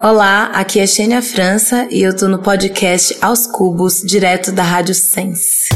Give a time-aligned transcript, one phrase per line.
[0.00, 4.94] Olá, aqui é Xênia França e eu tô no podcast Aos Cubos, direto da Rádio
[4.94, 5.66] Sense.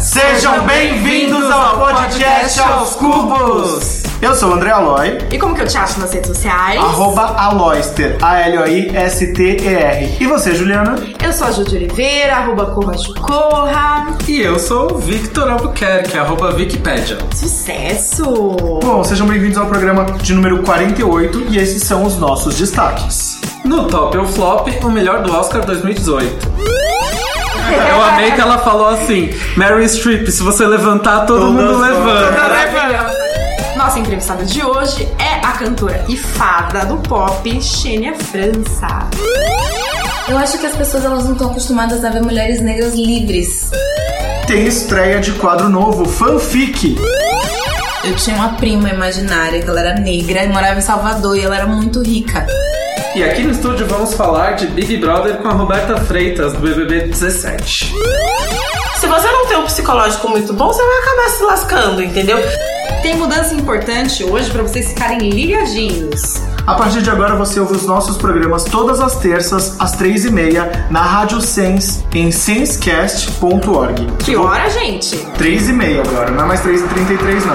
[0.00, 3.95] Sejam bem-vindos ao podcast Aos Cubos!
[4.22, 6.80] Eu sou o André Aloy, E como que eu te acho nas redes sociais?
[6.80, 10.16] arroba Aloyster, A-L-O-I-S-T-E-R.
[10.18, 10.96] E você, Juliana?
[11.22, 14.06] Eu sou a Júlia Oliveira, arroba Corra Chucorra.
[14.26, 17.18] E eu sou o Victor Albuquerque, arroba Wikipedia.
[17.34, 18.24] Sucesso!
[18.82, 23.38] Bom, sejam bem-vindos ao programa de número 48 e esses são os nossos destaques.
[23.64, 26.48] No Top ou Flop, o melhor do Oscar 2018.
[27.90, 33.15] Eu amei que ela falou assim: Mary Streep, se você levantar, todo Todas mundo levanta.
[33.86, 39.08] Nossa entrevistada de hoje é a cantora e fada do pop, Xênia França.
[40.28, 43.70] Eu acho que as pessoas elas não estão acostumadas a ver mulheres negras livres.
[44.48, 46.96] Tem estreia de quadro novo, Fanfic.
[48.02, 51.54] Eu tinha uma prima imaginária que ela era negra e morava em Salvador e ela
[51.54, 52.44] era muito rica.
[53.14, 57.02] E aqui no estúdio vamos falar de Big Brother com a Roberta Freitas, do BBB
[57.02, 57.94] 17.
[58.96, 62.38] Se você não tem um psicológico muito bom, você vai acabar se lascando, entendeu?
[63.06, 66.55] Tem mudança importante hoje pra vocês ficarem ligadinhos.
[66.66, 70.32] A partir de agora você ouve os nossos programas todas as terças, às três e
[70.32, 74.08] meia, na Rádio Sense, em sensecast.org.
[74.18, 75.16] Que hora, gente?
[75.38, 77.54] Três e meia agora, não é mais três e trinta e três não.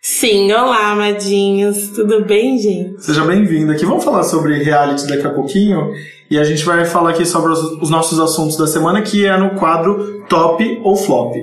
[0.03, 1.91] Sim, olá, amadinhos.
[1.91, 3.03] Tudo bem, gente?
[3.05, 3.85] Seja bem-vindo aqui.
[3.85, 5.93] Vamos falar sobre reality daqui a pouquinho.
[6.29, 9.37] E a gente vai falar aqui sobre os, os nossos assuntos da semana, que é
[9.37, 11.37] no quadro Top ou Flop.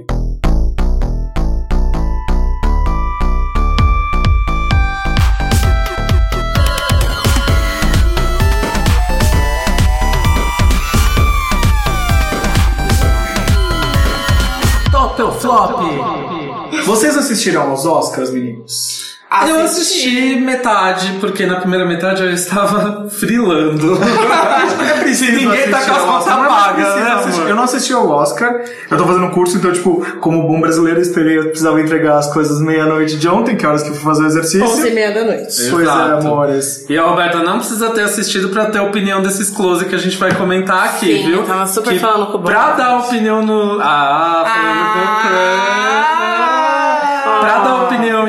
[14.92, 15.82] Top ou flop?
[16.86, 19.14] Vocês assistiram aos Oscars, meninos?
[19.48, 23.98] Eu assisti metade, porque na primeira metade eu estava frilando.
[24.84, 27.50] É preciso ninguém tá com as contas é pagas, né, amor?
[27.50, 28.62] Eu não assisti ao Oscar.
[28.92, 32.18] Eu tô fazendo um curso, então, tipo, como bom brasileiro, eu esperei, eu precisava entregar
[32.18, 34.64] as coisas meia-noite de ontem, que é horas que eu fui fazer o exercício.
[34.66, 35.70] Onze e meia da noite.
[35.72, 36.28] Pois é, Exato.
[36.28, 36.86] amores.
[36.90, 40.00] E a Roberta não precisa ter assistido pra ter a opinião desses close que a
[40.00, 41.38] gente vai comentar aqui, Sim, viu?
[41.40, 43.80] eu tava super Que falando com o Pra dar opinião no.
[43.82, 46.23] Ah, falando opinião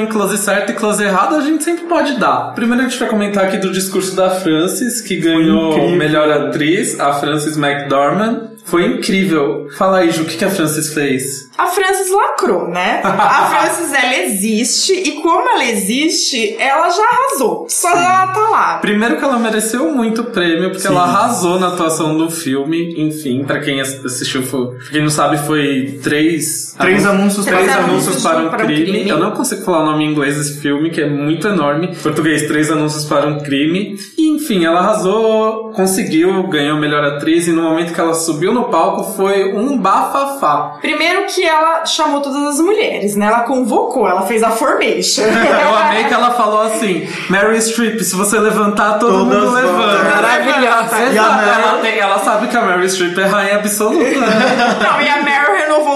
[0.05, 2.55] em close certo e close errado, a gente sempre pode dar.
[2.55, 7.15] Primeiro a gente vai comentar aqui do discurso da Frances, que ganhou melhor atriz, a
[7.15, 8.54] Frances McDormand.
[8.65, 9.69] Foi incrível.
[9.77, 11.51] Fala aí, Ju, o que, que a Frances fez?
[11.57, 13.01] A Frances lacrou, né?
[13.05, 17.67] A Frances, ela existe e como ela existe, ela já arrasou.
[17.69, 18.79] Só ela tá lá.
[18.79, 22.95] Primeiro que ela mereceu muito prêmio, porque ela arrasou na atuação do filme.
[23.01, 26.75] Enfim, pra quem assistiu, foi, pra quem não sabe, foi três...
[26.79, 28.85] Três anúncios Três Três anúncios anúncios para um para um crime.
[28.85, 29.09] crime.
[29.09, 31.89] Eu não consigo falar o nome em inglês desse filme, que é muito enorme.
[31.89, 33.97] Em Português, Três Anúncios para um Crime.
[34.17, 37.47] E, enfim, ela arrasou, conseguiu, ganhou melhor atriz.
[37.47, 40.77] E no momento que ela subiu no palco, foi um bafafá.
[40.81, 43.27] Primeiro que ela chamou todas as mulheres, né?
[43.27, 45.25] Ela convocou, ela fez a formation.
[45.29, 50.05] Eu amei que ela falou assim: Mary Streep, se você levantar, todo Todas mundo levanta.
[50.05, 50.97] Maravilhosa.
[51.13, 54.05] E ela, tem- ela sabe que a Mary Streep é rainha absoluta.
[54.21, 54.77] né?
[54.83, 55.34] Não, e a renovou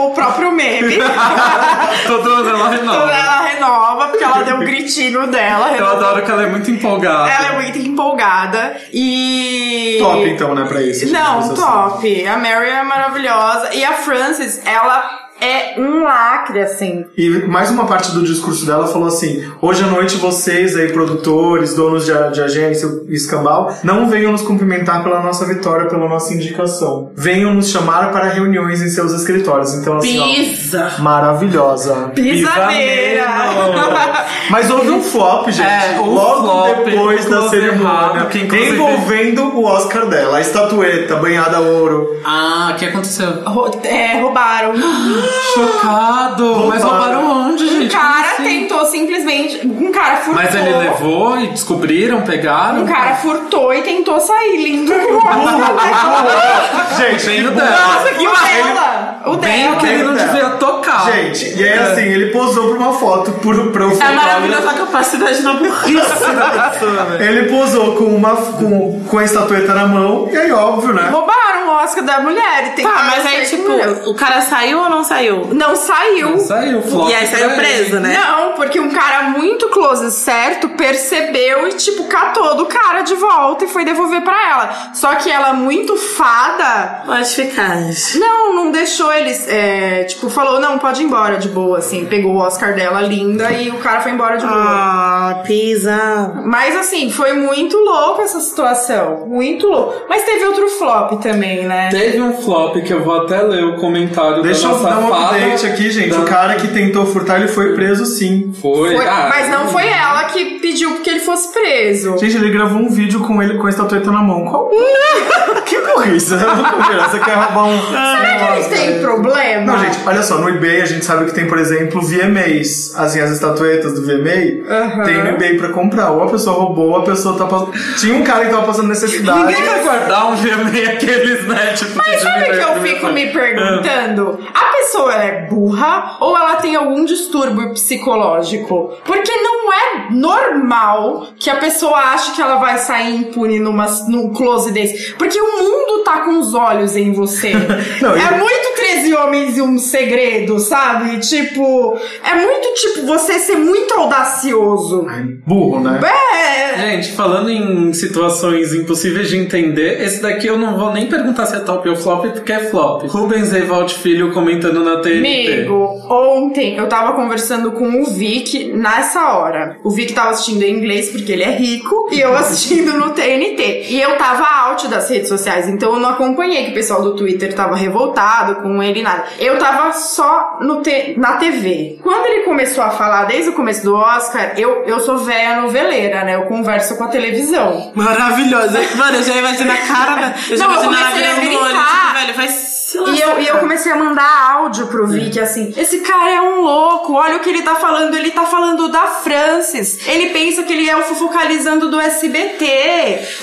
[0.08, 0.98] o próprio meme.
[2.48, 3.12] mundo ela renova.
[3.12, 5.72] ela renova, porque ela deu um gritinho dela.
[5.76, 7.30] Eu adoro que ela é muito empolgada.
[7.30, 9.98] Ela é muito empolgada e.
[10.00, 11.12] Top, então, né, pra isso.
[11.12, 11.54] Não, Assim.
[11.54, 12.26] top.
[12.26, 13.74] A Mary é maravilhosa.
[13.74, 17.04] E a Frances, ela é um lacre, assim.
[17.16, 21.74] E mais uma parte do discurso dela falou assim: hoje à noite vocês aí, produtores,
[21.74, 26.34] donos de, de agência e escambau, não venham nos cumprimentar pela nossa vitória, pela nossa
[26.34, 27.12] indicação.
[27.14, 29.74] Venham nos chamar para reuniões em seus escritórios.
[29.74, 30.92] Então, assim, Pisa.
[30.98, 32.12] ó, maravilhosa.
[32.14, 33.26] Pisadeira.
[34.50, 35.66] Mas houve um flop, gente.
[35.68, 37.82] É, um logo flop, depois um da cerimônia.
[37.82, 42.08] errado, que inclusive- Envolvendo o Oscar dela, a estatueta banhada a ouro.
[42.24, 43.42] Ah, o que aconteceu?
[43.44, 44.72] Rou- é, roubaram.
[45.54, 46.44] Chocado!
[46.68, 47.20] Mas Roubaram.
[47.20, 47.94] roubaram onde, Um gente?
[47.96, 48.60] cara Como assim?
[48.60, 49.66] tentou simplesmente.
[49.66, 50.34] Um cara furtou.
[50.34, 52.82] Mas ele levou e descobriram, pegaram?
[52.82, 54.92] Um cara furtou e tentou sair lindo.
[56.96, 57.70] Gente, que dela.
[57.70, 59.07] Nossa, que dela!
[59.32, 59.76] O Bem dela.
[59.76, 60.28] que ele não dela.
[60.32, 61.12] devia tocar.
[61.12, 65.42] Gente, e aí assim, ele posou pra uma foto pro, pro É maravilhosa a capacidade
[65.42, 67.18] na burrice da pessoa.
[67.20, 71.08] Ele posou com uma com, com a estatueta na mão, e aí óbvio, né?
[71.10, 72.68] Roubaram o Oscar da mulher.
[72.68, 73.88] E tem Tá, que mas aí, tipo, mulher.
[74.06, 75.48] o cara saiu ou não saiu?
[75.52, 76.38] Não saiu.
[76.38, 77.10] Saiu, flop.
[77.10, 78.18] E aí saiu pra preso, né?
[78.24, 83.64] Não, porque um cara muito close certo percebeu e, tipo, catou do cara de volta
[83.64, 84.90] e foi devolver pra ela.
[84.94, 87.76] Só que ela, muito fada, Pode ficar.
[88.16, 89.46] não, não deixou eles.
[89.48, 92.04] é, tipo, falou, não, pode ir embora de boa, assim.
[92.06, 94.56] Pegou o Oscar dela linda e o cara foi embora de boa.
[94.58, 96.32] Ah, pisa.
[96.44, 99.26] Mas assim, foi muito louco essa situação.
[99.26, 99.94] Muito louco.
[100.08, 101.88] Mas teve outro flop também, né?
[101.90, 104.98] Teve um flop que eu vou até ler o comentário Deixa da eu nossa dar
[105.00, 105.36] um fada.
[105.36, 106.10] update aqui, gente.
[106.10, 108.52] da- O cara que tentou furtar, ele foi preso sim.
[108.60, 108.94] Foi.
[108.96, 112.16] Foi- ah, mas não foi ela que pediu que ele fosse preso.
[112.18, 114.44] Gente, ele gravou um vídeo com ele com a estatueta na mão.
[114.44, 114.70] Qual?
[115.64, 116.34] que burrice?
[117.10, 117.80] Você quer roubar um.
[117.80, 119.72] Será que eles têm problema?
[119.72, 122.94] Não, gente, olha só, no eBay a gente sabe que tem, por exemplo, VMAs.
[122.96, 126.10] Assim, as estatuetas do VMA tem no eBay pra comprar.
[126.10, 127.72] Ou a pessoa roubou, ou a pessoa tá passando.
[127.98, 129.46] Tinha um cara que tava passando necessidade.
[129.46, 131.72] Ninguém vai guardar um VMA aqueles, né?
[131.74, 133.32] Tipo, Mas sabe o que eu fico me Ah.
[133.32, 134.38] perguntando?
[134.54, 138.94] A pessoa é burra ou ela tem algum distúrbio psicológico?
[139.04, 144.32] Porque não é normal que a pessoa ache que ela vai sair impune numa, num
[144.32, 145.12] close desse.
[145.14, 147.52] Porque o mundo tá com os olhos em você.
[148.00, 151.18] Não, é eu- muito 13 homens e um segredo, sabe?
[151.18, 155.06] Tipo, é muito tipo você ser muito audacioso.
[155.08, 156.00] Ai, Burro, né?
[156.02, 156.78] É.
[156.78, 161.56] Gente, falando em situações impossíveis de entender, esse daqui eu não vou nem perguntar se
[161.56, 163.02] é top ou flop, porque é flop.
[163.08, 165.52] Rubens Evald Filho comentando na TNT.
[165.52, 169.76] Amigo, ontem eu tava conversando com o Vic nessa hora.
[169.84, 173.86] O Vic tava assistindo em inglês porque ele é rico e eu assistindo no TNT.
[173.90, 177.16] E eu tava out das redes sociais, então eu não acompanhei que o pessoal do
[177.16, 179.24] Twitter tava revoltado com ele nada.
[179.38, 181.98] Eu tava só no te- na TV.
[182.02, 186.24] Quando ele começou a falar desde o começo do Oscar, eu, eu sou velha noveleira,
[186.24, 186.34] né?
[186.36, 187.92] Eu converso com a televisão.
[187.94, 188.80] Maravilhosa.
[188.96, 190.34] Mano, eu já imagino a cara.
[190.50, 192.48] Eu já imagino a virando o olho, tipo, velho, vai
[192.88, 196.40] se E eu, e eu comecei a mandar áudio pro Vic, assim, esse cara é
[196.40, 200.62] um louco, olha o que ele tá falando, ele tá falando da Francis, ele pensa
[200.62, 202.64] que ele é o fofocalizando do SBT,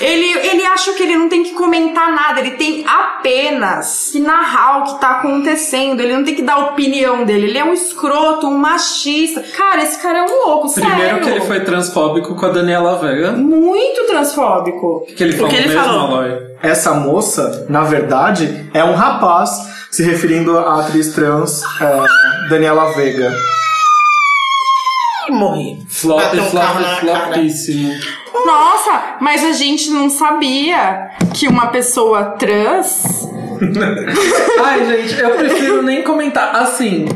[0.00, 4.80] ele, ele acha que ele não tem que comentar nada, ele tem apenas que narrar
[4.80, 7.72] o que tá acontecendo, ele não tem que dar a opinião dele, ele é um
[7.72, 9.44] escroto, um machista.
[9.56, 11.22] Cara, esse cara é um louco, Primeiro sério.
[11.22, 13.30] que ele foi transfóbico com a Daniela Vega.
[13.32, 15.06] Muito transfóbico.
[15.08, 16.00] O que ele falou que ele mesmo, falou?
[16.00, 16.46] Aloy?
[16.62, 19.35] Essa moça, na verdade, é um rapaz,
[19.90, 23.34] se referindo à atriz trans é, Daniela Vega.
[25.30, 25.84] Morri.
[25.88, 27.92] Flop, Bateu um flop, carro na flopíssimo.
[28.46, 33.26] Nossa, mas a gente não sabia que uma pessoa trans
[34.62, 36.54] Ai, gente, eu prefiro nem comentar.
[36.54, 37.06] Assim,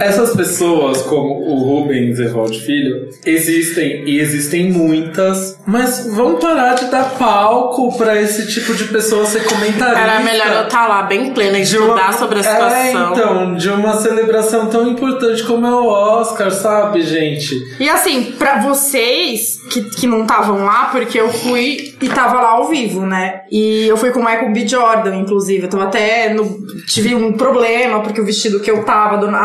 [0.00, 6.86] essas pessoas, como o Rubens Evaldo Filho, existem e existem muitas, mas vamos parar de
[6.86, 9.98] dar palco pra esse tipo de pessoa ser comentarista.
[10.00, 13.12] Era melhor eu estar lá bem plena e de uma- estudar sobre a É, situação.
[13.12, 17.54] então, de uma celebração tão importante como é o Oscar, sabe, gente?
[17.80, 22.50] E assim, pra vocês que, que não estavam lá, porque eu fui e tava lá
[22.52, 23.42] ao vivo, né?
[23.50, 24.66] E eu fui com o Michael B.
[24.66, 25.64] Jordan, inclusive.
[25.64, 26.58] Eu tava até no.
[26.86, 29.38] Tive um problema, porque o vestido que eu tava, a dona-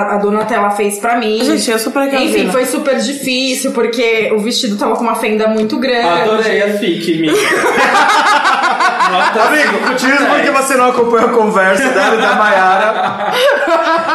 [0.43, 1.43] a Donatella fez pra mim.
[1.43, 5.47] Gente, eu super quero Enfim, foi super difícil, porque o vestido tava com uma fenda
[5.47, 6.21] muito grande.
[6.21, 7.31] Adorei a Mika.
[9.11, 10.57] Nota Amigo, diz porque 10.
[10.57, 13.33] você não acompanha a conversa dela e da Mayara.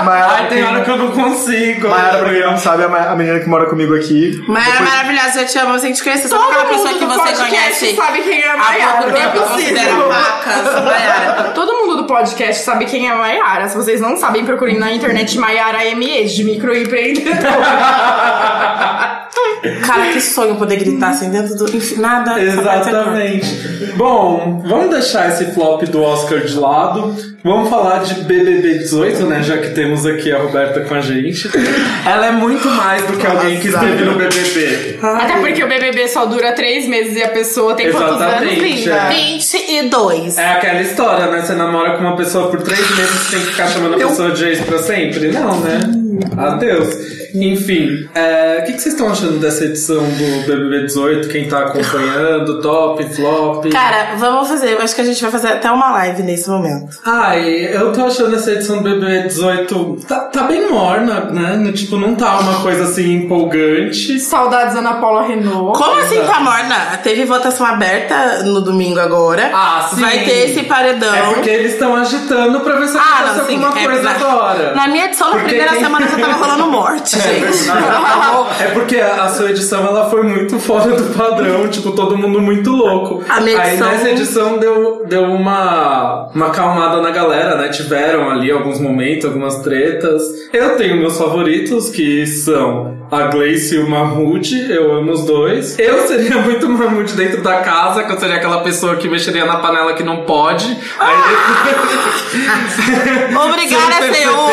[0.04, 1.88] Mayara, Ai, tem hora que eu não consigo.
[1.88, 4.42] Mayara, pra quem não sabe, é a menina que mora comigo aqui.
[4.48, 6.28] Mas era Depois- maravilhosa, eu te amo, você te conhece.
[6.28, 7.96] Sabe Todo aquela pessoa que você conhece?
[7.96, 10.08] sabe quem é a Há Mayara, não é tempo considera possível.
[10.08, 11.42] vacas, Mayara.
[11.54, 13.68] Todo mundo do podcast sabe quem é a Mayara.
[13.68, 17.34] Se vocês não sabem, procurem na internet Mayara ME, de microempreendedor.
[19.86, 21.76] Cara, que sonho poder gritar assim dentro do.
[21.76, 22.32] Enfim, nada.
[22.34, 22.38] só.
[22.38, 23.92] Exatamente.
[23.96, 27.14] Bom, vamos deixar esse flop do Oscar de lado.
[27.44, 29.42] Vamos falar de BBB 18, né?
[29.42, 31.48] Já que temos aqui a Roberta com a gente.
[32.06, 34.98] Ela é muito mais do que alguém que esteve no BBB.
[35.00, 38.42] Até porque o BBB só dura três meses e a pessoa tem quantos anos?
[38.52, 39.08] Exatamente, é.
[39.08, 40.36] 22.
[40.36, 41.40] É aquela história, né?
[41.40, 44.30] Você namora com uma pessoa por três meses, você tem que ficar chamando a pessoa
[44.32, 45.28] de ex pra sempre?
[45.28, 45.80] Não, né?
[46.36, 47.18] Adeus.
[47.34, 51.28] Enfim, é, o que, que vocês estão achando dessa edição do BBB 18?
[51.28, 52.60] Quem tá acompanhando?
[52.62, 53.66] Top, flop?
[53.70, 54.72] Cara, vamos fazer.
[54.72, 56.98] Eu acho que a gente vai fazer até uma live nesse momento.
[57.04, 61.56] Ai, eu tô achando essa edição do BBB 18 tá, tá bem morna, né?
[61.56, 64.18] No- Tipo, não tá uma coisa assim empolgante.
[64.18, 65.78] Saudades Ana Paula Renault.
[65.78, 66.98] Como assim tá morna?
[67.04, 69.50] Teve votação aberta no domingo agora.
[69.54, 70.00] Ah, sim.
[70.00, 71.14] Vai ter esse paredão.
[71.14, 73.64] É porque eles estão agitando pra ver se Ah, acontece não, sim.
[73.64, 74.74] alguma É, coisa na, agora.
[74.74, 77.68] na minha edição, na Porque primeira quem- semana já tava rolando morte, gente.
[78.60, 82.70] É porque a sua edição ela foi muito fora do padrão, tipo, todo mundo muito
[82.70, 83.22] louco.
[83.28, 87.68] A minha Aí edição- nessa edição deu, deu uma, uma acalmada na galera, né?
[87.68, 90.22] Tiveram ali alguns momentos, algumas tretas.
[90.52, 95.78] Eu tenho meus favoritos, que são a Gleice e o Mahmoud, eu amo os dois.
[95.78, 99.56] Eu seria muito Mahmoud dentro da casa, que eu seria aquela pessoa que mexeria na
[99.56, 100.76] panela que não pode.
[100.98, 101.16] Aí
[101.64, 101.98] depois...
[103.48, 104.50] Obrigada, Sem senhor.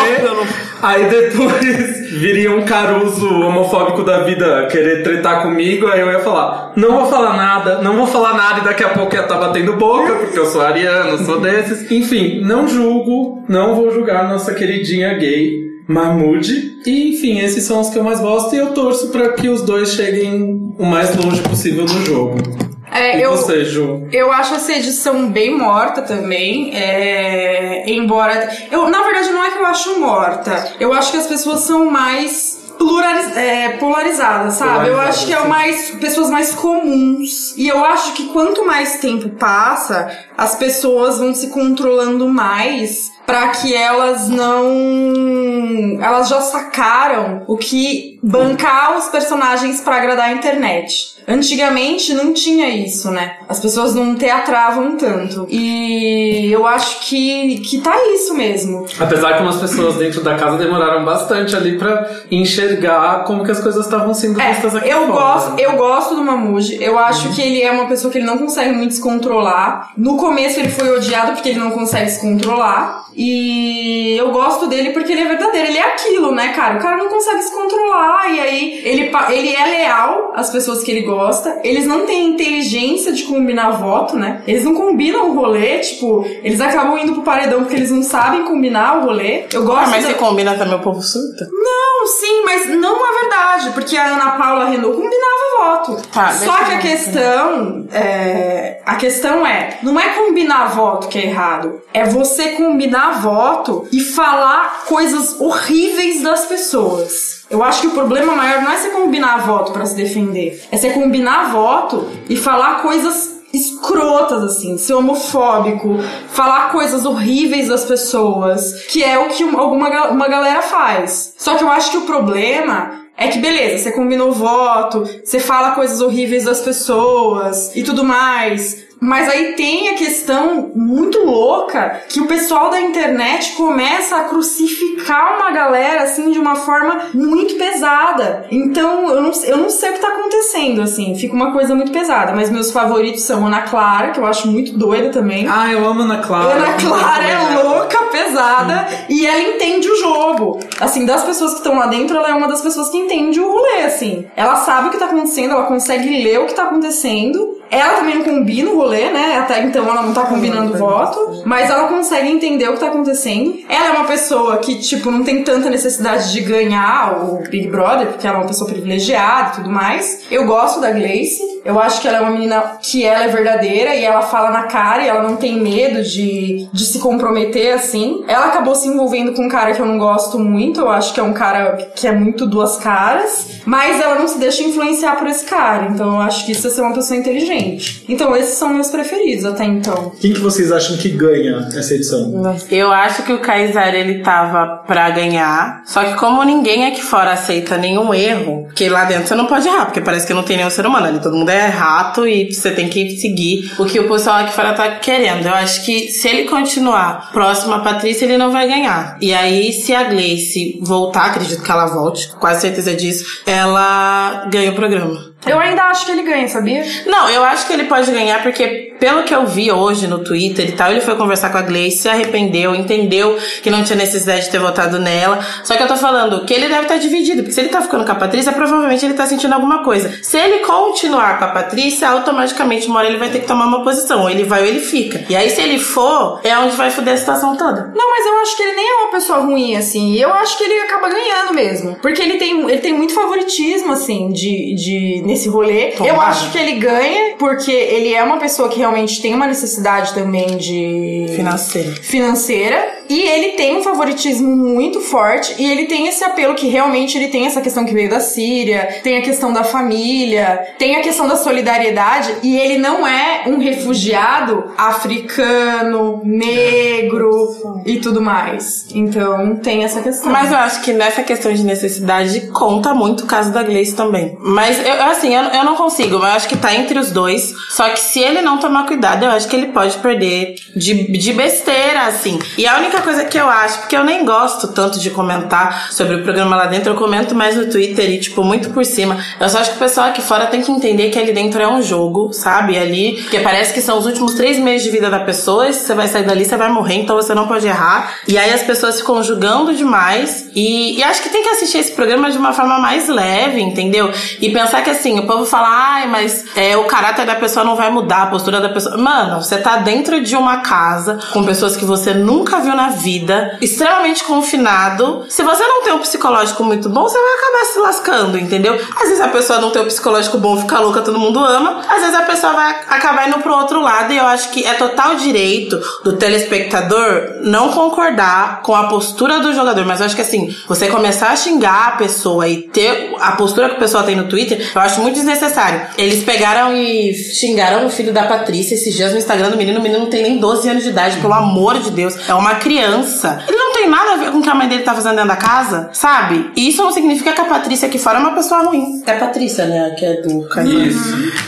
[0.85, 6.73] Aí depois viria um caruso homofóbico da vida querer tretar comigo, aí eu ia falar,
[6.75, 9.73] não vou falar nada, não vou falar nada, e daqui a pouco ia estar batendo
[9.77, 11.91] boca, porque eu sou ariano, sou desses.
[11.91, 15.65] Enfim, não julgo, não vou julgar nossa queridinha gay.
[15.87, 16.81] Mahmoud.
[16.85, 19.61] E enfim, esses são os que eu mais gosto e eu torço pra que os
[19.61, 22.64] dois cheguem o mais longe possível no jogo.
[22.95, 24.07] É, e eu, você, Ju?
[24.11, 26.71] eu acho essa edição bem morta também.
[26.73, 28.49] é, embora.
[28.71, 30.73] Eu, na verdade, não é que eu acho morta.
[30.79, 32.63] Eu acho que as pessoas são mais.
[32.77, 34.89] Pluraliz, é, polarizadas, sabe?
[34.89, 37.55] Eu acho que é o mais pessoas mais comuns.
[37.55, 43.49] E eu acho que quanto mais tempo passa, as pessoas vão se controlando mais para
[43.49, 45.99] que elas não.
[46.01, 51.15] Elas já sacaram o que bancar os personagens pra agradar a internet.
[51.27, 53.37] Antigamente não tinha isso, né?
[53.49, 55.47] As pessoas não teatravam tanto.
[55.49, 58.85] E eu acho que, que tá isso mesmo.
[58.99, 63.59] Apesar que umas pessoas dentro da casa demoraram bastante ali pra enxergar como que as
[63.59, 65.11] coisas estavam sendo É, vistas aqui eu fora.
[65.13, 66.77] gosto, eu gosto do Mamuji.
[66.83, 69.93] Eu acho que ele é uma pessoa que ele não consegue muito se controlar.
[69.97, 73.03] No começo ele foi odiado porque ele não consegue se controlar.
[73.17, 75.67] E eu gosto dele porque ele é verdadeiro.
[75.67, 76.77] Ele é aquilo, né, cara?
[76.77, 78.31] O cara não consegue se controlar.
[78.33, 81.59] E aí ele, ele é leal às pessoas que ele gosta.
[81.63, 84.43] Eles não têm inteligência de combinar voto, né?
[84.47, 85.79] Eles não combinam o rolê.
[85.79, 89.45] Tipo, eles acabam indo pro paredão porque eles não sabem combinar o rolê.
[89.53, 91.47] Eu gosto Ah, mas da- se combina também o povo surta.
[91.51, 96.01] não, sim, mas não é verdade, porque a Ana Paula Renault combinava voto.
[96.13, 101.25] Tá, Só que a questão é, a questão é, não é combinar voto que é
[101.27, 107.43] errado, é você combinar voto e falar coisas horríveis das pessoas.
[107.49, 110.77] Eu acho que o problema maior não é você combinar voto pra se defender, é
[110.77, 115.97] você combinar voto e falar coisas escrotas, assim, ser homofóbico,
[116.29, 121.33] falar coisas horríveis das pessoas, que é o que uma- alguma uma galera faz.
[121.37, 125.71] Só que eu acho que o problema é que, beleza, você combinou voto, você fala
[125.71, 128.84] coisas horríveis das pessoas e tudo mais.
[128.99, 135.37] Mas aí tem a questão muito louca que o pessoal da internet começa a crucificar
[135.37, 138.45] uma galera assim de uma forma muito pesada.
[138.51, 141.91] Então eu não, eu não sei o que tá acontecendo, assim, fica uma coisa muito
[141.91, 142.33] pesada.
[142.33, 145.47] Mas meus favoritos são Ana Clara, que eu acho muito doida também.
[145.49, 146.53] Ah, eu amo Ana Clara.
[146.53, 150.59] Ana Clara é louca, pesada, e ela entende o jogo.
[150.79, 153.51] Assim, das pessoas que estão lá dentro, ela é uma das pessoas que entende o
[153.51, 154.25] rolê, assim.
[154.35, 157.55] Ela sabe o que tá acontecendo, ela consegue ler o que tá acontecendo.
[157.75, 159.37] Ela também não combina o rolê, né?
[159.37, 162.87] Até então ela não tá combinando o voto, mas ela consegue entender o que tá
[162.87, 163.59] acontecendo.
[163.67, 168.07] Ela é uma pessoa que, tipo, não tem tanta necessidade de ganhar o Big Brother,
[168.07, 170.21] porque ela é uma pessoa privilegiada e tudo mais.
[170.31, 171.55] Eu gosto da Gleice.
[171.65, 174.63] Eu acho que ela é uma menina que ela é verdadeira e ela fala na
[174.63, 178.23] cara e ela não tem medo de, de se comprometer assim.
[178.27, 180.81] Ela acabou se envolvendo com um cara que eu não gosto muito.
[180.81, 183.47] Eu acho que é um cara que é muito duas caras.
[183.65, 185.87] Mas ela não se deixa influenciar por esse cara.
[185.91, 187.64] Então eu acho que isso é ser uma pessoa inteligente.
[188.07, 190.11] Então esses são meus preferidos até então.
[190.19, 192.31] Quem que vocês acham que ganha essa edição?
[192.69, 195.83] Eu acho que o Kaysar ele tava pra ganhar.
[195.85, 199.67] Só que como ninguém aqui fora aceita nenhum erro, porque lá dentro você não pode
[199.67, 201.19] errar, porque parece que não tem nenhum ser humano ali.
[201.19, 204.73] Todo mundo é rato e você tem que seguir o que o pessoal aqui fora
[204.73, 205.45] tá querendo.
[205.45, 209.17] Eu acho que se ele continuar próximo à Patrícia, ele não vai ganhar.
[209.21, 214.71] E aí, se a Gleice voltar, acredito que ela volte, quase certeza disso, ela ganha
[214.71, 215.34] o programa.
[215.47, 216.83] Eu ainda acho que ele ganha, sabia?
[217.05, 220.69] Não, eu acho que ele pode ganhar porque, pelo que eu vi hoje no Twitter
[220.69, 224.45] e tal, ele foi conversar com a Gleice, se arrependeu, entendeu que não tinha necessidade
[224.45, 225.39] de ter votado nela.
[225.63, 228.03] Só que eu tô falando que ele deve estar dividido, porque se ele tá ficando
[228.03, 230.11] com a Patrícia, provavelmente ele tá sentindo alguma coisa.
[230.23, 233.83] Se ele continuar com a Patrícia, automaticamente uma hora ele vai ter que tomar uma
[233.83, 234.23] posição.
[234.23, 235.25] Ou ele vai ou ele fica.
[235.29, 237.91] E aí, se ele for, é onde vai foder a situação toda.
[237.95, 240.15] Não, mas eu acho que ele nem é uma pessoa ruim, assim.
[240.15, 241.95] Eu acho que ele acaba ganhando mesmo.
[242.01, 245.93] Porque ele tem, ele tem muito favoritismo, assim, de, de nesse rolê.
[245.99, 250.13] Eu acho que ele ganha porque ele é uma pessoa que realmente tem uma necessidade
[250.13, 251.25] também de.
[251.35, 251.95] Financeiro.
[252.01, 257.17] financeira e ele tem um favoritismo muito forte e ele tem esse apelo que realmente
[257.17, 261.01] ele tem essa questão que veio da Síria, tem a questão da família, tem a
[261.01, 268.87] questão da solidariedade e ele não é um refugiado africano, negro e tudo mais.
[268.93, 270.31] Então tem essa questão.
[270.31, 274.35] Mas eu acho que nessa questão de necessidade conta muito o caso da Gleice também.
[274.39, 277.53] Mas eu, assim, eu, eu não consigo, mas eu acho que tá entre os dois.
[277.69, 281.33] Só que se ele não tomar cuidado, eu acho que ele pode perder de, de
[281.33, 282.39] besteira, assim.
[282.57, 286.15] E a única coisa que eu acho, porque eu nem gosto tanto de comentar sobre
[286.15, 289.17] o programa lá dentro, eu comento mais no Twitter e, tipo, muito por cima.
[289.39, 291.67] Eu só acho que o pessoal aqui fora tem que entender que ali dentro é
[291.67, 292.77] um jogo, sabe?
[292.77, 295.85] Ali, porque parece que são os últimos três meses de vida da pessoa, e se
[295.85, 298.19] você vai sair dali, você vai morrer, então você não pode errar.
[298.27, 300.49] E aí as pessoas ficam julgando demais.
[300.55, 304.11] E, e acho que tem que assistir esse programa de uma forma mais leve, entendeu?
[304.41, 307.75] E pensar que assim, o povo fala, ai, mas é, o caráter da pessoa não
[307.75, 308.97] vai mudar, a postura da pessoa.
[308.97, 313.57] Mano, você tá dentro de uma casa com pessoas que você nunca viu na vida,
[313.61, 315.25] extremamente confinado.
[315.29, 318.79] Se você não tem um psicológico muito bom, você vai acabar se lascando, entendeu?
[318.95, 321.81] Às vezes a pessoa não tem um psicológico bom, fica louca, todo mundo ama.
[321.87, 324.73] Às vezes a pessoa vai acabar indo pro outro lado e eu acho que é
[324.73, 329.85] total direito do telespectador não concordar com a postura do jogador.
[329.85, 333.69] Mas eu acho que assim, você começar a xingar a pessoa e ter a postura
[333.69, 335.81] que a pessoa tem no Twitter, eu acho muito desnecessário.
[335.97, 339.79] Eles pegaram e xingaram o filho da Patrícia esses dias no Instagram do menino.
[339.79, 342.15] O menino não tem nem 12 anos de idade, pelo amor de Deus.
[342.27, 343.43] É uma criança.
[343.47, 345.29] Ele não tem nada a ver com o que a mãe dele tá fazendo dentro
[345.29, 346.51] da casa, sabe?
[346.55, 349.03] E isso não significa que a Patrícia aqui fora é uma pessoa ruim.
[349.05, 349.95] É a Patrícia, né?
[349.97, 350.95] Que é do Caio.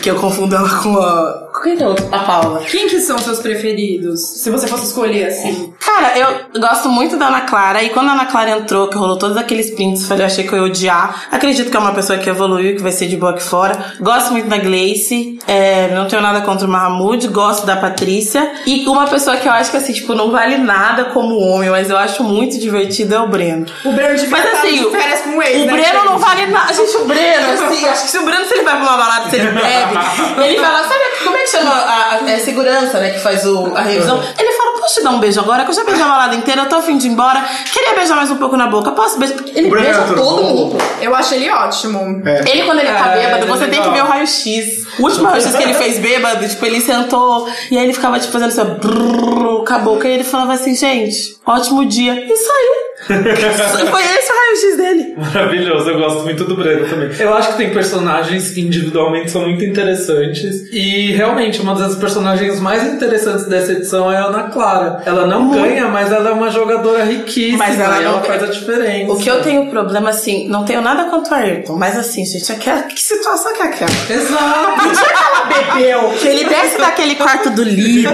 [0.02, 1.47] Que eu confundo ela com a.
[1.63, 2.08] Quem que é outra?
[2.12, 2.60] A Paula.
[2.62, 4.22] Quem que são seus preferidos?
[4.41, 5.74] Se você fosse escolher assim.
[5.80, 7.84] Cara, eu gosto muito da Ana Clara.
[7.84, 10.46] E quando a Ana Clara entrou, que rolou todos aqueles prints, eu falei, eu achei
[10.46, 11.28] que eu ia odiar.
[11.32, 13.96] Acredito que é uma pessoa que evoluiu, que vai ser de boa aqui fora.
[14.00, 15.39] Gosto muito da Gleice.
[15.48, 17.28] É, não tenho nada contra o Mahamud.
[17.30, 18.52] Gosto da Patrícia.
[18.65, 21.89] E uma pessoa que eu acho que, assim, tipo, não vale nada como homem, mas
[21.89, 23.65] eu acho muito divertido é o Breno.
[23.84, 26.06] O Breno de Mas assim, de férias com o ex, o né, Breno gente?
[26.06, 26.74] não vale nada.
[26.74, 29.30] Gente, o Breno, assim, acho que se o Breno, se ele vai pra uma balada,
[29.30, 29.96] se ele bebe,
[30.46, 33.74] ele fala, sabe, como é que chama a, a- é segurança, né, que faz o,
[33.76, 34.22] a revisão?
[34.38, 35.64] Ele fala, posso te dar um beijo agora?
[35.64, 38.16] Que eu já beijei a balada inteira, eu tô afim de ir embora, queria beijar
[38.16, 39.38] mais um pouco na boca, posso beijar?
[39.56, 40.78] Ele beija é todo mundo.
[41.02, 42.22] Eu acho ele ótimo.
[42.26, 42.50] É.
[42.52, 44.88] Ele, quando ele tá É, bêbado, ele é você tem que ver o raio-x.
[45.00, 48.32] O último raio-x que ele fez bêbado, tipo, ele sentou e aí ele ficava, tipo,
[48.32, 50.08] fazendo assim, ó, brrr, com a boca.
[50.08, 52.14] E ele falava assim, gente, ótimo dia.
[52.14, 52.87] E saiu.
[53.08, 55.14] Foi esse o raio-x dele.
[55.18, 57.10] Maravilhoso, eu gosto muito do Breno também.
[57.20, 60.68] Eu acho que tem personagens que individualmente são muito interessantes.
[60.72, 65.04] E realmente, uma das personagens mais interessantes dessa edição é a Ana Clara.
[65.06, 67.60] Ela não ganha, mas ela é uma jogadora riquíssima.
[67.60, 68.24] Mas ela não ela ganha.
[68.24, 69.12] faz a diferença.
[69.14, 72.52] O que eu tenho problema, assim, não tenho nada contra o Ayrton, mas assim, gente,
[72.52, 73.92] aquela, que situação que é aquela?
[74.10, 74.88] Exato.
[74.88, 78.14] O dia que ela bebeu, que ele desce daquele quarto do livro,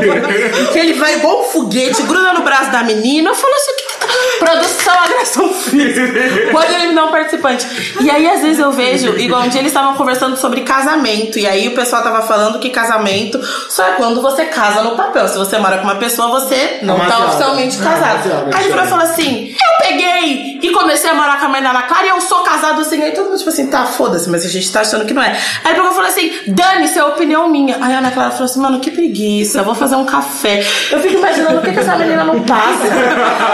[0.72, 3.72] que ele vai igual um foguete, gruda no braço da menina, eu falo assim,
[4.14, 4.46] o tá...
[4.46, 6.52] Produção, agressão física.
[6.52, 7.66] Pode eliminar um participante.
[8.02, 11.48] E aí, às vezes, eu vejo, igual um dia eles estavam conversando sobre casamento, e
[11.48, 15.28] aí o pessoal tava falando que casamento só é quando você casa no papel.
[15.28, 17.26] Se você mora com uma pessoa, você não tá Amasiado.
[17.28, 18.12] oficialmente É, casado.
[18.12, 21.46] amasiado, Aí ele isso virou e falou assim: Eu peguei e comecei a morar com
[21.46, 23.02] a mãe da Ana Clara e eu sou casado assim.
[23.02, 25.30] Aí todo mundo, tipo assim, tá, foda-se, mas a gente tá achando que não é.
[25.64, 27.78] Aí ele pegou e falou assim: Dane-se, é opinião minha.
[27.82, 30.60] Aí a Ana Clara falou assim: Mano, que preguiça, eu vou fazer um café.
[30.92, 32.88] Eu fico imaginando o que, que essa menina não passa.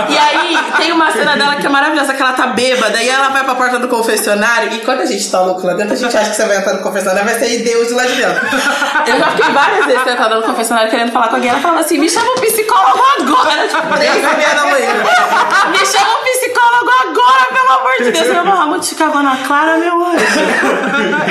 [0.10, 3.30] e aí tem uma cena dela que é maravilhosa, que ela tá bêbada e ela
[3.30, 4.74] vai pra porta do confessionário.
[4.74, 6.74] E quando a gente tá louco lá dentro, a gente acha que você vai entrar
[6.74, 8.46] no confessionário, vai sair Deus de lá de dentro.
[9.08, 11.50] Eu já fiquei várias vezes sentada no confessionário querendo falar com alguém.
[11.50, 13.68] Ela falava assim: Me chama um psicólogo agora.
[13.68, 14.94] Tipo, 10 e meia da manhã.
[15.72, 18.28] Me chama um psicólogo agora, pelo amor de Deus.
[18.28, 20.26] Eu vou muito ficava na Clara, meu anjo.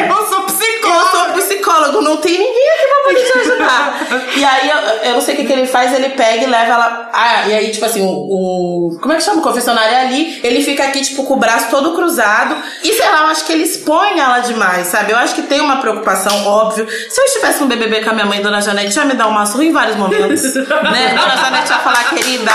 [0.08, 0.67] Eu sou psicóloga.
[0.88, 3.98] Eu sou psicólogo, não tem ninguém aqui pra poder te ajudar.
[4.36, 4.76] E aí, eu,
[5.08, 7.10] eu não sei o que, que ele faz, ele pega e leva ela.
[7.12, 8.06] Ah, e aí, tipo assim, o.
[8.08, 9.40] o- como é que chama?
[9.40, 10.40] O confessionário é ali.
[10.42, 12.56] Ele fica aqui, tipo, com o braço todo cruzado.
[12.82, 15.12] E sei lá, eu acho que ele expõe ela demais, sabe?
[15.12, 16.86] Eu acho que tem uma preocupação, óbvio.
[17.08, 19.32] Se eu estivesse no BBB com a minha mãe, Dona Janete, ia me dar um
[19.32, 20.42] maço em vários momentos.
[20.54, 21.14] né?
[21.14, 22.52] Dona Janete ia falar, querida,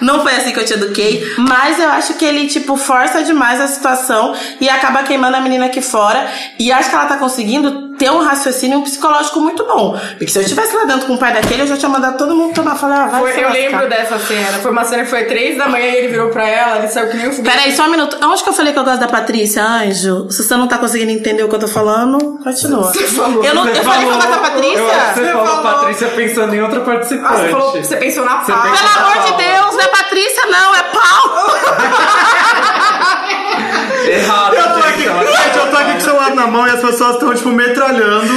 [0.00, 1.22] não foi assim que eu te eduquei.
[1.38, 5.66] Mas eu acho que ele, tipo, força demais a situação e acaba queimando a menina
[5.66, 6.26] aqui fora.
[6.58, 9.98] E acho que ela tá conseguindo ter um raciocínio psicológico muito bom.
[10.18, 12.34] Porque se eu estivesse lá dentro com o pai daquele, eu já tinha mandado todo
[12.34, 12.74] mundo tomar.
[12.76, 13.52] Falei, ah, vai Foi- eu lascar.
[13.52, 14.58] lembro dessa cena.
[14.58, 17.08] Foi uma cena que foi três da manhã e ele virou pra ela, ele saiu
[17.10, 17.56] que nem um foguete.
[17.56, 18.16] Peraí, só um minuto.
[18.24, 20.28] Onde que eu falei que eu gosto da Patrícia, Anjo?
[20.30, 22.84] Se você não tá conseguindo entender o que eu tô falando, continua.
[22.92, 23.44] Você falou.
[23.44, 24.82] Eu, não, eu falei que eu gosto da Eu Patrícia?
[24.82, 25.62] você, Você falou falou.
[25.62, 27.32] Patrícia pensando em outra participante.
[27.32, 28.62] Ah, você, falou, você pensou na Você pau.
[28.62, 31.52] pensou- Pelo amor de Deus, não é Patrícia, não, é Paulo.
[34.08, 35.08] Errado, Eu tô aqui, gente.
[35.08, 37.48] ela- gente, eu tô aqui com o celular na mão e as pessoas estão, tipo,
[37.50, 38.32] metralhando.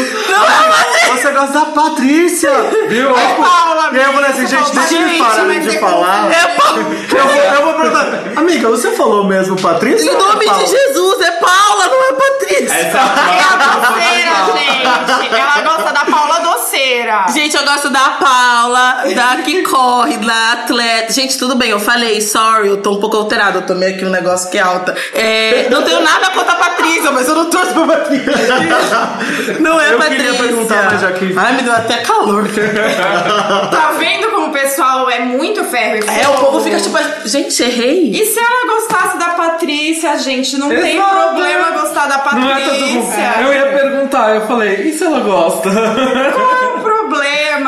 [1.12, 2.52] Você gosta da Patrícia!
[2.90, 3.12] Viu?
[3.14, 6.32] Paula, E aí eu falei assim, gente, deixa eles Gente, pararem de é falar.
[6.32, 6.82] É Paulo.
[7.16, 8.40] Eu vou, eu vou perguntar.
[8.40, 10.06] Amiga, você falou mesmo Patrícia?
[10.10, 10.64] Em ou nome Paula?
[10.64, 12.74] de Jesus, é Paula, não é Patrícia.
[12.74, 13.56] Essa É a
[13.90, 14.36] doceira,
[15.20, 15.36] gente.
[15.36, 16.25] Ela gosta da Paula
[17.34, 21.14] Gente, eu gosto da Paula, da que corre, da atleta.
[21.14, 24.10] Gente, tudo bem, eu falei, sorry, eu tô um pouco alterada, eu tomei aqui um
[24.10, 24.96] negócio que é alta.
[25.14, 28.32] É, não tenho nada contra a Patrícia, mas eu não torço pra Patrícia.
[29.60, 30.24] Não é Eu Patrícia.
[30.26, 32.48] queria perguntar, mas já que- Ai, me deu até calor.
[33.72, 36.20] Tá vendo como o pessoal é muito ferro e fogo?
[36.20, 38.12] É, o povo fica tipo, gente, errei.
[38.12, 40.58] E se ela gostasse da Patrícia, gente?
[40.58, 41.16] Não tem Exato.
[41.16, 42.50] problema gostar da Patrícia.
[42.50, 43.14] Não é todo mundo.
[43.42, 45.70] Eu ia perguntar, eu falei, e se ela gosta?
[45.70, 46.65] Qual o problema?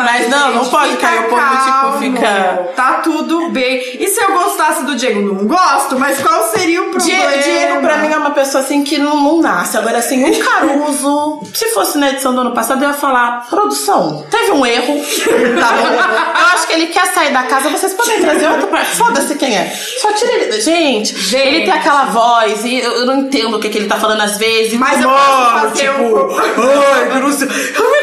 [0.04, 0.72] Mas não, não gente?
[0.72, 3.78] pode Fica cair, o povo, tipo, fica- Tá tudo bem.
[4.00, 5.22] E se eu gostasse do Diego?
[5.22, 7.28] Não gosto, mas qual seria o problema?
[7.32, 9.78] Diego, Diego, pra mim, é uma pessoa assim que não, não nasce.
[9.78, 11.40] Agora, assim, um Caruso.
[11.54, 14.96] se fosse na edição do ano passado, eu ia falar: produção, teve um erro.
[15.58, 15.88] Tá bom?
[15.88, 18.84] Eu acho que ele quer sair da casa, vocês podem trazer outro pra.
[18.86, 19.70] Foda-se quem é.
[20.02, 20.62] Só tira ele.
[20.62, 21.48] Gente, Gente.
[21.48, 24.22] ele tem aquela voz e eu, eu não entendo o que, que ele tá falando
[24.22, 24.74] às vezes.
[24.80, 26.30] Mas eu posso fazer um...
[26.30, 27.48] Ai, não sei.
[27.48, 27.98] Eu me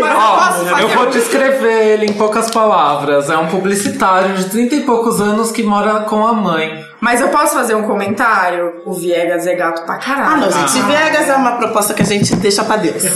[0.00, 1.10] Mas eu Ó, posso fazer eu vou um-
[1.40, 3.30] descrever ele em poucas palavras.
[3.30, 6.84] É um publicitário de 30 e poucos anos que mora com a mãe.
[7.00, 8.82] Mas eu posso fazer um comentário?
[8.84, 10.32] O Viegas é gato pra caralho.
[10.32, 10.82] Ah, não, gente.
[10.82, 13.02] Vegas é uma proposta que a gente deixa pra Deus.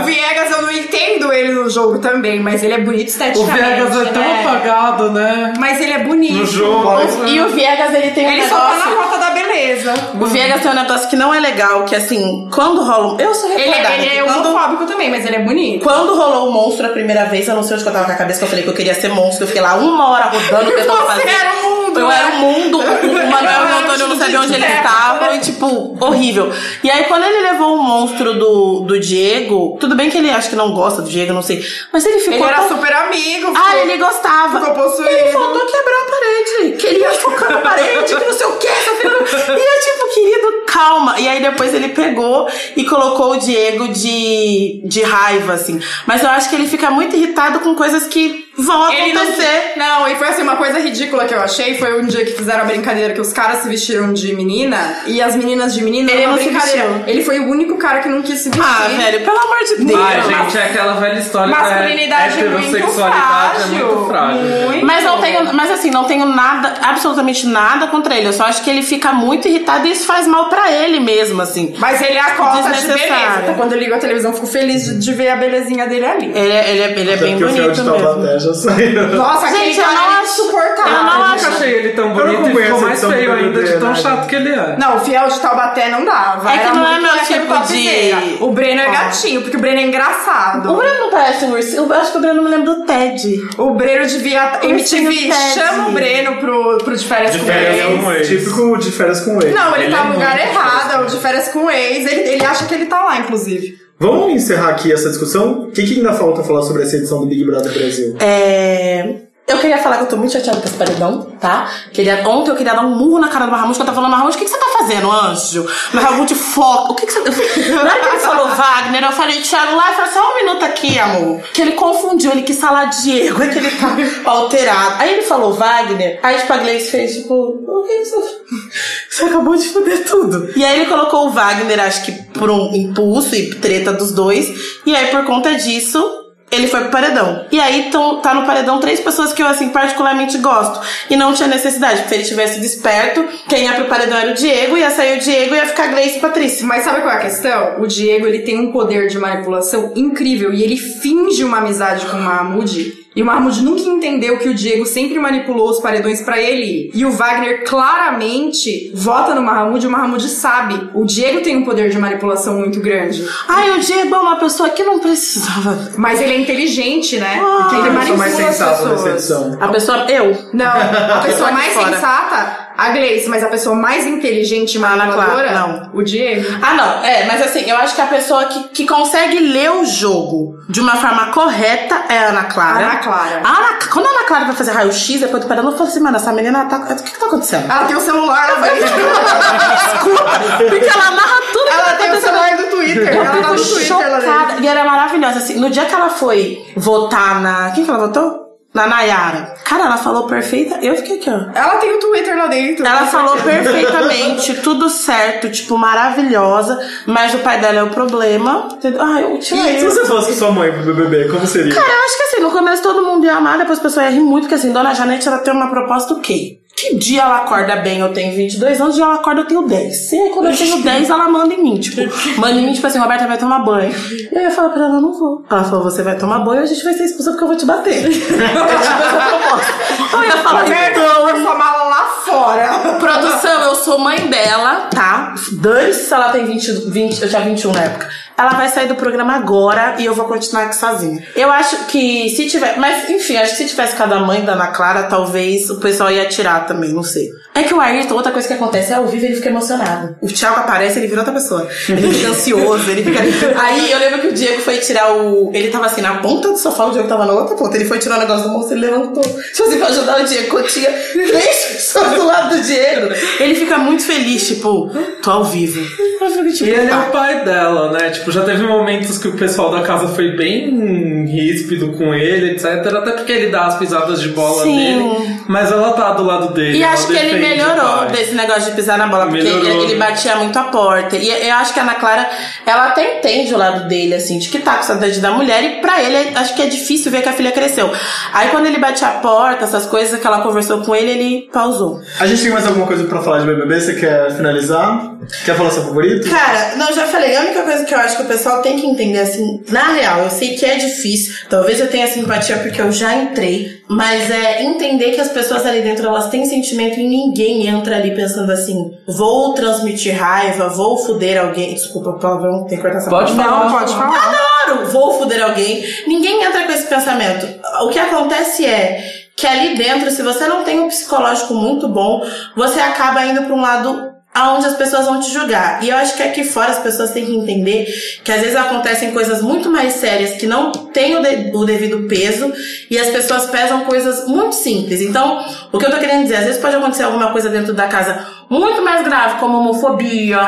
[0.00, 3.58] O Viegas, eu não entendo ele no jogo também, mas ele é bonito O esteticamente,
[3.62, 4.40] Vegas é tão né?
[4.44, 5.52] apagado, né?
[5.58, 6.34] Mas ele é bonito.
[6.38, 7.26] No jogo.
[7.26, 8.78] E o Viegas, ele tem um Ele só negócio.
[8.82, 9.94] tá na rota da beleza.
[10.20, 13.14] O Viegas tem um negócio que não é legal, que assim, quando rola.
[13.14, 13.94] um- Eu sou Ele, retardada.
[13.96, 15.82] ele é quando, homofóbico também, mas ele é bonito.
[15.84, 18.14] quando rolou o monstro a primeira vez, eu não sei onde eu tava com a
[18.14, 19.44] cabeça, que eu falei que eu queria ser monstro.
[19.44, 21.28] Eu fiquei lá uma hora rodando, tentando fazer.
[21.28, 22.16] era o mundo, Eu né?
[22.18, 22.78] era o mundo.
[22.78, 25.34] O, Manuel e Antônio era não sabiam onde eles de estavam terra.
[25.36, 26.52] e, tipo, horrível.
[26.84, 30.50] E aí, quando ele levou o monstro do, do Diego, tudo bem que ele acho
[30.50, 31.64] que não gosta do Diego, não sei.
[31.92, 32.34] Mas ele ficou.
[32.34, 33.52] Ele era tão- super amigo.
[33.56, 34.60] Ah, ele gostava.
[34.60, 35.08] Ficou possuído.
[35.10, 36.76] Ele faltou quebrar a parede.
[36.78, 38.66] Queria focar na parede, que não sei o que.
[38.66, 41.18] E eu, tipo, querido, calma.
[41.20, 45.80] E aí depois ele pegou e colocou o Diego de, de raiva, assim.
[46.06, 49.72] Mas eu acho que ele fica muito irritado com coisas que vão Ele acontecer.
[49.76, 52.32] não, não, e foi assim, uma coisa ridícula que eu achei, foi um dia que
[52.32, 56.10] fizeram a brincadeira que os caras se vestiram de menina e as meninas de menina,
[56.10, 57.02] Ele era uma não brincadeira.
[57.06, 58.64] Ele foi o único cara que não quis se vestir.
[58.64, 60.00] Ah, velho, pelo amor de Deus.
[60.00, 64.40] Ai, gente, é aquela velha história da Masculinidade é muito heterossexualidade é muito frágil.
[64.42, 64.86] Muito.
[64.86, 68.28] Mas não tenho, mas assim, não tenho nada, absolutamente nada contra ele.
[68.28, 71.40] Eu só acho que ele fica muito irritado e isso faz mal pra ele mesmo,
[71.42, 71.74] assim.
[71.78, 73.40] Mas ele acorda de beleza.
[73.42, 76.06] Então, quando eu ligo a televisão, eu fico feliz de, de ver a belezinha dele
[76.06, 76.26] ali.
[76.34, 78.47] Ele, é- ele, é- ele é bem bonito de mesmo.
[78.48, 79.06] Já saiu.
[79.08, 80.92] Nossa, aquele Gente, eu cara não é acho- insuportável.
[80.92, 83.94] eu não acho- nunca achei ele tão bonito e ficou mais feio ainda de tão
[83.94, 84.76] chato que ele é.
[84.78, 86.52] Não, o fiel de Taubaté não dava.
[86.52, 89.82] É que não é meu tipo de- O Breno é gatinho, porque o Breno é
[89.84, 90.72] engraçado.
[90.72, 91.84] O Breno não parece um ursinho.
[91.84, 93.48] Eu acho que o Breno me lembra do Ted.
[93.58, 94.58] O Breno devia.
[94.62, 98.00] MTV, chama o Breno pro, pro de férias De com férias ex.
[98.02, 98.28] com ex.
[98.28, 99.52] Típico de férias com ele.
[99.52, 102.06] Não, ele, Ele tá é no lugar errado, é o de férias com ex.
[102.10, 103.78] Ele, ele acha que ele tá lá, inclusive.
[103.98, 105.64] Vamos encerrar aqui essa discussão?
[105.64, 108.16] O que, que ainda falta falar sobre essa edição do Big Brother Brasil?
[108.20, 109.27] É.
[109.48, 111.72] Eu queria falar que eu tô muito chateada com esse paredão, tá?
[111.94, 114.10] Queria, ontem eu queria dar um murro na cara do Marramute, que eu tava falando,
[114.10, 115.66] Marramute, o que, que você tá fazendo, anjo?
[115.94, 116.92] Marramute, foco.
[116.92, 117.70] O que, que você.
[117.72, 120.98] Na hora que ele falou Wagner, eu falei, Thiago, lá, fala só um minuto aqui,
[120.98, 121.40] amor.
[121.54, 124.96] Que ele confundiu, ele quis falar Diego, é que ele tá alterado.
[124.98, 128.16] Aí ele falou Wagner, aí tipo, a Gleice fez, tipo, o que isso?
[129.08, 130.52] Você acabou de foder tudo.
[130.54, 134.46] E aí ele colocou o Wagner, acho que por um impulso e treta dos dois.
[134.84, 137.46] E aí, por conta disso, ele foi pro paredão.
[137.50, 140.80] E aí tão, tá no paredão três pessoas que eu, assim, particularmente gosto.
[141.10, 144.34] E não tinha necessidade, porque se ele tivesse desperto, quem ia pro paredão era o
[144.34, 146.66] Diego, ia sair o Diego e ia ficar Gleice e Patrícia.
[146.66, 147.80] Mas sabe qual é a questão?
[147.80, 152.16] O Diego, ele tem um poder de manipulação incrível e ele finge uma amizade com
[152.16, 153.07] o Mahmoud.
[153.18, 156.88] E o Mahmoud nunca entendeu que o Diego sempre manipulou os paredões pra ele.
[156.94, 160.88] E o Wagner claramente vota no Mahmoud e o Mahmoud sabe.
[160.94, 163.28] O Diego tem um poder de manipulação muito grande.
[163.48, 165.90] Ai, o Diego é uma pessoa que não precisava.
[165.96, 167.40] Mas ele é inteligente, né?
[167.42, 169.62] Ah, Porque ele é a pessoa mais manipula as pessoas.
[169.62, 169.98] A pessoa.
[170.08, 170.38] Eu.
[170.52, 175.90] Não, a pessoa mais sensata, a Gleice, mas a pessoa mais inteligente e manipuladora, Clara,
[175.92, 176.46] o Diego.
[176.62, 177.04] Ah, não.
[177.04, 180.80] É, mas assim, eu acho que a pessoa que, que consegue ler o jogo de
[180.80, 182.86] uma forma correta é a Ana Clara.
[182.86, 183.40] Ana Clara.
[183.42, 185.98] A Ana- quando a Ana Clara vai fazer raio-x, depois do paredão, eu falo assim,
[185.98, 186.76] mano, essa menina tá.
[186.76, 187.68] O que que tá acontecendo?
[187.68, 188.70] Ela tem o celular, ela vai.
[188.78, 190.30] Desculpa,
[190.68, 193.08] porque ela narra tudo Ela tá tem o celular do Twitter.
[193.16, 194.56] Eu ela tá no Twitter chocada.
[194.60, 195.38] E ela é maravilhosa.
[195.38, 197.70] Assim, no dia que ela foi votar na.
[197.72, 198.47] Quem que ela votou?
[198.72, 199.54] Na Nayara.
[199.64, 200.78] Cara, ela falou perfeita.
[200.82, 201.58] Eu fiquei aqui, ó.
[201.58, 202.86] Ela tem o Twitter lá dentro.
[202.86, 203.72] Ela falou certeza.
[203.72, 206.78] perfeitamente, tudo certo, tipo, maravilhosa.
[207.06, 208.68] Mas o pai dela é o problema.
[208.72, 209.02] Entendeu?
[209.02, 209.90] Ai, eu te E se amo.
[209.90, 211.74] você fosse com sua mãe pro BBB, como seria?
[211.74, 214.10] Cara, eu acho que assim, no começo todo mundo ia amar, depois a pessoa ia
[214.10, 216.58] rir muito, porque assim, Dona Janete, ela tem uma proposta o quê?
[216.78, 220.12] Que dia ela acorda bem, eu tenho 22 anos, dia ela acorda, eu tenho 10.
[220.12, 222.00] E aí, quando eu tenho 10, ela manda em mim, tipo,
[222.40, 223.92] manda em mim, tipo assim, Roberta vai tomar banho.
[224.10, 225.44] E eu ia falar pra ela, não vou.
[225.50, 227.66] Ela falou, você vai tomar banho, a gente vai ser expulsa porque eu vou te
[227.66, 228.06] bater.
[228.06, 229.72] essa proposta.
[230.12, 232.98] Eu ia falar, Roberta, então, põe sua mala lá fora.
[233.00, 235.34] Produção, eu sou mãe dela, tá?
[235.60, 238.08] Dane-se se ela tem 20, 20, eu tinha 21 na época.
[238.38, 241.22] Ela vai sair do programa agora e eu vou continuar aqui sozinha.
[241.34, 242.78] Eu acho que se tiver.
[242.78, 246.26] Mas, enfim, acho que se tivesse cada mãe da Ana Clara, talvez o pessoal ia
[246.26, 247.30] tirar também, não sei.
[247.54, 250.16] É que o Ayrton, outra coisa que acontece é ao vivo ele fica emocionado.
[250.22, 251.66] O Thiago aparece, ele vira outra pessoa.
[251.88, 253.18] Ele fica ansioso, ele fica.
[253.60, 255.50] Aí eu lembro que o Diego foi tirar o.
[255.52, 257.76] Ele tava assim na ponta do sofá, o Diego tava na outra ponta.
[257.76, 259.24] Ele foi tirar o negócio do moço, ele levantou.
[259.24, 260.48] Tipo assim, pra ajudar o Diego.
[260.48, 264.88] Quando tinha três pessoas do lado do Diego, ele fica muito feliz, tipo,
[265.20, 265.80] tô ao vivo.
[266.20, 267.06] Eu fico, tipo, E ele é tá.
[267.08, 268.10] o pai dela, né?
[268.10, 272.64] Tipo, já teve momentos que o pessoal da casa foi bem ríspido com ele, etc.
[272.66, 274.76] Até porque ele dá as pisadas de bola Sim.
[274.76, 275.40] dele.
[275.46, 276.78] Mas ela tá do lado dele.
[276.78, 280.36] E acho que ele melhorou desse negócio de pisar na bola, porque ele, ele batia
[280.36, 281.16] muito a porta.
[281.16, 282.28] E eu acho que a Ana Clara,
[282.66, 285.80] ela até entende o lado dele, assim, de que tá com saudade da mulher, e
[285.80, 287.90] pra ele, acho que é difícil ver que a filha cresceu.
[288.32, 292.00] Aí quando ele batia a porta, essas coisas que ela conversou com ele, ele pausou.
[292.20, 293.80] A gente tem mais alguma coisa pra falar de BBB?
[293.80, 295.16] Você quer finalizar?
[295.44, 296.28] Quer falar seu favorito?
[296.28, 297.36] Cara, não, já falei.
[297.36, 300.20] A única coisa que eu acho que o pessoal tem que entender, assim, na real,
[300.24, 301.34] eu sei que é difícil.
[301.48, 303.78] Talvez eu tenha simpatia porque eu já entrei.
[303.88, 308.14] Mas é entender que as pessoas ali dentro, elas têm sentimento e ninguém entra ali
[308.14, 311.72] pensando assim, vou transmitir raiva, vou fuder alguém.
[311.74, 313.48] Desculpa, palavrão, tem que cortar essa Pode parte.
[313.48, 313.64] falar.
[313.64, 314.58] Não, pode falar.
[314.66, 315.82] Adoro, vou fuder alguém.
[316.06, 317.46] Ninguém entra com esse pensamento.
[317.82, 322.26] O que acontece é que ali dentro, se você não tem um psicológico muito bom,
[322.56, 324.07] você acaba indo pra um lado
[324.38, 325.82] aonde as pessoas vão te julgar.
[325.82, 327.86] E eu acho que aqui fora as pessoas têm que entender
[328.22, 332.06] que às vezes acontecem coisas muito mais sérias que não têm o, de- o devido
[332.08, 332.52] peso
[332.90, 335.00] e as pessoas pesam coisas muito simples.
[335.00, 337.88] Então, o que eu tô querendo dizer, às vezes pode acontecer alguma coisa dentro da
[337.88, 340.38] casa muito mais grave, como homofobia,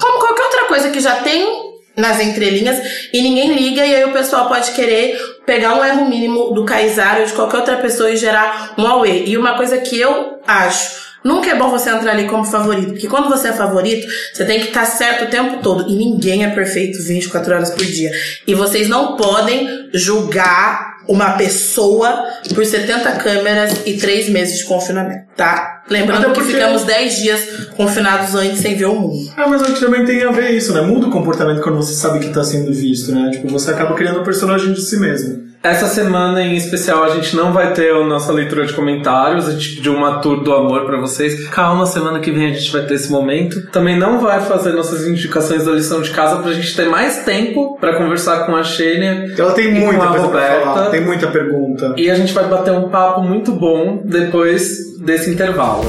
[0.00, 4.12] como qualquer outra coisa que já tem nas entrelinhas e ninguém liga e aí o
[4.12, 8.16] pessoal pode querer pegar um erro mínimo do Kaysar ou de qualquer outra pessoa e
[8.16, 9.24] gerar um Aue.
[9.26, 13.06] E uma coisa que eu acho Nunca é bom você entrar ali como favorito, porque
[13.08, 15.88] quando você é favorito, você tem que estar certo o tempo todo.
[15.88, 18.10] E ninguém é perfeito 24 horas por dia.
[18.46, 25.24] E vocês não podem julgar uma pessoa por 70 câmeras e 3 meses de confinamento,
[25.36, 25.82] tá?
[25.90, 27.40] Lembrando Até que porque- ficamos 10 dias
[27.76, 29.32] confinados antes sem ver o mundo.
[29.36, 30.80] Ah, mas acho que também tem a ver isso, né?
[30.82, 33.30] Muda o comportamento quando você sabe que tá sendo visto, né?
[33.32, 35.49] Tipo, você acaba criando um personagem de si mesmo.
[35.62, 39.52] Essa semana em especial a gente não vai ter a nossa leitura de comentários, a
[39.52, 41.48] gente pediu uma tour do amor pra vocês.
[41.48, 43.70] Calma, semana que vem a gente vai ter esse momento.
[43.70, 47.76] Também não vai fazer nossas indicações da lição de casa pra gente ter mais tempo
[47.78, 49.34] pra conversar com a Xênia.
[49.38, 50.64] Ela tem e muita com a Roberta.
[50.64, 51.94] falar, tem muita pergunta.
[51.98, 55.84] E a gente vai bater um papo muito bom depois desse intervalo.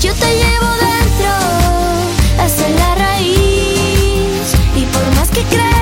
[0.00, 1.32] Yo te llevo dentro,
[2.44, 4.54] es la raíz.
[4.76, 5.81] Y por más que crezca,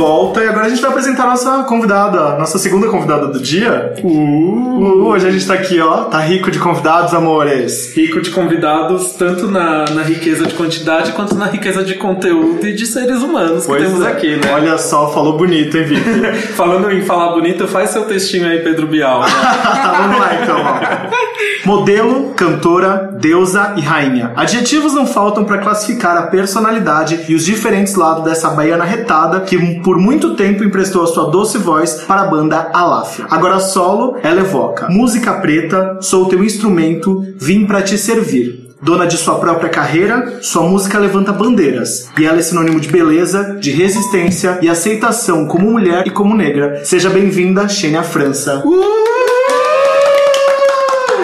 [0.00, 3.92] volta e agora a gente vai apresentar a nossa convidada, nossa segunda convidada do dia.
[4.02, 6.04] Uh, hoje a gente tá aqui, ó.
[6.04, 7.94] Tá rico de convidados, amores.
[7.94, 12.72] Rico de convidados, tanto na, na riqueza de quantidade quanto na riqueza de conteúdo e
[12.72, 14.08] de seres humanos que temos é.
[14.08, 14.54] aqui, né?
[14.54, 16.48] Olha só, falou bonito, hein, Vicky?
[16.56, 19.20] Falando em falar bonito, faz seu textinho aí, Pedro Bial.
[19.20, 19.26] né?
[19.98, 21.30] Vamos lá então, ó.
[21.66, 24.32] Modelo, cantora, deusa e rainha.
[24.34, 29.56] Adjetivos não faltam pra classificar a personalidade e os diferentes lados dessa baiana retada que
[29.90, 33.26] por muito tempo emprestou a sua doce voz para a banda Aláfia.
[33.28, 38.68] Agora solo, ela evoca: música preta, sou teu instrumento, vim pra te servir.
[38.80, 42.08] Dona de sua própria carreira, sua música levanta bandeiras.
[42.16, 46.84] E ela é sinônimo de beleza, de resistência e aceitação como mulher e como negra.
[46.84, 48.62] Seja bem-vinda, Xênia França.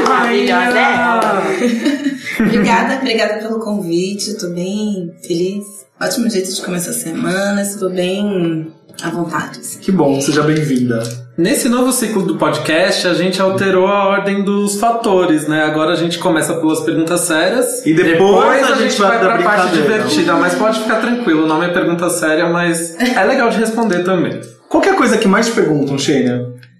[0.08, 1.42] Maravilhosa é ela.
[2.40, 4.36] Obrigada, obrigada pelo convite.
[4.36, 5.85] Tô bem feliz.
[6.00, 7.62] Ótimo jeito de começar a semana.
[7.62, 8.70] Estou bem
[9.02, 9.60] à vontade.
[9.60, 9.78] assim.
[9.80, 11.02] Que bom, seja bem-vinda.
[11.38, 15.62] Nesse novo ciclo do podcast, a gente alterou a ordem dos fatores, né?
[15.64, 17.84] Agora a gente começa pelas perguntas sérias.
[17.86, 20.34] E depois a gente vai pra pra parte divertida.
[20.34, 24.40] Mas pode ficar tranquilo, o nome é pergunta séria, mas é legal de responder também.
[24.68, 25.96] Qual que é a coisa que mais te perguntam?
[25.96, 25.98] O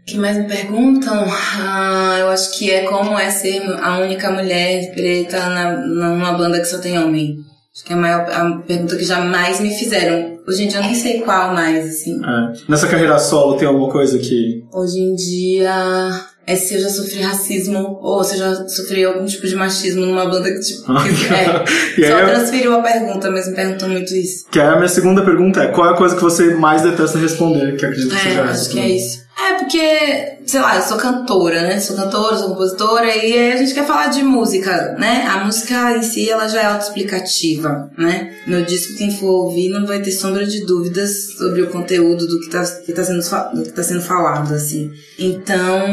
[0.07, 1.25] que mais me perguntam?
[1.63, 6.61] Ah, eu acho que é como é ser a única mulher preta na, numa banda
[6.61, 7.39] que só tem homem.
[7.77, 10.39] Acho que é a maior a pergunta que jamais me fizeram.
[10.49, 12.19] Hoje em dia eu nem sei qual mais, assim.
[12.25, 12.53] É.
[12.71, 14.65] Nessa carreira solo tem alguma coisa que.
[14.73, 16.11] Hoje em dia
[16.47, 20.07] é se eu já sofri racismo ou se eu já sofri algum tipo de machismo
[20.07, 20.85] numa banda que, tipo,
[21.97, 22.11] que é.
[22.11, 24.47] Só eu- transferiu a pergunta, mas me perguntam muito isso.
[24.51, 27.19] Que é a minha segunda pergunta é: qual é a coisa que você mais detesta
[27.19, 27.77] responder?
[27.77, 28.97] Que acredito que É, seja acho essa que é também.
[28.97, 29.26] isso.
[29.39, 31.79] É, porque, sei lá, eu sou cantora, né?
[31.79, 35.27] Sou cantora, sou compositora, e aí a gente quer falar de música, né?
[35.27, 38.35] A música em si, ela já é autoexplicativa, né?
[38.47, 42.41] Meu disco, quem for ouvir, não vai ter sombra de dúvidas sobre o conteúdo do
[42.41, 43.21] que tá, que tá, sendo,
[43.55, 44.91] do que tá sendo falado, assim.
[45.19, 45.85] Então,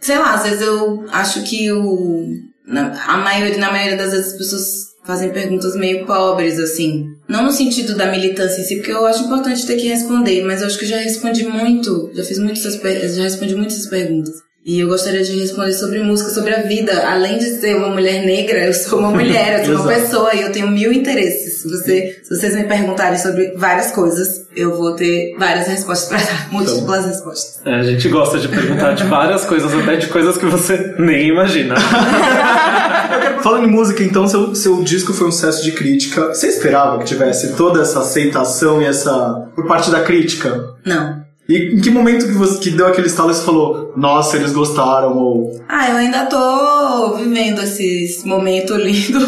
[0.00, 2.26] sei lá, às vezes eu acho que o...
[2.66, 7.04] Na, a maioria, na maioria das vezes as pessoas fazem perguntas meio pobres, assim.
[7.28, 10.60] Não no sentido da militância em si, porque eu acho importante ter que responder, mas
[10.60, 12.76] eu acho que já respondi muito, já fiz muitas
[13.16, 14.49] já respondi muitas perguntas.
[14.64, 17.08] E eu gostaria de responder sobre música, sobre a vida.
[17.08, 20.42] Além de ser uma mulher negra, eu sou uma mulher, eu sou uma pessoa e
[20.42, 21.62] eu tenho mil interesses.
[21.62, 26.18] Se, você, se vocês me perguntarem sobre várias coisas, eu vou ter várias respostas para
[26.18, 27.60] dar, múltiplas respostas.
[27.64, 31.28] É, a gente gosta de perguntar de várias coisas, até de coisas que você nem
[31.28, 31.74] imagina.
[33.42, 36.28] Falando em música, então, seu, seu disco foi um sucesso de crítica.
[36.28, 39.48] Você esperava que tivesse toda essa aceitação e essa.
[39.54, 40.74] por parte da crítica?
[40.84, 41.29] Não.
[41.50, 44.52] E em que momento que você que deu aquele estalo e você falou, nossa, eles
[44.52, 45.60] gostaram, ou.
[45.68, 49.18] Ah, eu ainda tô vivendo esse, momento lindo.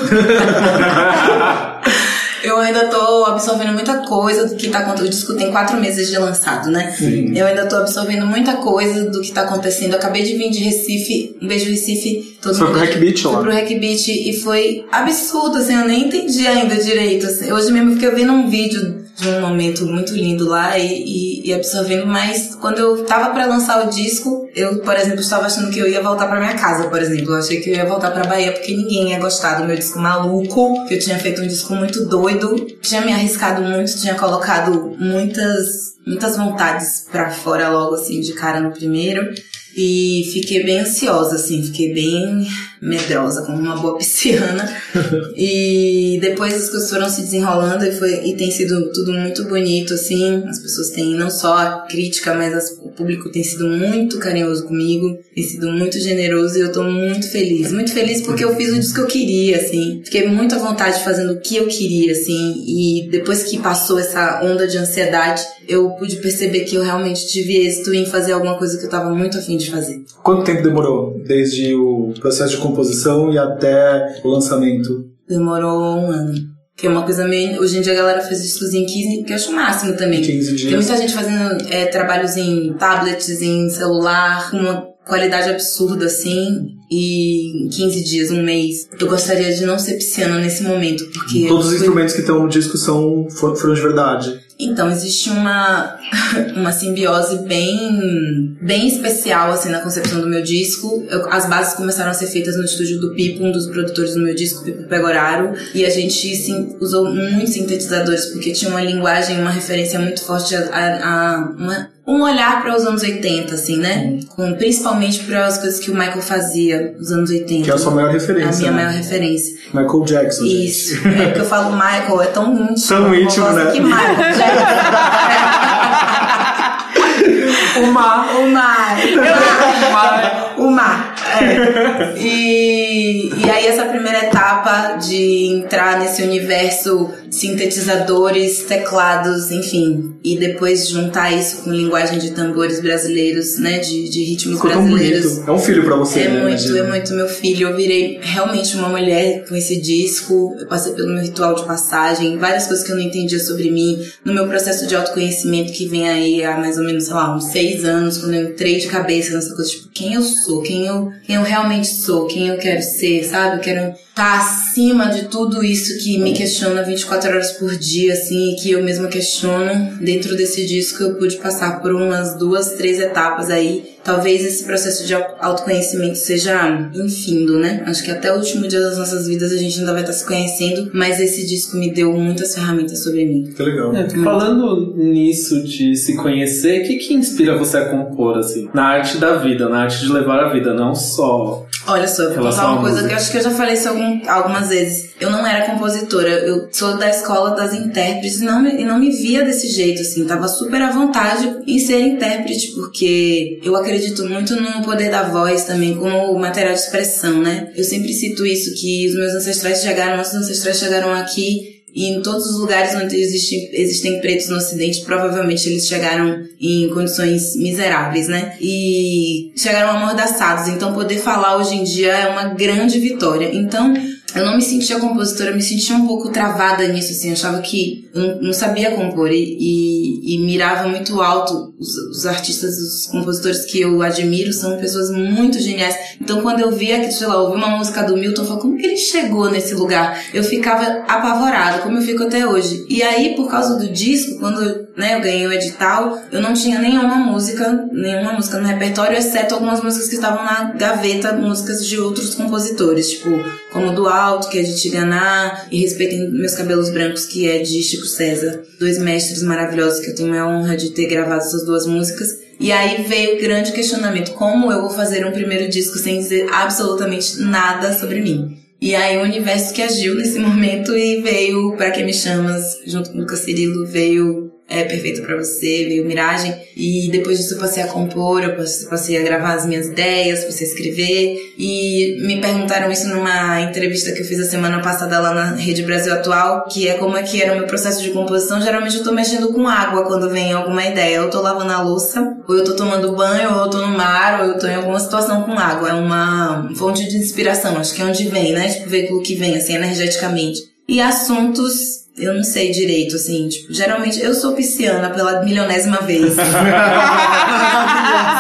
[2.44, 5.08] eu ainda tô absorvendo muita coisa do que tá acontecendo.
[5.08, 6.94] O disco tem quatro meses de lançado, né?
[6.96, 7.36] Sim.
[7.36, 9.94] Eu ainda tô absorvendo muita coisa do que tá acontecendo.
[9.94, 12.38] Eu acabei de vir de Recife, um beijo Recife.
[12.40, 13.40] Todo Foi mundo pro Hack Beat Fui lá?
[13.40, 17.26] pro Hack Beat e foi absurdo, assim, eu nem entendi ainda direito.
[17.26, 17.50] assim.
[17.50, 21.48] Hoje mesmo eu fiquei vendo um vídeo de um momento muito lindo lá e, e,
[21.48, 25.70] e absorvendo, mas quando eu tava pra lançar o disco, eu, por exemplo, estava achando
[25.70, 27.32] que eu ia voltar pra minha casa, por exemplo.
[27.32, 29.98] Eu achei que eu ia voltar pra Bahia porque ninguém ia gostar do meu disco
[29.98, 34.96] maluco, que eu tinha feito um disco muito doido, tinha me arriscado muito, tinha colocado
[34.98, 39.32] muitas, muitas vontades pra fora logo, assim, de cara no primeiro.
[39.76, 42.46] E fiquei bem ansiosa, assim, fiquei bem
[42.80, 44.68] medrosa, como uma boa pisciana.
[45.36, 49.94] e depois as coisas foram se desenrolando e, foi, e tem sido tudo muito bonito,
[49.94, 50.42] assim.
[50.46, 54.64] As pessoas têm não só a crítica, mas as- o público tem sido muito carinhoso
[54.66, 57.72] comigo, tem sido muito generoso e eu tô muito feliz.
[57.72, 60.02] Muito feliz porque eu fiz o disco que eu queria, assim.
[60.04, 62.64] Fiquei muito à vontade fazendo o que eu queria, assim.
[62.66, 67.56] E depois que passou essa onda de ansiedade, eu pude perceber que eu realmente tive
[67.66, 70.02] êxito em fazer alguma coisa que eu tava muito afim de fazer.
[70.22, 75.04] Quanto tempo demorou desde o processo de composição e até o lançamento?
[75.28, 76.34] Demorou um ano.
[76.76, 77.60] Que é uma coisa meio.
[77.60, 80.20] Hoje em dia a galera faz discos em 15, que eu acho o máximo também.
[80.22, 80.72] 15 Tem dias.
[80.74, 87.66] muita gente fazendo é, trabalhos em tablets, em celular, com uma qualidade absurda assim, e
[87.66, 88.88] em 15 dias, um mês.
[88.98, 91.46] Eu gostaria de não ser pisciana nesse momento, porque.
[91.46, 94.40] Todos os fui- instrumentos que estão no disco são, foram, foram de verdade.
[94.58, 95.98] Então, existe uma,
[96.54, 101.04] uma simbiose bem, bem especial, assim, na concepção do meu disco.
[101.10, 104.20] Eu- as bases começaram a ser feitas no estúdio do Pipo, um dos produtores do
[104.20, 105.52] meu disco, Pipo Pegoraro.
[105.74, 110.54] E a gente sim, usou muitos sintetizadores, porque tinha uma linguagem, uma referência muito forte
[110.54, 114.18] a, a- a uma- um olhar para os anos 80, assim, né?
[114.34, 117.64] Com, principalmente para as coisas que o Michael fazia nos anos 80.
[117.64, 118.76] Que é a sua maior referência, A minha né?
[118.84, 119.56] maior referência.
[119.72, 120.44] Michael Jackson.
[120.44, 120.66] gente.
[120.66, 121.08] Isso.
[121.08, 122.88] É porque eu falo Michael, é tão íntimo.
[122.88, 123.70] Tão íntimo, né?
[123.72, 124.16] Que Michael
[127.82, 128.26] O mar.
[128.36, 128.96] O mar.
[129.88, 130.54] O mar.
[130.58, 131.14] O mar.
[131.40, 132.12] É.
[132.24, 140.88] E, e aí essa primeira etapa de entrar nesse universo sintetizadores, teclados, enfim, e depois
[140.88, 145.32] juntar isso com linguagem de tambores brasileiros, né, de, de ritmos Ficou tão brasileiros.
[145.32, 145.50] bonito.
[145.50, 146.42] É um filho pra você, É né?
[146.42, 146.78] muito, imagina.
[146.78, 147.68] é muito meu filho.
[147.68, 150.54] Eu virei realmente uma mulher com esse disco.
[150.58, 153.98] Eu passei pelo meu ritual de passagem, várias coisas que eu não entendia sobre mim.
[154.24, 157.44] No meu processo de autoconhecimento que vem aí há mais ou menos, sei lá, uns
[157.46, 161.10] seis anos, quando eu entrei de cabeça nessa coisa, tipo, quem eu sou, quem eu,
[161.26, 163.56] quem eu realmente sou, quem eu quero ser, sabe?
[163.56, 168.52] Eu quero estar acima de tudo isso que me questiona 24 horas por dia, assim,
[168.52, 169.96] e que eu mesma questiono.
[170.00, 173.91] Dentro desse disco eu pude passar por umas duas, três etapas aí.
[174.04, 177.82] Talvez esse processo de au- autoconhecimento seja infindo, né?
[177.86, 180.26] Acho que até o último dia das nossas vidas a gente ainda vai estar se
[180.26, 183.52] conhecendo, mas esse disco me deu muitas ferramentas sobre mim.
[183.56, 183.94] Que legal.
[183.94, 188.68] É, falando nisso de se conhecer, o que, que inspira você a compor, assim?
[188.74, 191.66] Na arte da vida, na arte de levar a vida, não só.
[191.86, 193.08] Olha só, eu vou contar uma coisa música.
[193.08, 195.10] que eu acho que eu já falei isso algum- algumas vezes.
[195.20, 198.98] Eu não era compositora, eu sou da escola das intérpretes e não, me, e não
[198.98, 200.24] me via desse jeito, assim.
[200.24, 203.91] Tava super à vontade em ser intérprete, porque eu acredito
[204.28, 207.72] muito no poder da voz também como material de expressão, né?
[207.76, 212.22] Eu sempre cito isso, que os meus ancestrais chegaram, nossos ancestrais chegaram aqui e em
[212.22, 218.28] todos os lugares onde existem, existem pretos no Ocidente, provavelmente eles chegaram em condições miseráveis,
[218.28, 218.56] né?
[218.60, 220.68] E chegaram amordaçados.
[220.68, 223.50] Então, poder falar hoje em dia é uma grande vitória.
[223.52, 223.92] Então,
[224.34, 227.28] eu não me sentia compositora, eu me sentia um pouco travada nisso, assim.
[227.28, 231.74] Eu achava que eu não, sabia compor e, e, e mirava muito alto.
[231.78, 235.96] Os, os artistas, os compositores que eu admiro são pessoas muito geniais.
[236.20, 238.76] Então, quando eu via que, sei lá, ouvi uma música do Milton, eu falava, como
[238.76, 240.22] que ele chegou nesse lugar?
[240.32, 242.86] Eu ficava apavorada, como eu fico até hoje.
[242.88, 246.78] E aí, por causa do disco, quando né, eu ganhei o edital, eu não tinha
[246.78, 251.98] nenhuma música, nenhuma música no repertório, exceto algumas músicas que estavam na gaveta, músicas de
[251.98, 253.30] outros compositores, tipo,
[253.72, 257.82] como do Alto, que é de Tiganá, e Respeitem Meus Cabelos Brancos, que é de
[257.82, 258.62] Chico César.
[258.78, 262.28] Dois mestres maravilhosos que eu tenho a honra de ter gravado essas duas músicas.
[262.60, 266.48] E aí veio o grande questionamento: como eu vou fazer um primeiro disco sem dizer
[266.52, 268.58] absolutamente nada sobre mim?
[268.80, 273.10] E aí o universo que agiu nesse momento e veio Pra Que Me Chamas, junto
[273.10, 276.54] com o Lucas Cirilo, veio é, Perfeito Pra Você, veio Miragem.
[276.76, 278.56] E depois disso eu passei a compor, eu
[278.88, 281.52] passei- a gravar as minhas ideias, passei a escrever.
[281.58, 285.82] E me perguntaram isso numa entrevista que eu fiz a semana passada lá na Rede
[285.82, 288.60] Brasil Atual, que é como é que era o meu processo de composição.
[288.62, 291.16] Geralmente eu tô mexendo com água quando vem alguma ideia.
[291.16, 294.40] Eu tô lavando a louça, ou eu tô tomando banho, ou eu tô no mar,
[294.40, 295.90] ou eu tô em alguma situação com água.
[295.90, 298.68] É uma fonte de inspiração, acho que é onde vem, né?
[298.72, 300.60] Tipo, veículo que vem, assim, energeticamente.
[300.88, 306.36] E assuntos, eu não sei direito, assim, tipo, geralmente eu sou pisciana pela milionésima vez.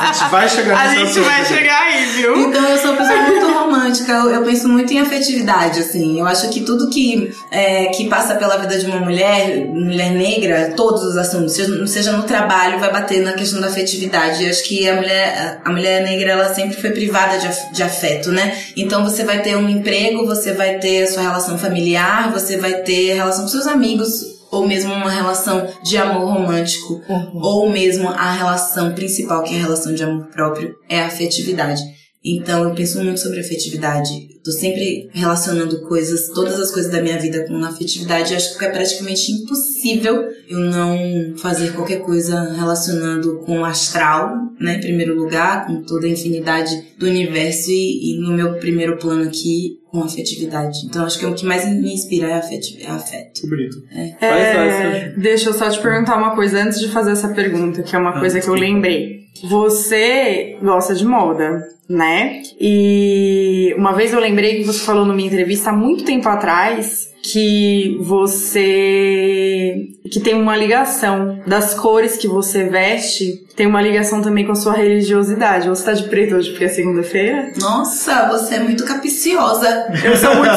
[0.02, 2.36] A gente vai chegar A gente vai chegar aí, viu?
[2.36, 3.46] Então eu sou uma pessoa muito
[3.92, 6.18] romântica, eu, eu penso muito em afetividade, assim.
[6.18, 10.72] Eu acho que tudo que, é, que passa pela vida de uma mulher, mulher negra,
[10.74, 14.42] todos os assuntos, seja, seja no trabalho, vai bater na questão da afetividade.
[14.42, 18.32] Eu acho que a mulher, a mulher negra, ela sempre foi privada de, de afeto,
[18.32, 18.56] né?
[18.76, 22.74] Então você vai ter um emprego, você vai ter a sua relação familiar, você vai
[22.82, 27.00] ter a relação com seus amigos, ou mesmo uma relação de amor romântico,
[27.34, 31.80] ou mesmo a relação principal, que é a relação de amor próprio, é a afetividade.
[32.24, 34.30] Então eu penso muito sobre afetividade.
[34.44, 38.34] Tô sempre relacionando coisas, todas as coisas da minha vida com afetividade.
[38.34, 44.76] Acho que é praticamente impossível eu não fazer qualquer coisa relacionando com o astral, né?
[44.76, 49.24] Em primeiro lugar, com toda a infinidade do universo e, e no meu primeiro plano
[49.24, 50.86] aqui, com afetividade.
[50.86, 53.42] Então acho que o que mais me inspira é, afeti é afeto.
[53.42, 53.76] Que bonito.
[53.90, 55.20] É, essa.
[55.20, 58.18] deixa eu só te perguntar uma coisa antes de fazer essa pergunta, que é uma
[58.18, 59.21] coisa que eu lembrei.
[59.44, 62.42] Você gosta de moda, né?
[62.60, 67.96] E uma vez eu lembrei que você falou numa entrevista há muito tempo atrás que
[68.00, 74.52] você que tem uma ligação das cores que você veste, tem uma ligação também com
[74.52, 75.68] a sua religiosidade.
[75.68, 77.52] Você tá de preto hoje porque é segunda-feira?
[77.58, 79.86] Nossa, você é muito capiciosa.
[80.04, 80.50] Eu sou muito.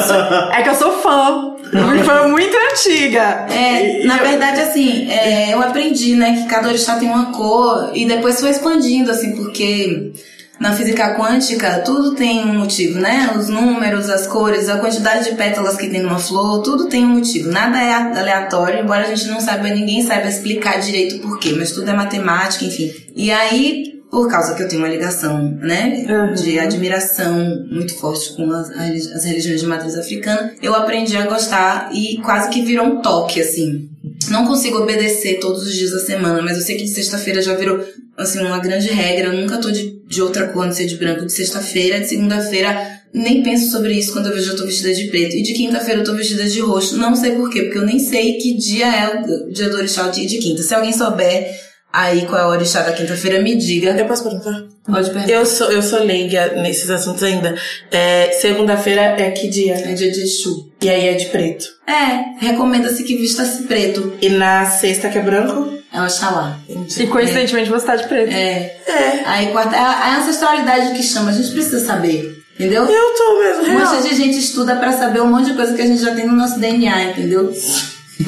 [0.52, 1.54] é que eu sou fã.
[1.72, 3.46] Uma fã muito antiga.
[3.50, 7.32] É, E- na eu- verdade, assim, é, eu aprendi, né, que cada orixá tem uma
[7.32, 10.12] cor e depois foi expandindo, assim, porque
[10.58, 13.32] na física quântica tudo tem um motivo, né?
[13.36, 17.16] Os números, as cores, a quantidade de pétalas que tem numa flor, tudo tem um
[17.16, 17.50] motivo.
[17.50, 21.72] Nada é aleatório, embora a gente não saiba, ninguém saiba explicar direito o porquê, mas
[21.72, 22.92] tudo é matemática, enfim.
[23.14, 26.34] E aí, por causa que eu tenho uma ligação, né, Uhum.
[26.34, 31.90] de admiração muito forte com as, as religiões de matriz africana, eu aprendi a gostar
[31.92, 33.90] e quase que virou um toque, assim.
[34.36, 37.54] Não consigo obedecer todos os dias da semana, mas eu sei que de sexta-feira já
[37.54, 37.82] virou,
[38.18, 39.28] assim, uma grande regra.
[39.28, 42.00] Eu nunca tô de, de outra cor, não ser de branco de sexta-feira.
[42.00, 45.36] De segunda-feira, nem penso sobre isso quando eu vejo eu tô vestida de preto.
[45.36, 46.98] E de quinta-feira eu tô vestida de roxo.
[46.98, 50.06] Não sei por quê, porque eu nem sei que dia é o dia do orixá,
[50.06, 50.62] o dia de quinta.
[50.62, 51.58] Se alguém souber
[51.90, 53.98] aí qual é o orixá da quinta-feira, me diga.
[53.98, 54.66] Eu posso perguntar?
[54.86, 55.32] Pode perguntar.
[55.32, 57.54] Eu sou, eu sou leiga nesses assuntos ainda.
[57.90, 59.74] É, Segunda-feira é que dia?
[59.74, 60.70] É dia de Exu.
[60.80, 61.66] E aí é de preto.
[61.86, 64.14] É, recomenda-se que vista-se preto.
[64.22, 65.74] E na sexta que é branco?
[65.92, 66.58] É Oxalá.
[66.98, 68.32] E coincidentemente você tá de preto.
[68.32, 68.76] É.
[68.86, 69.22] É.
[69.24, 72.36] Aí quarta, é a é a ancestralidade que chama, a gente precisa saber.
[72.54, 72.84] Entendeu?
[72.84, 73.94] Eu tô mesmo, Um real.
[73.94, 76.26] monte de gente estuda pra saber um monte de coisa que a gente já tem
[76.26, 77.52] no nosso DNA, entendeu?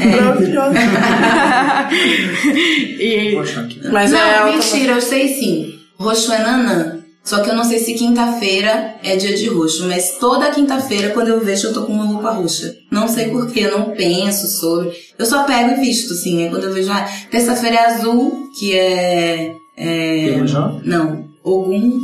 [3.01, 3.81] E aqui.
[3.91, 5.78] Mas não, é mentira, eu sei sim.
[5.99, 6.99] Roxo é nanã.
[7.25, 11.29] Só que eu não sei se quinta-feira é dia de roxo, mas toda quinta-feira, quando
[11.29, 12.75] eu vejo, eu tô com uma roupa roxa.
[12.91, 14.93] Não sei porquê, eu não penso sobre.
[15.19, 16.43] Eu só pego e visto, assim.
[16.43, 19.53] Aí quando eu vejo, ah, terça-feira é azul, que é.
[19.77, 20.81] é Iemanjá?
[20.85, 21.99] não, Ogum.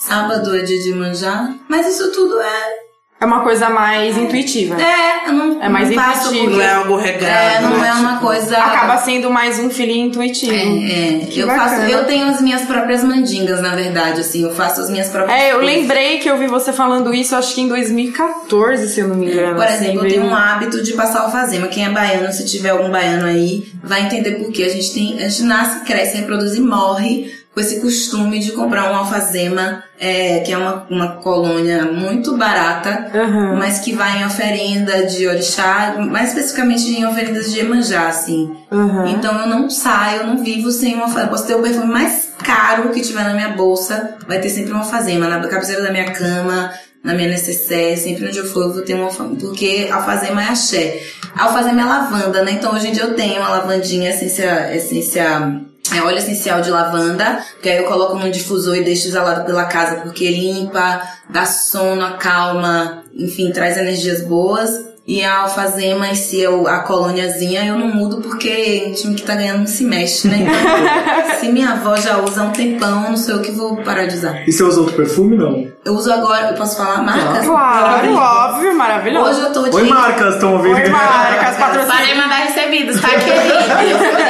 [0.00, 1.56] Sábado é dia de manjar.
[1.68, 2.87] Mas isso tudo é.
[3.20, 4.76] É uma coisa mais intuitiva.
[4.80, 5.62] É, eu não.
[5.62, 7.34] É mais não faço intuitivo, Não é algo regrado.
[7.34, 7.88] É, não né?
[7.88, 8.56] é uma Tipo, coisa.
[8.58, 10.52] Acaba sendo mais um feeling intuitivo.
[10.52, 11.26] É, é.
[11.26, 11.90] Que eu faço, bacana.
[11.90, 15.38] eu tenho as minhas próprias mandingas, na verdade, assim, eu faço as minhas próprias.
[15.40, 15.74] É, eu coisas.
[15.76, 19.26] lembrei que eu vi você falando isso, acho que em 2014, se eu não me
[19.30, 19.54] engano.
[19.56, 21.66] Por assim, exemplo, eu veio- tenho um hábito de passar alfazema.
[21.68, 24.64] Quem é baiano, se tiver algum baiano aí, vai entender por quê.
[24.64, 28.92] A gente tem, a gente nasce, cresce, reproduz e morre com esse costume de comprar
[28.92, 33.56] um alfazema, é, que é uma, uma colônia muito barata, Aham.
[33.56, 38.56] mas que vai em oferenda de orixá, mais especificamente em oferendas de Iemanjá, assim.
[38.70, 39.08] Aham.
[39.08, 41.30] Então eu não saio, eu não vivo sem uma alfazema.
[41.30, 44.84] Posso ter o perfume mais caro que tiver na minha bolsa, vai ter sempre uma
[44.84, 45.26] alfazema.
[45.26, 48.94] Na cabeceira da minha cama, na minha necessaire, sempre onde eu for eu vou ter
[48.94, 49.34] uma alfazema.
[49.34, 51.02] Porque alfazema é axé.
[51.36, 52.52] Alfazema é lavanda, né?
[52.52, 54.72] Então hoje em dia eu tenho uma lavandinha essência...
[54.76, 59.44] essência é óleo essencial de lavanda, que aí eu coloco num difusor e deixo exalado
[59.44, 61.00] pela casa, porque limpa,
[61.30, 64.86] dá sono, acalma, enfim, traz energias boas.
[65.10, 69.22] E a alfazema em si, eu- a colôniazinha, eu não mudo porque o time que
[69.22, 70.40] tá ganhando não se mexe, né?
[70.42, 74.04] Então, se minha avó já usa há um tempão, não sei o que vou parar
[74.04, 74.46] de usar.
[74.46, 75.66] E você usa outro perfume, não?
[75.82, 77.46] Eu uso agora, eu posso falar marcas?
[77.46, 79.30] Claro, óbvio, maravilhoso.
[79.30, 79.74] Hoje eu tô de...
[79.76, 80.74] Oi, marcas, estão ouvindo?
[80.76, 81.96] Oi, marcas, patrocínio.
[81.96, 84.18] Parei mandar recebidos, tá, querido?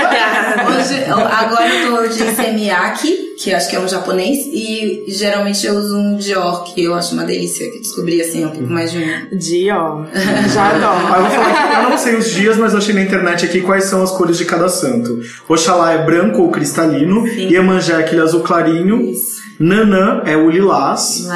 [0.88, 5.74] Hoje, agora eu tô de Semiaki, que acho que é um japonês, e geralmente eu
[5.74, 8.90] uso um Dior, que eu acho uma delícia, que descobri assim, há um pouco mais
[8.90, 10.06] de um Dior.
[10.52, 11.22] Já eu adoro.
[11.22, 13.84] vou falar que eu não sei os dias, mas eu achei na internet aqui quais
[13.84, 15.20] são as cores de cada santo.
[15.48, 19.38] Oxalá é branco ou cristalino, Iemanjá é aquele azul clarinho, Isso.
[19.60, 21.28] Nanã é o lilás.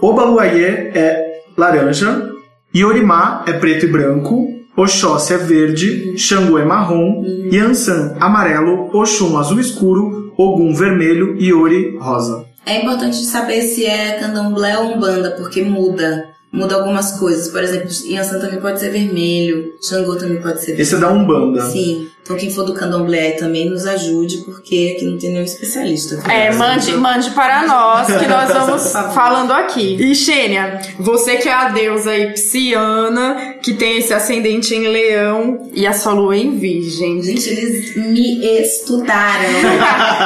[0.00, 2.30] Obaluayê é laranja,
[2.74, 9.58] Iorimá é preto e branco, Oxóssi é verde, Xangô é marrom, Yansan amarelo, Oxum azul
[9.58, 12.46] escuro, Ogum vermelho e Ori rosa.
[12.64, 16.28] É importante saber se é candomblé ou umbanda, porque muda.
[16.52, 17.48] Muda algumas coisas.
[17.48, 20.82] Por exemplo, Yansan também pode ser vermelho, Xangô também pode ser vermelho.
[20.82, 21.62] Esse é da Umbanda.
[21.62, 22.08] Sim.
[22.22, 26.22] Então quem for do candomblé aí também nos ajude, porque aqui não tem nenhum especialista.
[26.30, 29.96] É, mande, mande para nós que nós vamos falando aqui.
[29.98, 35.70] E Xênia, você que é a deusa aí psiana, que tem esse ascendente em leão
[35.72, 37.22] e a sua lua em virgem.
[37.22, 39.48] Gente, eles me estudaram.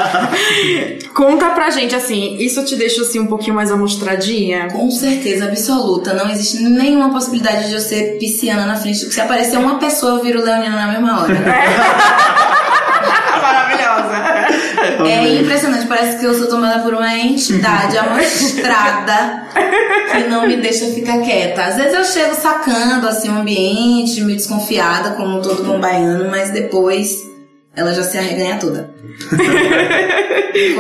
[1.15, 4.69] Conta pra gente, assim, isso te deixa assim um pouquinho mais amostradinha?
[4.73, 6.15] Com certeza absoluta.
[6.15, 8.99] Não existe nenhuma possibilidade de eu ser pisciana na frente.
[8.99, 11.35] Se aparecer uma pessoa, eu viro leonina na mesma hora.
[13.43, 14.17] Maravilhosa.
[15.09, 19.47] É impressionante, parece que eu sou tomada por uma entidade amostrada
[20.13, 21.65] que não me deixa ficar quieta.
[21.65, 26.51] Às vezes eu chego sacando assim o ambiente, meio desconfiada, como todo bom baiano, mas
[26.51, 27.31] depois
[27.75, 28.91] ela já se arreganha toda.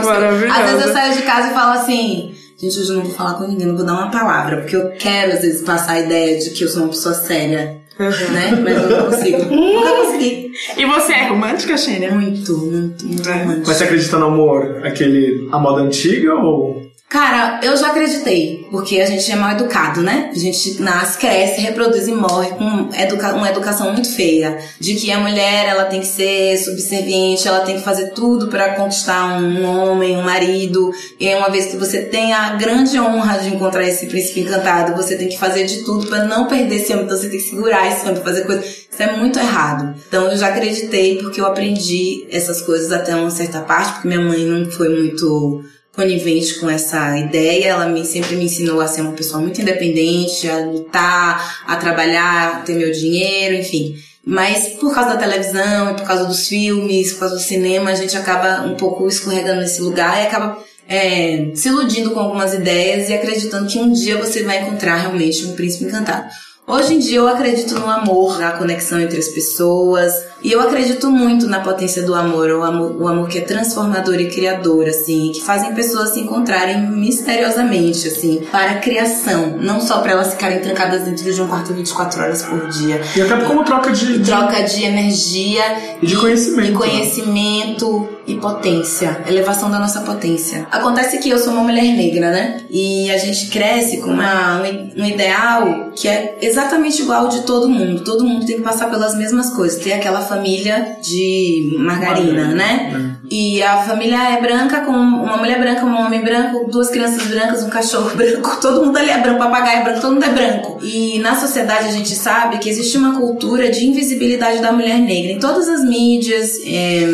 [0.04, 0.52] Maravilhosa.
[0.60, 2.34] Às vezes eu saio de casa e falo assim.
[2.58, 4.92] Gente, hoje eu não vou falar com ninguém, não vou dar uma palavra, porque eu
[4.92, 8.60] quero às vezes passar a ideia de que eu sou uma pessoa séria, né?
[8.62, 9.44] Mas eu não consigo.
[9.54, 10.52] Nunca consegui.
[10.76, 12.12] E você é romântica, Xênia?
[12.12, 13.66] Muito, muito, muito romântico.
[13.66, 14.80] Mas você acredita no amor?
[14.84, 15.48] Aquele.
[15.50, 16.91] a moda antiga ou.
[17.12, 20.30] Cara, eu já acreditei, porque a gente é mal educado, né?
[20.34, 24.58] A gente nasce, cresce, reproduz e morre com educa uma educação muito feia.
[24.80, 28.76] De que a mulher, ela tem que ser subserviente, ela tem que fazer tudo pra
[28.76, 30.90] conquistar um homem, um marido.
[31.20, 35.14] E uma vez que você tem a grande honra de encontrar esse príncipe encantado, você
[35.14, 37.04] tem que fazer de tudo pra não perder esse homem.
[37.04, 38.64] Então você tem que segurar esse homem, fazer coisa.
[38.64, 39.94] Isso é muito errado.
[40.08, 44.22] Então eu já acreditei, porque eu aprendi essas coisas até uma certa parte, porque minha
[44.22, 45.62] mãe não foi muito
[45.94, 47.68] conivente com essa ideia.
[47.68, 52.56] Ela me, sempre me ensinou a ser uma pessoa muito independente, a lutar, a trabalhar,
[52.56, 53.94] a ter meu dinheiro, enfim.
[54.24, 58.16] Mas por causa da televisão, por causa dos filmes, por causa do cinema, a gente
[58.16, 63.14] acaba um pouco escorregando nesse lugar e acaba é, se iludindo com algumas ideias e
[63.14, 66.28] acreditando que um dia você vai encontrar realmente um príncipe encantado.
[66.64, 71.10] Hoje em dia eu acredito no amor, na conexão entre as pessoas, e eu acredito
[71.10, 75.32] muito na potência do amor, o amor, o amor que é transformador e criador, assim,
[75.34, 80.60] que fazem pessoas se encontrarem misteriosamente, assim, para a criação, não só para elas ficarem
[80.60, 83.00] trancadas dentro de um quarto 24 horas por dia.
[83.16, 84.18] E até como troca de.
[84.20, 85.62] de- Troca de energia
[86.00, 90.66] E de conhecimento, e conhecimento e potência, elevação da nossa potência.
[90.70, 92.64] Acontece que eu sou uma mulher negra, né?
[92.70, 98.04] E a gente cresce com uma, um, ideal que é exatamente igual de todo mundo.
[98.04, 99.82] Todo mundo tem que passar pelas mesmas coisas.
[99.82, 103.18] Ter aquela família de margarina, né?
[103.30, 107.62] E a família é branca com uma mulher branca, um homem branco, duas crianças brancas,
[107.62, 108.60] um cachorro branco.
[108.60, 110.78] Todo mundo ali é branco, papagaio é branco, todo mundo é branco.
[110.82, 115.32] E na sociedade a gente sabe que existe uma cultura de invisibilidade da mulher negra.
[115.32, 117.06] Em todas as mídias, é,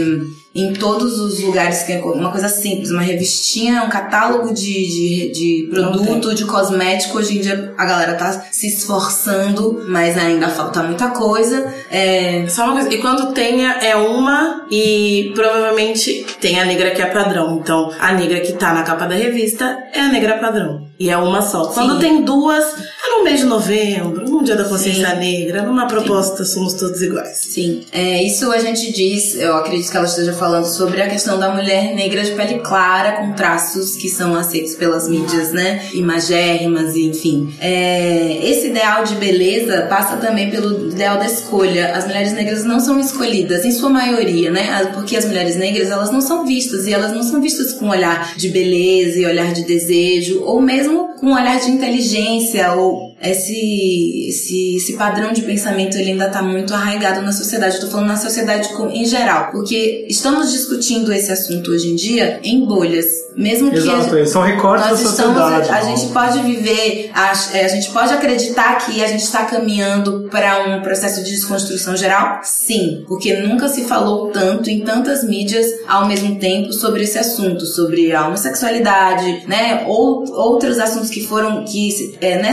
[0.54, 5.32] em todos os lugares, que é uma coisa simples, uma revistinha, um catálogo de, de,
[5.32, 7.18] de produto, de cosmético.
[7.18, 11.72] Hoje em dia a galera tá se esforçando, mas ainda falta muita coisa.
[11.90, 17.02] É, Só uma coisa, e quando tenha é uma e provavelmente tem a negra que
[17.02, 17.58] é padrão.
[17.62, 20.88] Então, a negra que tá na capa da revista é a negra padrão.
[20.98, 21.66] E é uma só.
[21.66, 26.44] Quando tem duas, é no mês de novembro, no dia da consciência negra, numa proposta
[26.44, 27.36] somos todos iguais.
[27.36, 31.38] Sim, é, isso a gente diz, eu acredito que ela esteja falando sobre a questão
[31.38, 35.82] da mulher negra de pele clara, com traços que são aceitos pelas mídias, né?
[35.92, 37.54] Imagérrimas, enfim.
[37.60, 41.94] É, esse ideal de beleza passa também pelo ideal da escolha.
[41.94, 44.90] As mulheres negras não são escolhidas, em sua maioria, né?
[44.94, 47.90] Porque as mulheres negras, elas não são vistas, e elas não são vistas com um
[47.90, 53.07] olhar de beleza e olhar de desejo, ou mesmo com um olhar de inteligência, ou
[53.20, 57.80] esse, esse, esse padrão de pensamento ele ainda está muito arraigado na sociedade.
[57.80, 62.64] Tô falando na sociedade em geral, porque estamos discutindo esse assunto hoje em dia em
[62.64, 63.06] bolhas.
[63.36, 65.70] Mesmo que Exato, é, são recortes da nós estamos, sociedade.
[65.70, 70.28] a gente pode viver, a, é, a gente pode acreditar que a gente está caminhando
[70.28, 72.40] para um processo de desconstrução geral?
[72.42, 77.64] Sim, porque nunca se falou tanto em tantas mídias ao mesmo tempo sobre esse assunto,
[77.64, 82.52] sobre a homossexualidade, né, ou outros assuntos que foram que é, né,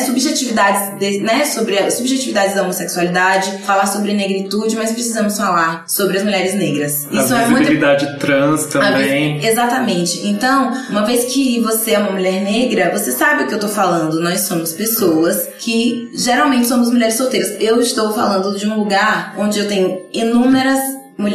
[0.55, 6.17] subjetividades, de- né, sobre as subjetividades da homossexualidade, falar sobre negritude, mas precisamos falar sobre
[6.17, 7.07] as mulheres negras.
[7.11, 9.45] Isso a é muito trans também.
[9.45, 10.27] Exatamente.
[10.27, 13.67] Então, uma vez que você é uma mulher negra, você sabe o que eu tô
[13.67, 14.19] falando.
[14.21, 17.55] Nós somos pessoas que geralmente somos mulheres solteiras.
[17.59, 20.79] Eu estou falando de um lugar onde eu tenho inúmeras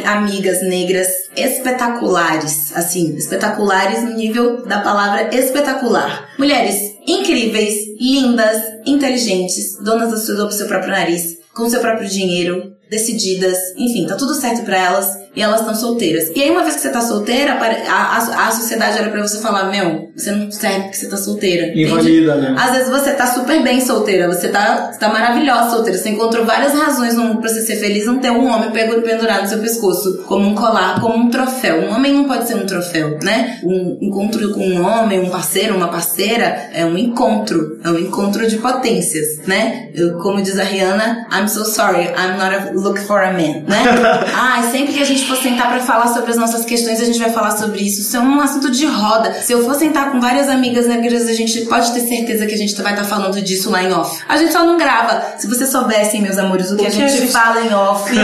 [0.05, 6.29] amigas negras espetaculares, assim, espetaculares no nível da palavra espetacular.
[6.39, 12.75] Mulheres incríveis, lindas, inteligentes, donas do seu, do seu próprio nariz, com seu próprio dinheiro,
[12.89, 15.20] decididas, enfim, tá tudo certo pra elas.
[15.35, 16.31] E elas estão solteiras.
[16.35, 19.39] E aí, uma vez que você tá solteira, a, a, a sociedade olha pra você
[19.39, 21.73] e fala: Meu, você não serve porque você tá solteira.
[21.79, 22.55] Invalida, né?
[22.59, 26.45] Às vezes você tá super bem solteira, você tá, você tá maravilhosa solteira, você encontrou
[26.45, 29.49] várias razões no mundo pra você ser feliz, não ter um homem pego pendurado no
[29.49, 31.83] seu pescoço, como um colar, como um troféu.
[31.83, 33.61] Um homem não pode ser um troféu, né?
[33.63, 38.49] Um encontro com um homem, um parceiro, uma parceira, é um encontro, é um encontro
[38.49, 39.91] de potências, né?
[39.95, 43.65] Eu, como diz a Rihanna, I'm so sorry, I'm not a look for a man,
[43.69, 43.81] né?
[44.61, 47.19] e sempre que a gente for sentar pra falar sobre as nossas questões, a gente
[47.19, 48.01] vai falar sobre isso.
[48.01, 49.33] Isso é um assunto de roda.
[49.43, 52.57] Se eu for sentar com várias amigas negras, a gente pode ter certeza que a
[52.59, 54.21] gente vai estar falando disso lá em off.
[54.29, 55.39] A gente só não grava.
[55.39, 58.11] Se vocês soubessem, meus amores, o que, a, gente a gente- fala em off.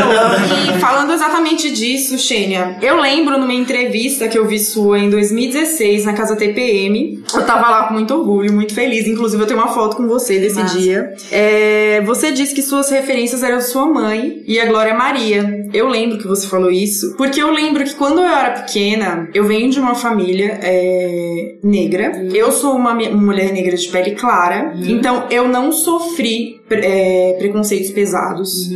[0.76, 6.04] E falando exatamente disso, Xênia, eu lembro numa entrevista que eu vi sua em 2016
[6.04, 7.22] na casa TPM.
[7.34, 9.06] Eu tava lá com muito orgulho, muito feliz.
[9.06, 10.78] Inclusive, eu tenho uma foto com você desse Massa.
[10.78, 11.14] dia.
[11.30, 15.66] É, você disse que suas referências eram sua mãe e a Glória Maria.
[15.72, 16.85] Eu lembro que você falou isso,
[17.16, 22.12] porque eu lembro que quando eu era pequena, eu venho de uma família é, negra.
[22.32, 28.68] Eu sou uma mulher negra de pele clara, então eu não sofri é, preconceitos pesados.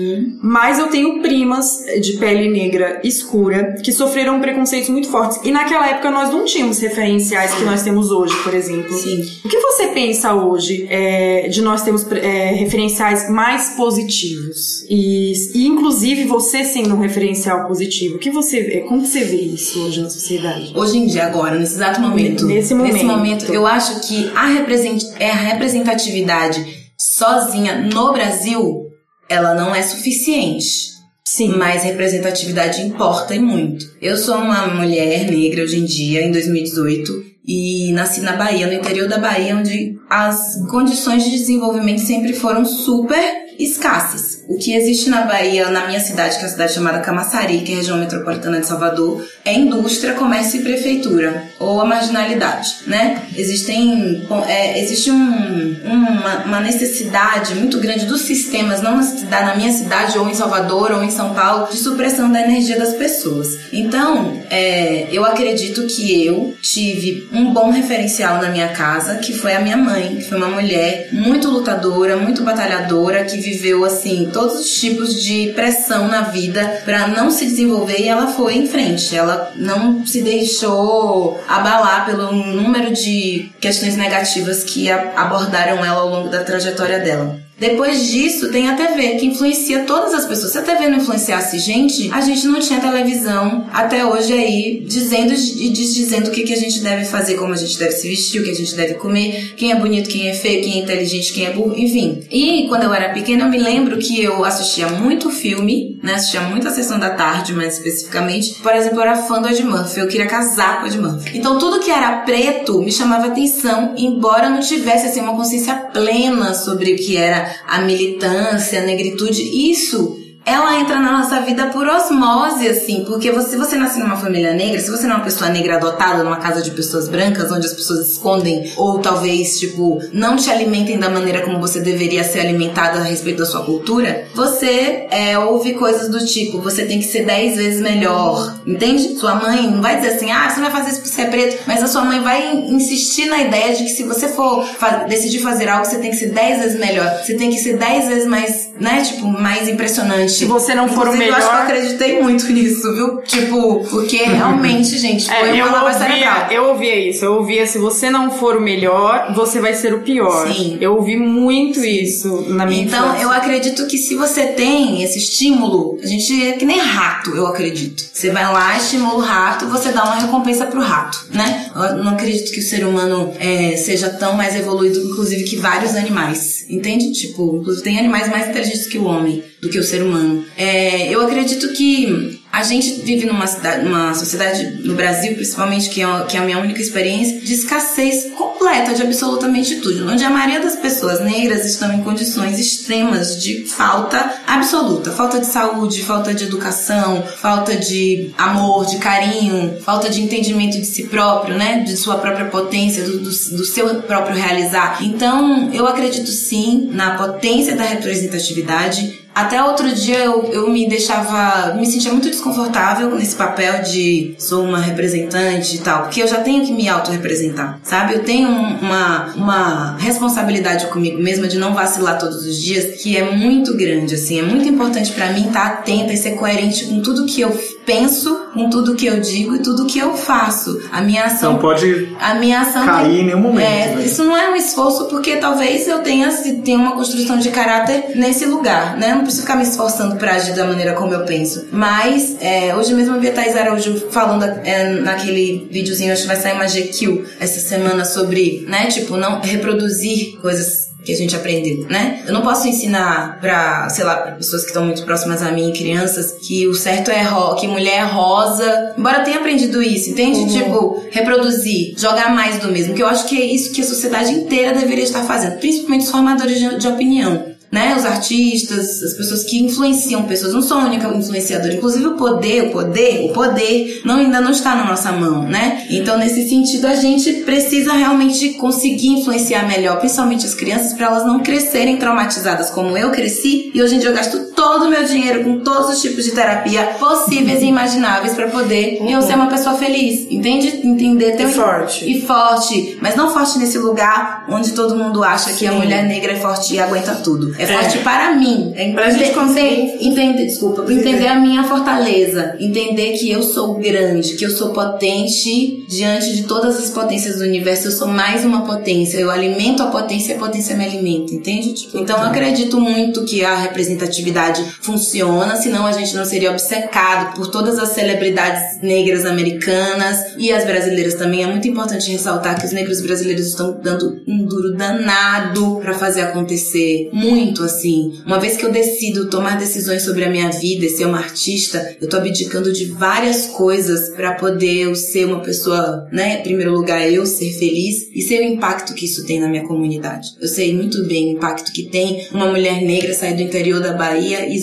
[0.43, 5.41] Mas eu tenho primas de pele negra escura que sofreram preconceitos muito fortes.
[5.45, 8.93] E naquela época nós não tínhamos referenciais que nós temos hoje, por exemplo.
[8.97, 9.21] Sim.
[9.45, 14.85] O que você pensa hoje é, de nós termos é, referenciais mais positivos?
[14.89, 18.81] E, e inclusive você sendo um referencial positivo, o que você vê?
[18.81, 20.73] Como você vê isso hoje na sociedade?
[20.75, 22.45] Hoje em dia, agora, nesse exato momento.
[22.47, 23.53] Nesse momento.
[23.53, 28.91] eu acho que a, represent- é a representatividade sozinha no Brasil,
[29.27, 30.91] ela não é suficiente.
[31.25, 31.55] Sim.
[31.57, 33.87] Mas representatividade importa e muito.
[34.03, 38.75] Eu sou uma mulher negra hoje em dia, em 2018, e nasci na Bahia, no
[38.75, 44.41] interior da Bahia, onde as condições de desenvolvimento sempre foram super escassas.
[44.49, 47.71] O que existe na Bahia, na minha cidade, que é a cidade chamada Camaçari, que
[47.73, 53.23] é a região metropolitana de Salvador, é indústria, comércio e prefeitura, ou a marginalidade, né?
[53.37, 59.73] Existem, é, existe um- uma, uma necessidade muito grande dos sistemas, não na na minha
[59.73, 63.59] cidade, ou em Salvador, ou em São Paulo, de supressão da energia das pessoas.
[63.73, 69.55] Então, é, eu acredito que eu tive um bom referencial na minha casa, que foi
[69.55, 74.61] a minha mãe, que foi uma mulher muito lutadora, muito batalhadora, que viveu assim todos
[74.61, 79.17] os tipos de pressão na vida pra não se desenvolver e ela foi em frente.
[79.17, 86.29] Ela não se deixou abalar pelo número de questões negativas que abordaram ela ao longo
[86.29, 87.41] da trajetória dela.
[87.61, 90.53] Depois disso, tem a TV, que influencia todas as pessoas.
[90.53, 95.35] Se a TV não influenciasse gente, a gente não tinha televisão até hoje aí, dizendo
[95.35, 98.41] e desdizendo o que, que a gente deve fazer, como a gente deve se vestir,
[98.41, 101.35] o que a gente deve comer, quem é bonito, quem é feio, quem é inteligente,
[101.35, 102.23] quem é burro, enfim.
[102.31, 106.15] E quando eu era pequena, eu me lembro que eu assistia muito filme, né?
[106.15, 108.55] Assistia muito a sessão da tarde, mais especificamente.
[108.63, 111.37] Por exemplo, eu era fã do Ed Murphy, eu queria casar com o Ed Murphy.
[111.37, 115.75] Então tudo que era preto me chamava atenção, embora eu não tivesse assim uma consciência
[115.75, 120.20] plena sobre o que era a militância, a negritude, isso
[120.51, 124.53] ela entra na nossa vida por osmose, assim, porque você, se você nasce numa família
[124.53, 127.67] negra, se você não é uma pessoa negra adotada numa casa de pessoas brancas, onde
[127.67, 132.41] as pessoas escondem, ou talvez, tipo, não te alimentem da maneira como você deveria ser
[132.41, 137.07] alimentada a respeito da sua cultura, você é, ouve coisas do tipo, você tem que
[137.07, 139.17] ser 10 vezes melhor, entende?
[139.19, 141.27] Sua mãe não vai dizer assim, ah, você não vai fazer isso porque você é
[141.27, 145.05] preto, mas a sua mãe vai insistir na ideia de que se você for fa-
[145.09, 148.09] decidir fazer algo, você tem que ser 10 vezes melhor, você tem que ser 10
[148.09, 150.33] vezes mais, né, tipo, mais impressionante.
[150.33, 151.71] Se você não for o Inclusive, Eu acho que eu melhor.
[151.71, 153.17] acreditei muito nisso, viu?
[153.23, 156.51] Tipo, porque realmente, gente, foi É, uma lavagem ouvia, cerebral.
[156.53, 157.25] eu ouvia isso.
[157.25, 160.47] Eu ouvia, se você não for o melhor, você vai ser o pior.
[160.53, 160.79] Sim.
[160.81, 163.23] Eu ouvi muito isso na minha Então, infância.
[163.23, 167.47] eu acredito que se você tem esse estímulo, a gente é que nem rato, eu
[167.47, 168.03] acredito.
[168.13, 171.71] Você vai lá, estimula o rato, você dá uma recompensa pro rato, né?
[171.75, 175.95] Eu não acredito que o ser humano é, seja tão mais evoluído, inclusive, que vários
[175.95, 176.65] animais.
[176.69, 177.13] Entende?
[177.13, 180.45] Tipo, inclusive tem animais mais inteligentes que o homem, do que o ser humano.
[180.57, 186.03] É, eu acredito que a gente vive numa, cidade, numa sociedade, no Brasil principalmente, que
[186.03, 190.11] é, que é a minha única experiência, de escassez completa de absolutamente tudo.
[190.11, 195.13] Onde a maioria das pessoas negras estão em condições extremas de falta absoluta.
[195.13, 200.87] Falta de saúde, falta de educação, falta de amor, de carinho, falta de entendimento de
[200.87, 201.81] si próprio, né?
[201.81, 204.99] De sua própria potência, do, do, do seu próprio realizar.
[205.03, 209.21] Então, eu acredito sim na potência da representatividade.
[209.35, 214.65] Até outro dia eu, eu me deixava, me sentia muito desconfortável nesse papel de sou
[214.65, 218.15] uma representante e tal, porque eu já tenho que me autorrepresentar, sabe?
[218.15, 223.17] Eu tenho um- uma, uma responsabilidade comigo mesma de não vacilar todos os dias, que
[223.17, 227.01] é muito grande, assim, é muito importante pra mim estar atenta e ser coerente com
[227.01, 227.57] tudo que eu
[227.91, 230.81] penso, com tudo que eu digo e tudo que eu faço.
[230.93, 233.67] A minha ação Não pode a minha ação cair tem- em nenhum momento.
[233.67, 234.03] É, né?
[234.05, 236.29] isso não é um esforço porque talvez eu tenha,
[236.65, 239.11] tenha uma construção de caráter nesse lugar, né?
[239.11, 241.67] Eu não preciso ficar me esforçando pra agir da maneira como eu penso.
[241.73, 246.29] Mas, é, hoje mesmo eu vi a Thais Araújo falando é, naquele videozinho, acho que
[246.29, 248.87] vai sair uma GQ essa semana sobre, né?
[248.87, 252.23] Tipo, não reproduzir coisas que a gente aprendeu, né?
[252.27, 255.73] Eu não posso ensinar pra, sei lá, pra pessoas que estão muito próximas a mim,
[255.73, 257.27] crianças, que o certo é
[257.59, 258.95] que mulher é rosa.
[258.97, 260.53] Embora tenha aprendido isso, entende?
[260.53, 262.95] Tipo, reproduzir, jogar mais do mesmo.
[262.95, 266.11] Que eu acho que é isso que a sociedade inteira deveria estar fazendo, principalmente os
[266.11, 267.51] formadores de, de opinião.
[267.71, 271.75] Né, os artistas, as pessoas que influenciam pessoas, não sou a única influenciadora.
[271.75, 275.87] Inclusive o poder, o poder, o poder não, ainda não está na nossa mão, né?
[275.89, 281.25] Então, nesse sentido, a gente precisa realmente conseguir influenciar melhor, principalmente as crianças, para elas
[281.25, 283.71] não crescerem traumatizadas como eu cresci.
[283.73, 286.33] E hoje em dia eu gasto todo o meu dinheiro com todos os tipos de
[286.33, 290.81] terapia possíveis e imagináveis para poder eu ser uma pessoa feliz, entende?
[290.85, 292.11] Entender ter E um- forte.
[292.11, 296.33] e forte, mas não forte nesse lugar onde todo mundo acha que a mulher negra
[296.33, 297.55] é forte e aguenta tudo.
[297.63, 298.73] É, forte para mim.
[298.77, 304.35] É Pra gente conseguir- entender, desculpa, entender a minha fortaleza, entender que eu sou grande,
[304.35, 308.65] que eu sou potente diante de todas as potências do universo, eu sou mais uma
[308.65, 309.19] potência.
[309.19, 311.73] Eu alimento a potência e a potência me alimenta, entende?
[311.75, 317.35] Tipo, então eu acredito muito que a representatividade funciona, senão a gente não seria obcecado
[317.37, 321.43] por todas as celebridades negras americanas e as brasileiras também.
[321.43, 326.23] É muito importante ressaltar que os negros brasileiros estão dando um duro danado pra fazer
[326.23, 327.09] acontecer.
[327.13, 328.21] Muito assim.
[328.27, 331.97] Uma vez que eu decido tomar decisões sobre a minha vida e ser uma artista,
[332.01, 336.41] eu tô abdicando de várias coisas pra poder eu ser uma pessoa, né?
[336.41, 339.67] Em primeiro lugar, eu ser feliz e ser o impacto que isso tem na minha
[339.67, 340.29] comunidade.
[340.41, 343.93] Eu sei muito bem o impacto que tem uma mulher negra sair do interior da
[343.93, 344.59] Bahia e,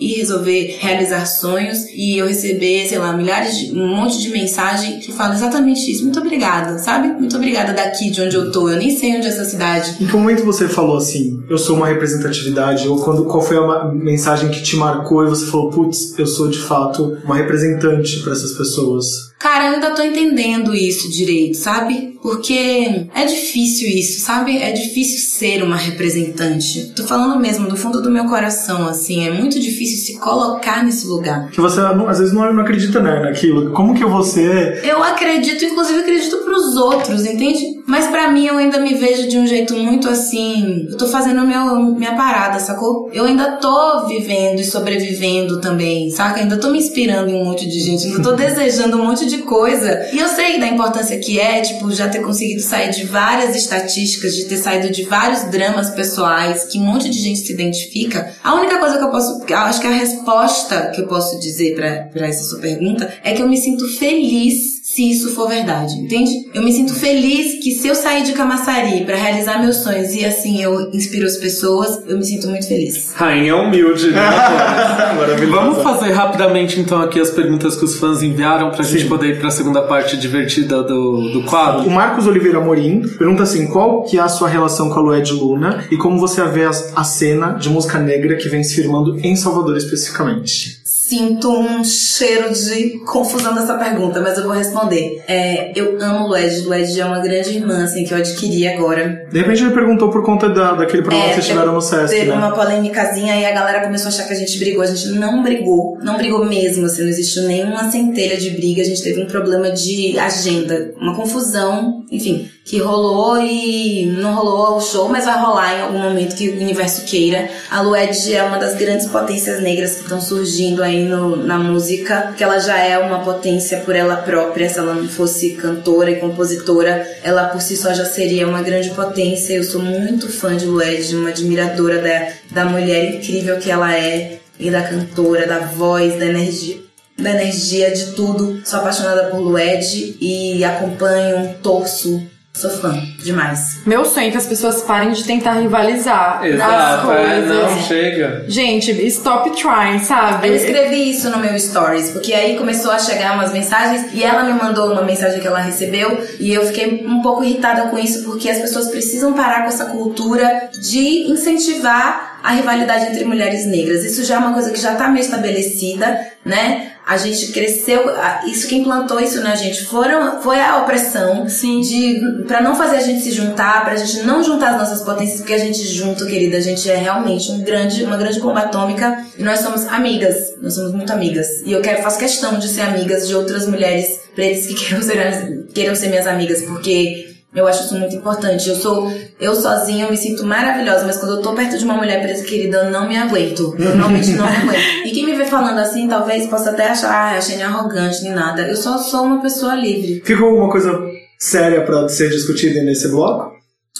[0.00, 4.98] e resolver realizar sonhos e eu receber, sei lá, milhares de, um monte de mensagem
[5.00, 6.04] que fala exatamente isso.
[6.04, 7.08] Muito obrigada, sabe?
[7.08, 8.68] Muito obrigada daqui de onde eu tô.
[8.68, 9.96] Eu nem sei onde é essa cidade.
[10.00, 11.90] Em que momento você falou assim, eu sou uma
[12.20, 12.88] representatividade?
[12.88, 16.48] Ou quando, qual foi a mensagem que te marcou e você falou, putz, eu sou
[16.48, 19.29] de fato uma representante para essas pessoas?
[19.40, 22.10] Cara, eu ainda tô entendendo isso direito, sabe?
[22.22, 24.58] Porque é difícil isso, sabe?
[24.58, 26.92] É difícil ser uma representante.
[26.94, 29.26] Tô falando mesmo do fundo do meu coração, assim.
[29.26, 31.50] É muito difícil se colocar nesse lugar.
[31.50, 33.72] Que você às vezes não, não acredita né, naquilo.
[33.72, 34.82] Como que você.
[34.84, 37.80] Eu acredito, inclusive acredito pros outros, entende?
[37.86, 40.86] Mas pra mim eu ainda me vejo de um jeito muito assim.
[40.90, 43.10] Eu tô fazendo meu, minha parada, sacou?
[43.12, 46.40] Eu ainda tô vivendo e sobrevivendo também, saca?
[46.40, 49.29] Ainda tô me inspirando em um monte de gente, ainda tô desejando um monte de
[49.38, 50.08] coisa.
[50.12, 54.34] E eu sei da importância que é, tipo, já ter conseguido sair de várias estatísticas,
[54.34, 58.34] de ter saído de vários dramas pessoais, que um monte de gente se identifica.
[58.42, 59.44] A única coisa que eu posso.
[59.48, 63.42] Eu acho que a resposta que eu posso dizer pra essa sua pergunta é que
[63.42, 66.50] eu me sinto feliz se isso for verdade, entende?
[66.52, 70.24] Eu me sinto feliz que se eu sair de Camaçari pra realizar meus sonhos e
[70.24, 73.12] assim eu inspiro as pessoas, eu me sinto muito feliz.
[73.14, 74.20] Rainha humilde, né?
[75.16, 75.46] Maravilhosa.
[75.46, 79.08] Vamos fazer rapidamente então aqui as perguntas que os fãs enviaram pra gente Sim.
[79.08, 81.86] poder ir pra segunda parte divertida do, do quadro.
[81.86, 85.32] O Marcos Oliveira Amorim pergunta assim: qual que é a sua relação com a Lued
[85.32, 89.16] Luna e como você vê a, a cena de música negra que vem se firmando
[89.20, 90.79] em Salvador especificamente?
[91.10, 95.20] Sinto um cheiro de confusão dessa pergunta, mas eu vou responder.
[95.26, 96.60] É, eu amo Lued.
[96.60, 99.26] Lued é uma grande irmã, assim, que eu adquiri agora.
[99.28, 102.30] De repente ele perguntou por conta da, daquele programa que vocês tiveram no Sesc, Teve
[102.30, 102.36] né?
[102.36, 104.84] uma polêmicazinha e a galera começou a achar que a gente brigou.
[104.84, 105.98] A gente não brigou.
[106.00, 108.80] Não brigou mesmo, assim, não existiu nenhuma centelha de briga.
[108.80, 114.76] A gente teve um problema de agenda, uma confusão, enfim, que rolou e não rolou
[114.76, 117.48] o show, mas vai rolar em algum momento que o universo queira.
[117.70, 122.32] A Lued é uma das grandes potências negras que estão surgindo aí no- na música,
[122.36, 124.68] que ela já é uma potência por ela própria.
[124.68, 128.90] Se ela não fosse cantora e compositora, ela por si só já seria uma grande
[128.90, 129.54] potência.
[129.54, 132.28] Eu sou muito fã de Lued, uma admiradora da,
[132.64, 136.76] da mulher incrível que ela é, e da cantora, da voz, da energia.
[137.18, 138.60] Da energia de tudo.
[138.64, 142.22] Sou apaixonada por Lued e acompanho, torço.
[142.60, 142.92] Sou fã
[143.22, 143.78] demais.
[143.86, 148.44] Meu sonho é que as pessoas parem de tentar rivalizar as Exato, é, não, chega.
[148.46, 150.48] Gente, stop trying, sabe?
[150.48, 154.44] Eu escrevi isso no meu stories, porque aí começou a chegar umas mensagens e ela
[154.44, 158.24] me mandou uma mensagem que ela recebeu e eu fiquei um pouco irritada com isso,
[158.24, 164.04] porque as pessoas precisam parar com essa cultura de incentivar a rivalidade entre mulheres negras.
[164.04, 166.89] Isso já é uma coisa que já tá meio estabelecida, né?
[167.10, 168.04] A gente cresceu,
[168.46, 171.80] isso que implantou isso na gente foram, foi a opressão Sim.
[171.80, 175.40] de para não fazer a gente se juntar, pra gente não juntar as nossas potências,
[175.40, 179.26] porque a gente junto, querida, a gente é realmente um grande, uma grande bomba atômica
[179.36, 181.48] e nós somos amigas, nós somos muito amigas.
[181.66, 185.66] E eu quero faço questão de ser amigas de outras mulheres pretas que queiram ser,
[185.74, 188.68] queiram ser minhas amigas, porque eu acho isso muito importante.
[188.68, 191.94] Eu sou, eu sozinha, eu me sinto maravilhosa, mas quando eu tô perto de uma
[191.94, 193.74] mulher preta querida, eu não me aguento.
[193.78, 195.06] Eu realmente não me aguento.
[195.06, 198.32] E quem me vê falando assim, talvez possa até achar, ah, achei nem arrogante, nem
[198.32, 198.62] nada.
[198.62, 200.22] Eu só sou uma pessoa livre.
[200.24, 200.98] Ficou alguma coisa
[201.38, 203.50] séria pra ser discutida nesse bloco?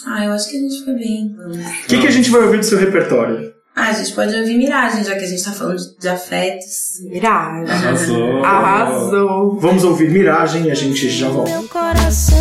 [0.07, 1.35] Ah, eu acho que a gente foi bem.
[1.37, 3.51] O que, que a gente vai ouvir do seu repertório?
[3.75, 6.99] Ah, a gente pode ouvir Miragem, já que a gente tá falando de, de afetos.
[7.03, 7.71] Miragem.
[7.71, 8.43] Arrasou.
[8.43, 9.59] Arrasou.
[9.59, 11.51] Vamos ouvir Miragem e a gente já volta.
[11.51, 12.37] Meu coração,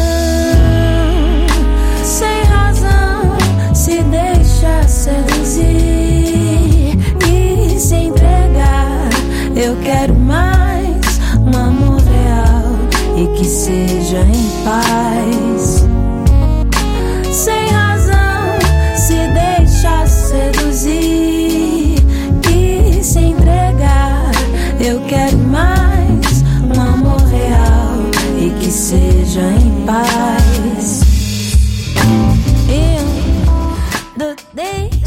[9.56, 12.72] Eu quero mais um amor real
[13.16, 15.99] e que seja em paz.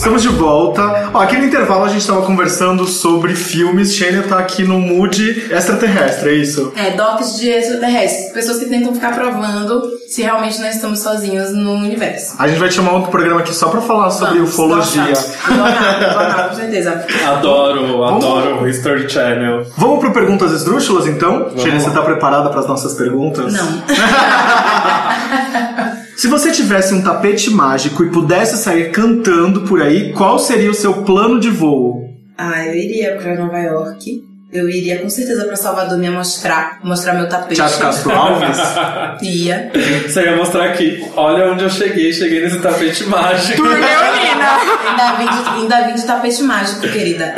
[0.03, 1.11] Estamos de volta.
[1.13, 3.95] Ó, aqui no intervalo a gente tava conversando sobre filmes.
[3.95, 6.73] Shania tá aqui no mood extraterrestre, é isso?
[6.75, 8.33] É, docs de extraterrestres.
[8.33, 12.35] Pessoas que tentam ficar provando se realmente nós estamos sozinhos no universo.
[12.37, 15.13] A gente vai te chamar outro programa aqui só pra falar sobre Vamos, ufologia.
[15.45, 17.05] Adorado, adorado, com certeza.
[17.25, 19.65] Adoro, adoro o History Channel.
[19.77, 21.49] Vamos pro Perguntas Esdrúxulas, então?
[21.57, 23.53] Shania, você tá preparada para as nossas perguntas?
[23.53, 23.83] Não.
[26.15, 30.75] Se você tivesse um tapete mágico e pudesse sair cantando por aí, qual seria o
[30.75, 32.09] seu plano de voo?
[32.37, 34.23] Ah, eu iria pra Nova York.
[34.51, 37.55] Eu iria com certeza pra Salvador me mostrar, mostrar meu tapete.
[37.55, 38.57] Thiago Castro Alves?
[39.23, 39.71] Ia.
[40.07, 41.03] Você ia mostrar aqui.
[41.15, 42.13] Olha onde eu cheguei.
[42.13, 43.63] Cheguei nesse tapete mágico.
[43.63, 44.59] Leonina.
[44.87, 47.33] Ainda vim, de, ainda vim de tapete mágico, querida.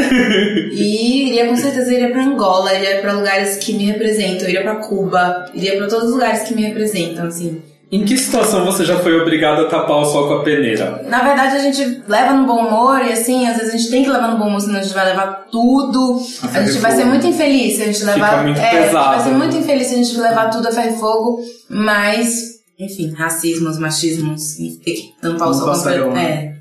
[0.72, 4.76] E iria com certeza iria pra Angola, iria pra lugares que me representam, iria pra
[4.76, 7.62] Cuba, iria pra todos os lugares que me representam, assim.
[7.96, 11.04] Em que situação você já foi obrigado a tapar o sol com a peneira?
[11.08, 14.04] Na verdade, a gente leva no bom humor e assim, às vezes a gente tem
[14.04, 16.20] que levar no bom humor, senão a gente vai levar tudo.
[16.44, 17.04] A A, gente vai fogo.
[17.04, 18.44] ser muito infeliz se a gente levar.
[18.44, 19.38] muito é, a gente pesado, vai ser né?
[19.38, 21.40] muito infeliz se a gente levar tudo a ferro e fogo,
[21.70, 26.28] mas, enfim, racismos, machismos, ter que tampar o sol passarão, completo.
[26.28, 26.34] né?
[26.52, 26.55] É.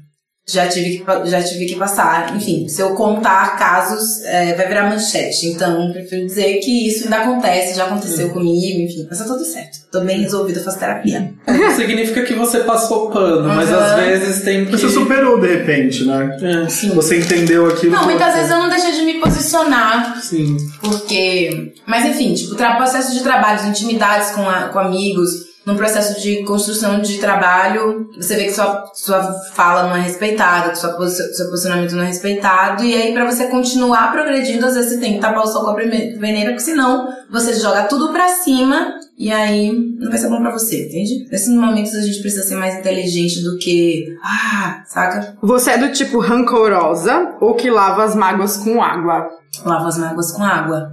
[0.46, 2.36] Já tive, que, já tive que passar.
[2.36, 5.46] Enfim, se eu contar casos, é, vai virar manchete.
[5.46, 9.06] Então, prefiro dizer que isso ainda acontece, já aconteceu comigo, enfim.
[9.08, 9.78] Mas tá tudo certo.
[9.90, 11.32] Tô bem resolvida, faço terapia.
[11.74, 13.78] Significa que você passou pano, mas Uhum.
[13.78, 14.72] às vezes tem que.
[14.72, 16.36] Você superou de repente, né?
[16.42, 16.90] É, Sim.
[16.90, 17.92] Você entendeu aquilo.
[17.92, 20.56] Não, muitas vezes eu não deixo de me posicionar Sim.
[20.80, 21.72] Porque.
[21.86, 25.30] Mas enfim, tipo, processo de trabalho, de intimidades com, a- com amigos,
[25.66, 30.70] num processo de construção de trabalho, você vê que sua, sua fala não é respeitada,
[30.70, 34.92] que sua, seu posicionamento não é respeitado, e aí pra você continuar progredindo, às vezes
[34.92, 38.28] você tem que tapar o sol com a peneira, porque senão você joga tudo pra
[38.28, 41.28] cima e aí não vai ser bom pra você, entende?
[41.30, 44.04] Nesses momentos a gente precisa ser mais inteligente do que.
[44.22, 45.36] Ah, saca?
[45.40, 49.28] Você é do tipo rancorosa ou que lava as mágoas com água?
[49.64, 50.92] Lavo as mágoas com água.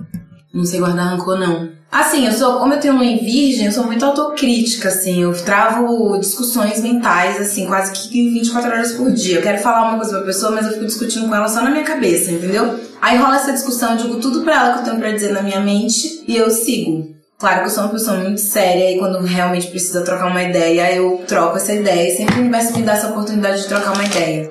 [0.54, 1.81] Não sei guardar rancor, não.
[1.92, 5.24] Assim, eu sou, como eu tenho lua em virgem, eu sou muito autocrítica, assim.
[5.24, 9.40] Eu travo discussões mentais, assim, quase que 24 horas por dia.
[9.40, 11.70] Eu quero falar uma coisa pra pessoa, mas eu fico discutindo com ela só na
[11.70, 12.80] minha cabeça, entendeu?
[13.02, 15.42] Aí rola essa discussão, eu digo tudo pra ela que eu tenho pra dizer na
[15.42, 17.14] minha mente e eu sigo.
[17.38, 20.96] Claro que eu sou uma pessoa muito séria e quando realmente precisa trocar uma ideia,
[20.96, 22.08] eu troco essa ideia.
[22.08, 24.50] E sempre o universo me dá essa oportunidade de trocar uma ideia.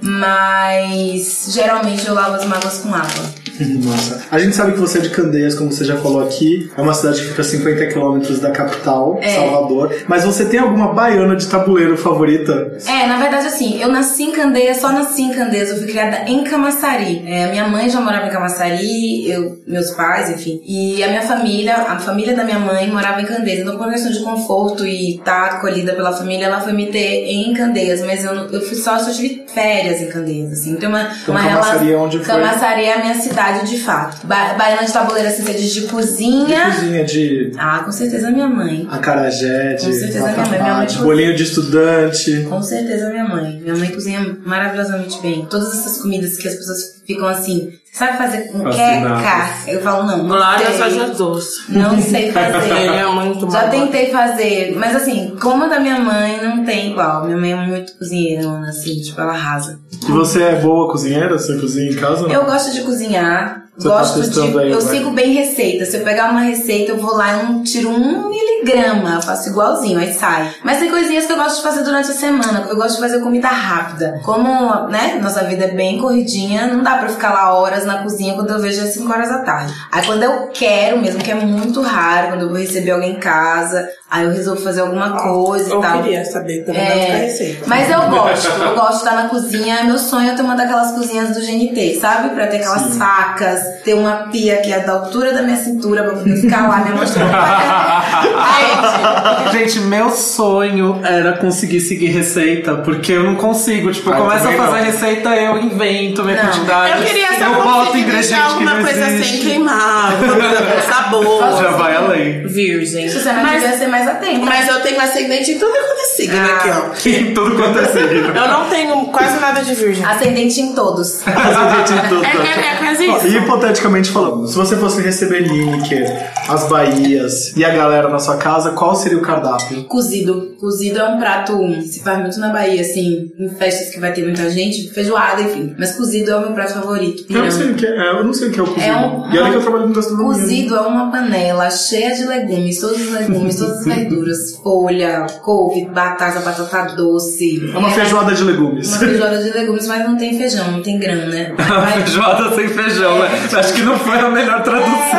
[0.00, 3.43] Mas geralmente eu lavo as mágoas com água.
[3.60, 4.22] Nossa.
[4.30, 6.70] A gente sabe que você é de Candeias, como você já falou aqui.
[6.76, 9.34] É uma cidade que fica a 50 quilômetros da capital, É.
[9.34, 9.94] Salvador.
[10.08, 12.76] Mas você tem alguma baiana de tabuleiro favorita?
[12.86, 16.28] É, na verdade, assim, eu nasci em Candeias, só nasci em Candeias, eu fui criada
[16.28, 17.22] em Camaçari.
[17.26, 20.60] É, minha mãe já morava em Camaçari, eu, meus pais, enfim.
[20.66, 23.60] E a minha família, a família da minha mãe morava em Candeias.
[23.60, 27.52] Então, por questão de conforto e estar acolhida pela família, ela foi me ter em
[27.54, 28.00] Candeias.
[28.02, 30.74] Mas eu, eu fui só, só tive férias em Candeias, assim.
[30.76, 32.26] Tem uma, Então, uma Camaçari relação- é onde foi?
[32.26, 34.26] Camaçari é a minha cidade, de fato.
[34.26, 36.64] Ba Baiana de tabuleiro, assim, você diz de De cozinha.
[36.74, 38.86] cozinha de Ah, com certeza minha mãe.
[38.90, 40.60] acarajé, de Com certeza minha mãe.
[40.60, 41.04] Minha mãe de cozinha.
[41.04, 42.46] bolinho de estudante.
[42.48, 43.60] Com certeza minha mãe.
[43.60, 45.46] Minha mãe cozinha maravilhosamente bem.
[45.50, 49.22] Todas essas comidas que as pessoas ficam assim, sabe fazer com Fascinadas.
[49.22, 49.70] queca?
[49.70, 50.18] Eu falo, não.
[50.18, 50.82] não Glória sei.
[50.82, 51.64] a Jesus.
[51.68, 52.70] Não sei Ele fazer.
[52.72, 57.24] é muito Já tentei fazer, mas assim, como a da minha mãe, não tem igual.
[57.24, 59.80] Minha mãe é muito cozinheira, assim, tipo, ela arrasa.
[60.06, 61.38] E você é boa cozinheira?
[61.38, 62.22] Você cozinha em casa?
[62.22, 62.30] não?
[62.30, 64.58] Eu gosto de cozinhar, Você tá gosto testando de.
[64.58, 64.96] aí, eu vai.
[64.96, 65.84] sigo bem receita.
[65.84, 69.14] Se eu pegar uma receita, eu vou lá e tiro um miligrama.
[69.14, 70.54] Eu faço igualzinho, aí sai.
[70.62, 72.66] Mas tem coisinhas que eu gosto de fazer durante a semana.
[72.68, 74.20] Eu gosto de fazer comida rápida.
[74.24, 78.34] Como, né, nossa vida é bem corridinha, não dá pra ficar lá horas na cozinha
[78.34, 79.74] quando eu vejo às 5 horas da tarde.
[79.90, 83.20] Aí quando eu quero mesmo, que é muito raro, quando eu vou receber alguém em
[83.20, 86.02] casa, aí eu resolvo fazer alguma coisa Eu e tal.
[86.02, 87.64] queria saber também, não ficar receita.
[87.66, 89.84] Mas eu gosto, eu gosto de estar na cozinha.
[89.84, 92.30] Meu sonho é ter uma daquelas cozinhas do GNT, sabe?
[92.30, 96.12] Pra ter aquelas facas, ter uma pia que é da altura da minha cintura pra
[96.14, 97.32] poder ficar lá me mostrando.
[99.52, 103.90] Gente, meu sonho era conseguir seguir receita, porque eu não consigo.
[103.92, 104.84] Tipo, eu Ah, começo a fazer não.
[104.84, 106.44] receita, eu invento minha Não.
[106.50, 106.98] quantidade.
[107.00, 109.38] Eu queria só eu boto ingrediente deixar que alguma não coisa existe.
[109.38, 111.62] sem queimar, alguma coisa com sabor.
[111.62, 112.46] Já vai além.
[112.46, 113.08] Virgem.
[113.08, 114.44] Você não mas, devia ser mais atenta.
[114.46, 116.56] mas eu tenho ascendente em tudo quanto é signo Ah.
[116.56, 117.08] aqui, ó.
[117.24, 118.28] Em tudo quanto é signo.
[118.34, 120.04] Eu não tenho quase nada de virgem.
[120.04, 121.20] Ascendente em todos.
[121.26, 122.24] Ascendente em tudo.
[122.24, 123.26] É, é, é quase isso.
[123.28, 128.36] E hipoteticamente falando, se você fosse receber Lineker, as Bahias e a galera na sua
[128.36, 129.84] casa, qual seria o cardápio?
[129.84, 130.54] Cozido.
[130.60, 134.12] Cozido é um prato que se faz muito na Bahia, assim, em festas que vai
[134.12, 135.74] ter muita gente, feijoada, enfim.
[135.78, 137.24] Mas cozido é o meu prato favorito.
[137.30, 138.86] Eu não sei o que é, eu não sei o que é o cozido.
[138.86, 140.32] É um- E olha que eu trabalho com gastronomia.
[140.40, 145.84] Cozido é uma panela cheia de legumes, todos os legumes, todas as verduras, folha, couve,
[145.86, 147.70] batata, batata doce.
[147.74, 148.88] É uma feijoada de legumes.
[148.88, 151.52] Uma feijoada de legumes, mas não tem feijão, não tem grão, né?
[151.58, 153.28] Vai- feijoada sem feijão, né?
[153.52, 154.94] Acho que não foi a melhor tradução.
[155.10, 155.16] Se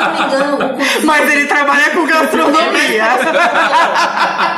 [0.00, 1.06] não me engano, o cozido.
[1.06, 3.04] Mas ele trabalha com gastronomia.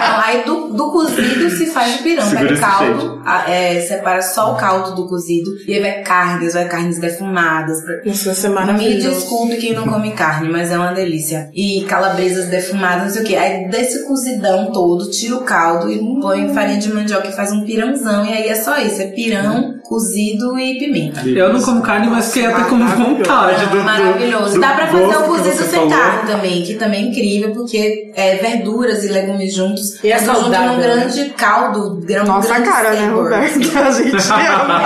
[0.00, 2.24] Não, aí do, do cozido se faz o pirão.
[2.24, 5.50] Segura Pega caldo, a- é, separa só o caldo do cozido.
[5.66, 7.78] E aí vai carnes, vai carnes defumadas.
[8.04, 9.08] Isso vai ser Me maravilhoso.
[9.10, 11.50] desculpe quem não come carne, mas é uma delícia.
[11.54, 13.36] E calabresas defumadas, não sei o que.
[13.36, 17.64] Aí desse cozidão todo, tira o caldo e põe farinha de mandioca e faz um
[17.64, 18.24] pirãozão.
[18.24, 21.20] E aí é só isso: é pirão, cozido e pimenta.
[21.28, 24.54] Eu não como carne, mas fiquei até com vontade do, do- Maravilhoso.
[24.54, 28.36] do Dá pra fazer o cozido sem carne também, que também é incrível, porque é
[28.36, 30.02] verduras e legumes juntos.
[30.02, 30.82] E é saudável, num né?
[30.82, 33.24] grande caldo, grão Nossa grande cara, né, sabor.
[33.24, 33.78] Roberto?
[33.78, 34.82] A gente ama.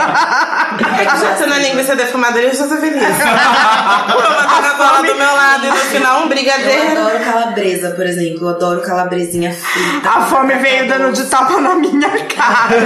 [1.00, 3.02] É que já sendo a linguiça defumada, eu já tô feliz.
[3.02, 7.00] Uma Coca-Cola do meu lado e no final um Eu brigadeiro.
[7.00, 8.38] adoro calabresa, por exemplo.
[8.42, 10.08] Eu adoro calabresinha frita.
[10.08, 12.76] A fome veio dando de tapa na minha cara.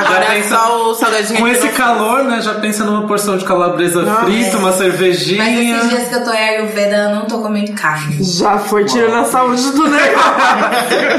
[0.00, 2.40] Agora é só o salgadinho Com esse calor, né?
[2.40, 5.76] Já pensa numa porção de calabresa frita, uma Mas cervejinha.
[5.76, 8.16] esses dias que eu tô Ayurveda, eu não tô comendo carne.
[8.22, 10.32] Já foi tirando a saúde do negócio.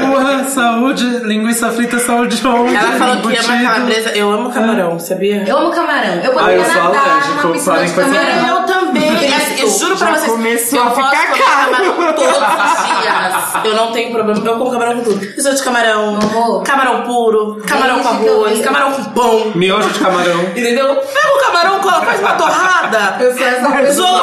[0.10, 2.74] Porra, saúde, linguiça frita, saúde onde?
[2.74, 3.64] Ela falou que ama Embutido.
[3.64, 4.10] calabresa.
[4.10, 5.44] Eu amo camarão, sabia?
[5.46, 6.14] Eu amo camarão.
[6.22, 8.48] Eu Ah, poderia eu sou nadar alérgico, numa piscina parem de com essa- camarão.
[8.48, 9.10] Eu também.
[9.34, 10.32] Assim, eu juro pra Já vocês.
[10.32, 11.40] começou eu a posso ficar caro.
[11.70, 13.09] camarão todos os dias.
[13.64, 14.40] Eu não tenho problema.
[14.44, 15.20] Eu como camarão com tudo.
[15.24, 16.62] Risoto de camarão, Amor.
[16.62, 19.52] camarão puro, camarão com Desde arroz, camarão com pão.
[19.54, 20.40] Miojo de camarão.
[20.56, 20.96] Entendeu?
[20.96, 23.16] Pega o camarão, cola, faz uma torrada.
[23.22, 24.20] Eu sou essa pessoa.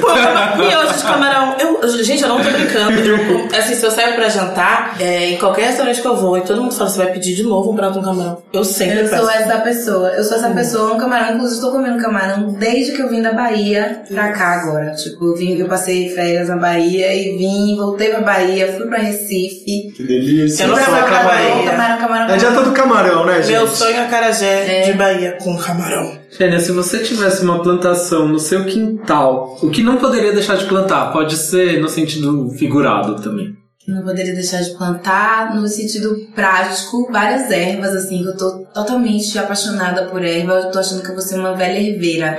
[0.00, 1.56] Pô, miojo de camarão.
[1.58, 3.00] Eu, gente, eu não tô brincando.
[3.00, 6.42] Eu, assim, se eu saio pra jantar, é, em qualquer restaurante que eu vou, e
[6.42, 8.38] todo mundo fala, você vai pedir de novo um prato com camarão.
[8.52, 9.22] Eu sempre Eu peço.
[9.22, 10.08] sou essa pessoa.
[10.10, 11.34] Eu sou essa pessoa, eu amo camarão.
[11.34, 14.92] Inclusive, estou comendo camarão desde que eu vim da Bahia pra cá agora.
[14.94, 18.98] Tipo, eu, vim, eu passei férias na Bahia e vim, voltei pra Bahia, fui pra
[18.98, 19.92] Recife.
[19.96, 20.64] Que delícia.
[20.64, 21.70] Eu não Fui pra camarão, Bahia.
[21.70, 23.52] camarão, camarão, É dieta do camarão, né, gente?
[23.52, 26.18] Meu sonho é carajé de Bahia com camarão.
[26.30, 30.64] Xênia, se você tivesse uma plantação no seu quintal, o que não poderia deixar de
[30.66, 31.12] plantar?
[31.12, 33.58] Pode ser no sentido figurado também.
[33.88, 39.38] Não poderia deixar de plantar no sentido prático, várias ervas, assim, que eu tô totalmente
[39.38, 40.54] apaixonada por erva.
[40.54, 42.36] Eu tô achando que eu vou ser uma velha herveira.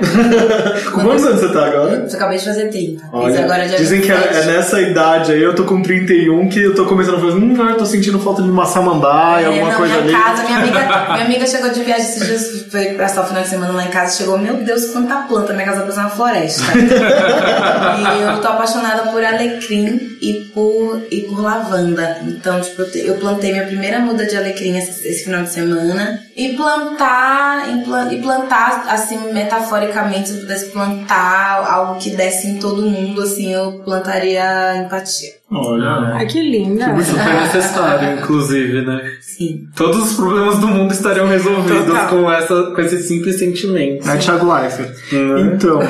[0.92, 2.06] Com quantos anos você tá agora?
[2.08, 3.02] Eu acabei de fazer 30.
[3.12, 4.36] mas Olha, agora já dizem que é, 27.
[4.36, 7.56] é nessa idade aí, eu tô com 31, que eu tô começando a falar, hum,
[7.70, 10.24] eu tô sentindo falta de uma samambaia, É, alguma não, coisa minha ali.
[10.24, 10.80] casa, minha amiga,
[11.12, 13.90] minha amiga chegou de viagem esses dias, foi passar o final de semana lá em
[13.90, 16.62] casa, chegou, meu Deus, quanta planta, minha casa parece uma floresta.
[16.78, 22.18] e eu tô apaixonada por alecrim e por, e por lavanda.
[22.26, 26.21] Então, tipo, eu plantei minha primeira muda de alecrim esse, esse final de semana.
[26.34, 32.58] E plantar, e pla- plantar, assim, metaforicamente, se eu pudesse plantar algo que desse em
[32.58, 35.30] todo mundo, assim, eu plantaria empatia.
[35.54, 36.86] Olha, Ai, que linda.
[37.04, 39.00] Super necessário, inclusive, né?
[39.20, 39.66] Sim.
[39.76, 42.08] Todos os problemas do mundo estariam resolvidos Total.
[42.08, 44.08] com, essa, com esse simples sentimento.
[44.08, 44.90] é Thiago Leifert.
[45.12, 45.52] Hum.
[45.54, 45.80] Então,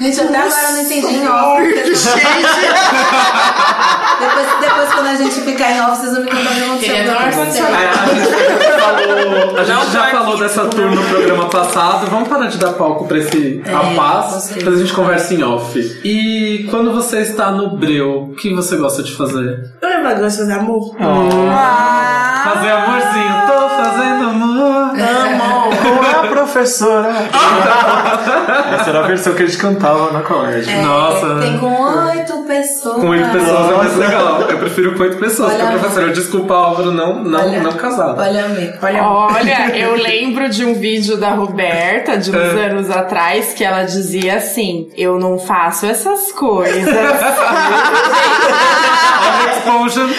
[0.00, 1.62] Gente, até agora eu não entendi em off.
[4.20, 7.66] depois, depois, quando a gente ficar em off, vocês vão me contar o que aconteceu.
[7.66, 7.90] É,
[9.60, 12.10] a gente Não já falou aqui, dessa tour no programa passado.
[12.10, 15.78] Vamos parar de dar palco pra esse É, rapaz, depois a gente conversa em off.
[16.04, 19.72] E quando você está no breu, o que você gosta de fazer?
[19.80, 20.94] Eu lembro gosto de fazer amor.
[22.44, 24.90] Fazer amorzinho, tô fazendo amor.
[24.90, 26.43] Amor.
[26.54, 27.10] Professora!
[28.78, 30.70] Essa era a versão que a gente cantava na colégio.
[30.72, 31.40] É, Nossa.
[31.40, 33.00] Tem com oito pessoas.
[33.00, 34.40] Com oito pessoas é mais legal.
[34.42, 37.60] Eu prefiro com oito pessoas, Olha, porque a professora, desculpa, Álvaro, não, não, Olha.
[37.60, 38.20] não casado.
[38.20, 38.46] Olha,
[38.80, 42.66] olha, Olha, eu lembro de um vídeo da Roberta de uns É.
[42.66, 46.84] anos atrás que ela dizia assim: Eu não faço essas coisas.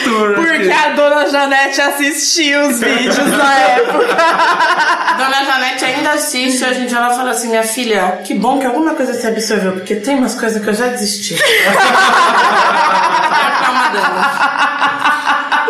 [0.04, 0.36] Tour.
[0.36, 4.16] Porque a dona Janete assistia os vídeos na época.
[5.18, 8.66] Dona Janete ainda assiste, hoje em dia ela fala assim, minha filha, que bom que
[8.66, 11.36] alguma coisa se absorveu, porque tem umas coisas que eu já desisti.
[13.92, 14.26] Delas.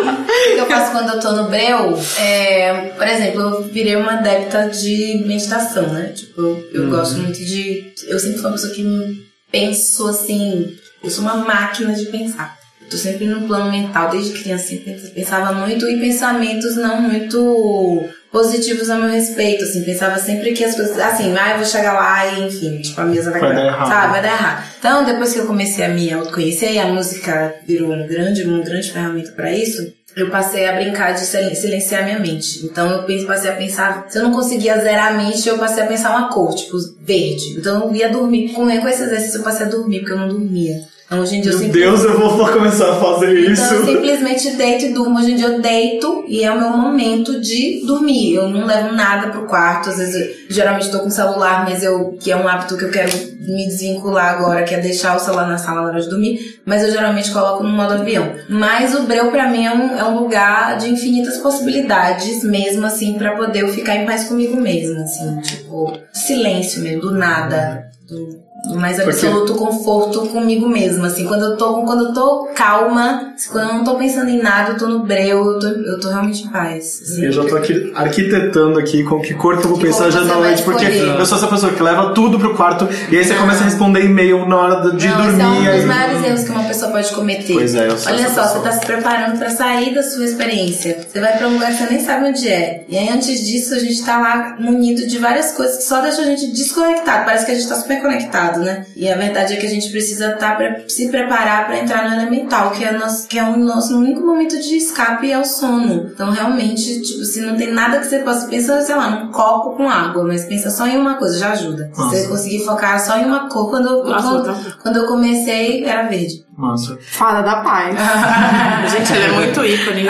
[0.00, 4.14] o que eu faço quando eu tô no breu, é, por exemplo, eu virei uma
[4.14, 6.12] adepta de meditação, né?
[6.14, 7.92] Tipo, eu, eu gosto muito de.
[8.08, 10.74] Eu sempre fui uma pessoa que penso assim.
[11.04, 12.56] Eu sou uma máquina de pensar.
[12.80, 18.08] Eu tô sempre no plano mental, desde criança sempre pensava muito em pensamentos não muito
[18.36, 21.94] positivos a meu respeito, assim, pensava sempre que as coisas, assim, ah, eu vou chegar
[21.94, 23.88] lá e, enfim, tipo, a mesa vai, Vai dar errado.
[23.88, 24.64] sabe, vai dar errado.
[24.78, 28.62] Então, depois que eu comecei a me autoconhecer e a música virou um grande, uma
[28.62, 32.64] grande ferramenta pra isso, eu passei a brincar de silen- silenciar minha mente.
[32.66, 35.86] Então eu passei a pensar, se eu não conseguia zerar a mente, eu passei a
[35.86, 37.54] pensar uma cor, tipo verde.
[37.58, 38.50] Então eu ia dormir.
[38.52, 40.74] Com, com esse exercício eu passei a dormir, porque eu não dormia.
[41.06, 41.80] Então hoje em dia eu Meu sempre.
[41.80, 43.62] Deus, eu vou começar a fazer isso.
[43.62, 45.18] Então eu simplesmente deito e durmo.
[45.18, 48.34] Hoje em dia eu deito e é o meu momento de dormir.
[48.34, 49.88] Eu não levo nada pro quarto.
[49.88, 52.84] Às vezes, eu, geralmente tô com o celular, mas eu, que é um hábito que
[52.84, 56.10] eu quero me desvincular agora, que é deixar o celular na sala na hora de
[56.10, 56.60] dormir.
[56.64, 58.32] Mas eu geralmente coloco no modo avião.
[58.48, 63.14] Mas o breu pra mim é um, é um lugar de infinitas possibilidades, mesmo assim,
[63.14, 67.92] pra poder eu ficar em paz comigo mesma, assim, tipo, silêncio mesmo, do nada.
[68.08, 73.32] Do, mais Porque- absoluto conforto comigo mesma, assim, quando eu tô, quando eu tô calma,
[73.52, 76.08] quando eu não tô pensando em nada, eu tô no breu, eu tô, eu tô
[76.08, 77.00] realmente em paz.
[77.02, 77.24] assim.
[77.24, 80.20] Eu já tô aqui arquitetando aqui com que cor que eu vou Que pensar já
[80.22, 83.34] na noite, porque eu sou essa pessoa que leva tudo pro quarto e aí você
[83.34, 83.40] Não.
[83.42, 85.32] começa a responder e-mail na hora de não, dormir.
[85.32, 87.52] esse é um dos maiores erros que uma pessoa pode cometer.
[87.52, 88.46] Pois é, eu sou Olha só, pessoa.
[88.48, 91.06] você tá se preparando pra sair da sua experiência.
[91.12, 92.84] Você vai pra um lugar que você nem sabe onde é.
[92.88, 96.24] E aí, antes disso, a gente tá lá munido de várias coisas que só deixam
[96.24, 97.24] a gente desconectado.
[97.24, 98.86] Parece que a gente tá super conectado, né?
[98.96, 102.14] E a verdade é que a gente precisa tá pre- se preparar pra entrar no
[102.14, 105.44] elemental, que é, o nosso, que é o nosso único momento de escape é o
[105.44, 106.10] sono.
[106.12, 109.76] Então, realmente, tipo, se não tem nada que você possa pensar, sei lá, num copo
[109.76, 111.90] com água, mas pensa só em uma coisa, já ajuda.
[111.94, 116.04] Se você conseguir focar só em uma cor, quando Nossa, quando, quando eu comecei, era
[116.08, 116.45] verde.
[116.58, 116.98] Nossa.
[117.12, 117.94] Fada da paz.
[118.92, 120.06] Gente, ele é muito ícone.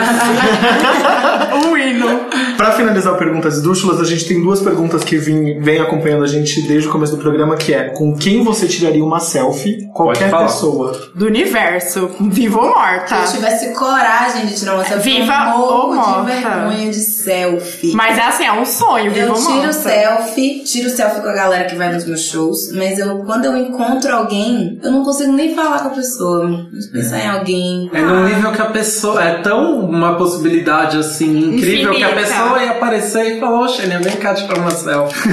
[1.70, 2.20] o hino.
[2.56, 6.62] Pra finalizar perguntas esdrúxulas, a gente tem duas perguntas que vem, vem acompanhando a gente
[6.62, 9.88] desde o começo do programa, que é com quem você tiraria uma selfie?
[9.92, 10.92] Qualquer pessoa.
[11.14, 12.10] Do universo.
[12.20, 13.26] Viva ou morta.
[13.26, 16.48] Se eu tivesse coragem de tirar uma selfie, Viva eu ou morro de morta.
[16.48, 17.92] vergonha de selfie.
[17.94, 19.72] Mas é assim, é um sonho, viva eu ou tiro morta.
[19.72, 23.56] selfie, tiro selfie com a galera que vai nos meus shows, mas eu, quando eu
[23.56, 26.35] encontro alguém, eu não consigo nem falar com a pessoa.
[26.44, 27.90] Não pensar em alguém.
[27.92, 29.22] É num nível que a pessoa.
[29.22, 32.28] É tão uma possibilidade assim incrível que a Infinita.
[32.36, 35.28] pessoa ia aparecer e falar: Ô, Xenia, vem cá tirar uma selfie.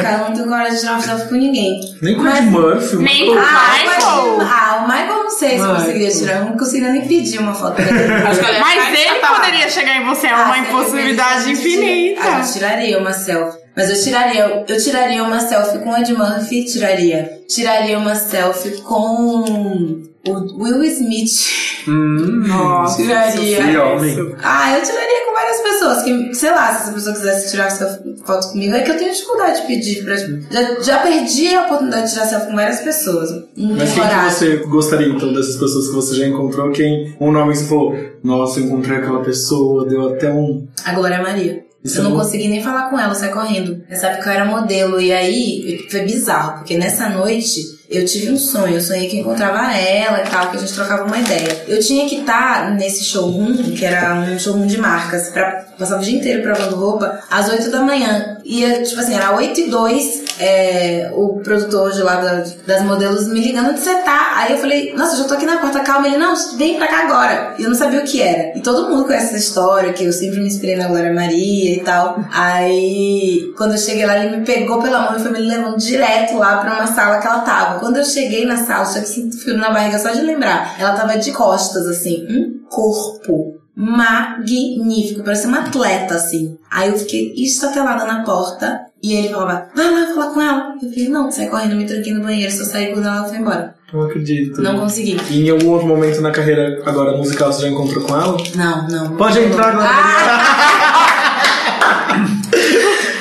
[0.00, 1.80] Cara, não tenho coragem de tirar uma selfie com ninguém.
[2.02, 2.96] Nem com o Mas- Ed Murphy.
[2.96, 4.40] Nem com- Ah, Michael?
[4.40, 5.74] ah, o Michael não sei se Michael.
[5.76, 6.36] conseguiria tirar.
[6.38, 7.90] Eu não conseguiria nem pedir uma foto dele.
[8.00, 12.20] Ele é Mas ele poderia chegar em você, é Ah, uma impossibilidade ele infinita.
[12.24, 13.58] Ah, eu tiraria uma selfie.
[13.76, 17.30] Mas eu tiraria, eu tiraria uma selfie com o Ed Murphy, tiraria.
[17.48, 21.86] Tiraria uma selfie com o Will Smith.
[21.88, 22.96] Hum, Nossa.
[23.02, 23.84] Tiraria.
[23.84, 24.34] homem.
[24.42, 26.02] Ah, eu tiraria com várias pessoas.
[26.02, 29.12] Que, sei lá, se essa pessoa quisesse tirar selfie, foto comigo, é que eu tenho
[29.12, 30.16] dificuldade de pedir pra.
[30.16, 33.30] Já, já perdi a oportunidade de tirar selfie com várias pessoas.
[33.56, 36.70] Não Mas quem que você gostaria, então, dessas pessoas que você já encontrou?
[36.70, 40.68] Quem, um nome que você falou, nossa, eu encontrei aquela pessoa, deu até um...
[40.84, 41.64] A Glória Maria.
[41.82, 43.82] Isso eu é não consegui nem falar com ela, saí correndo.
[43.88, 45.00] Nessa época eu era modelo.
[45.00, 48.74] E aí foi bizarro, porque nessa noite eu tive um sonho.
[48.76, 51.64] Eu sonhei que encontrava ela e tal, que a gente trocava uma ideia.
[51.66, 56.00] Eu tinha que estar nesse showroom, que era um showroom de marcas, pra passar o
[56.00, 58.36] dia inteiro provando roupa, às 8 da manhã.
[58.44, 63.28] E, tipo assim, era 8 e 2, é, o produtor de lá da- das modelos
[63.28, 64.32] me ligando onde você tá.
[64.36, 66.06] Aí eu falei, nossa, já tô aqui na porta, calma.
[66.06, 67.54] Ele, não, vem pra cá agora.
[67.58, 68.56] E eu não sabia o que era.
[68.56, 71.80] E todo mundo conhece essa história, que eu sempre me inspirei na Glória Maria e
[71.80, 72.18] tal.
[72.32, 76.36] Aí, quando eu cheguei lá, ele me pegou pela mão e foi me levando direto
[76.36, 77.79] lá pra uma sala que ela tava.
[77.80, 80.76] Quando eu cheguei na sala, só que sinto frio na barriga só de lembrar.
[80.78, 86.58] Ela tava de costas, assim, um corpo magnífico, parecia uma atleta, assim.
[86.70, 90.74] Aí eu fiquei estatelada na porta e ele falava, vai lá falar com ela.
[90.82, 93.74] Eu falei, não, sai correndo, me tranquei no banheiro, só saí quando ela foi embora.
[93.92, 94.60] Não acredito.
[94.62, 95.16] Não consegui.
[95.30, 98.36] E em algum outro momento na carreira agora musical você já encontrou com ela?
[98.54, 99.16] Não, não.
[99.16, 100.86] Pode entrar, Glória Ah!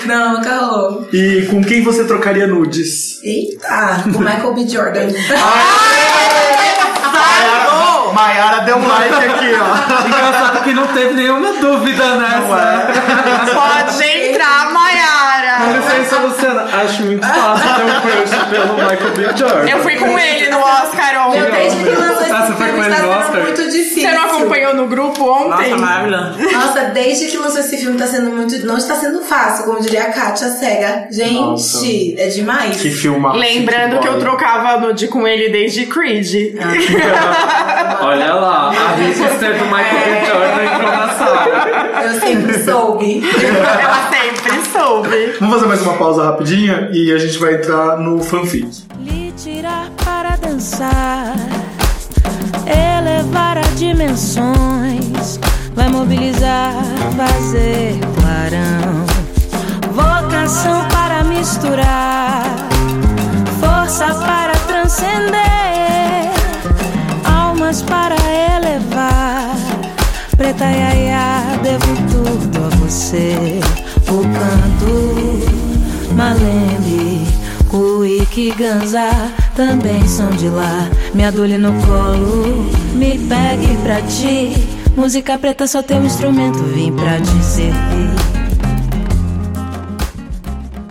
[0.10, 1.08] Não, nunca rolou.
[1.14, 3.24] E com quem você trocaria nudes?
[3.24, 4.68] Eita, o Michael B.
[4.68, 5.06] Jordan.
[7.14, 10.08] Maiara, Maiara deu um like aqui, ó.
[10.08, 12.88] Engraçado que não teve nenhuma dúvida nessa.
[13.54, 14.59] Pode entrar,
[15.60, 16.64] Com licença, Luciana.
[16.82, 19.38] Acho muito fácil ter um crush pelo Michael B.
[19.38, 19.70] Jordan.
[19.70, 21.52] Eu fui com ele no Oscar Meu, ontem.
[21.52, 23.42] desde que lançou esse Ah, você foi filme com ele tá no sendo Oscar?
[23.42, 24.02] muito difícil.
[24.10, 25.70] Você não acompanhou no grupo ontem?
[25.72, 26.52] Nossa, maravilhoso.
[26.54, 28.66] Nossa, desde que lançou esse filme tá sendo muito.
[28.66, 31.08] Não está sendo fácil, como diria a Kátia Cega.
[31.12, 31.86] Gente, Nossa.
[32.18, 32.82] é demais.
[32.82, 33.34] Que filma.
[33.34, 36.30] Lembrando que eu trocava nude com ele desde Creed.
[38.02, 40.26] Olha lá, a hipster do Michael B.
[40.26, 42.04] Jordan entrou na sala.
[42.04, 43.24] Eu sempre soube.
[43.82, 45.38] Ela sempre soube.
[45.50, 48.84] Vamos fazer mais uma pausa rapidinha e a gente vai entrar no fanfic.
[49.00, 51.34] Lhe tirar para dançar,
[52.68, 55.40] elevar a dimensões,
[55.74, 56.76] vai mobilizar,
[57.18, 59.06] fazer clarão,
[59.92, 62.44] vocação para misturar,
[63.60, 66.30] força para transcender,
[67.26, 68.16] almas para
[68.56, 69.56] elevar.
[70.38, 73.60] Preta Yaya, devo tudo a você.
[74.12, 77.28] O canto, Malembe,
[77.70, 79.10] Kuik, Ganza
[79.56, 80.90] também são de lá.
[81.14, 84.54] Me adule no colo, me pegue pra ti.
[84.96, 88.10] Música preta só tem um instrumento, vim pra te servir.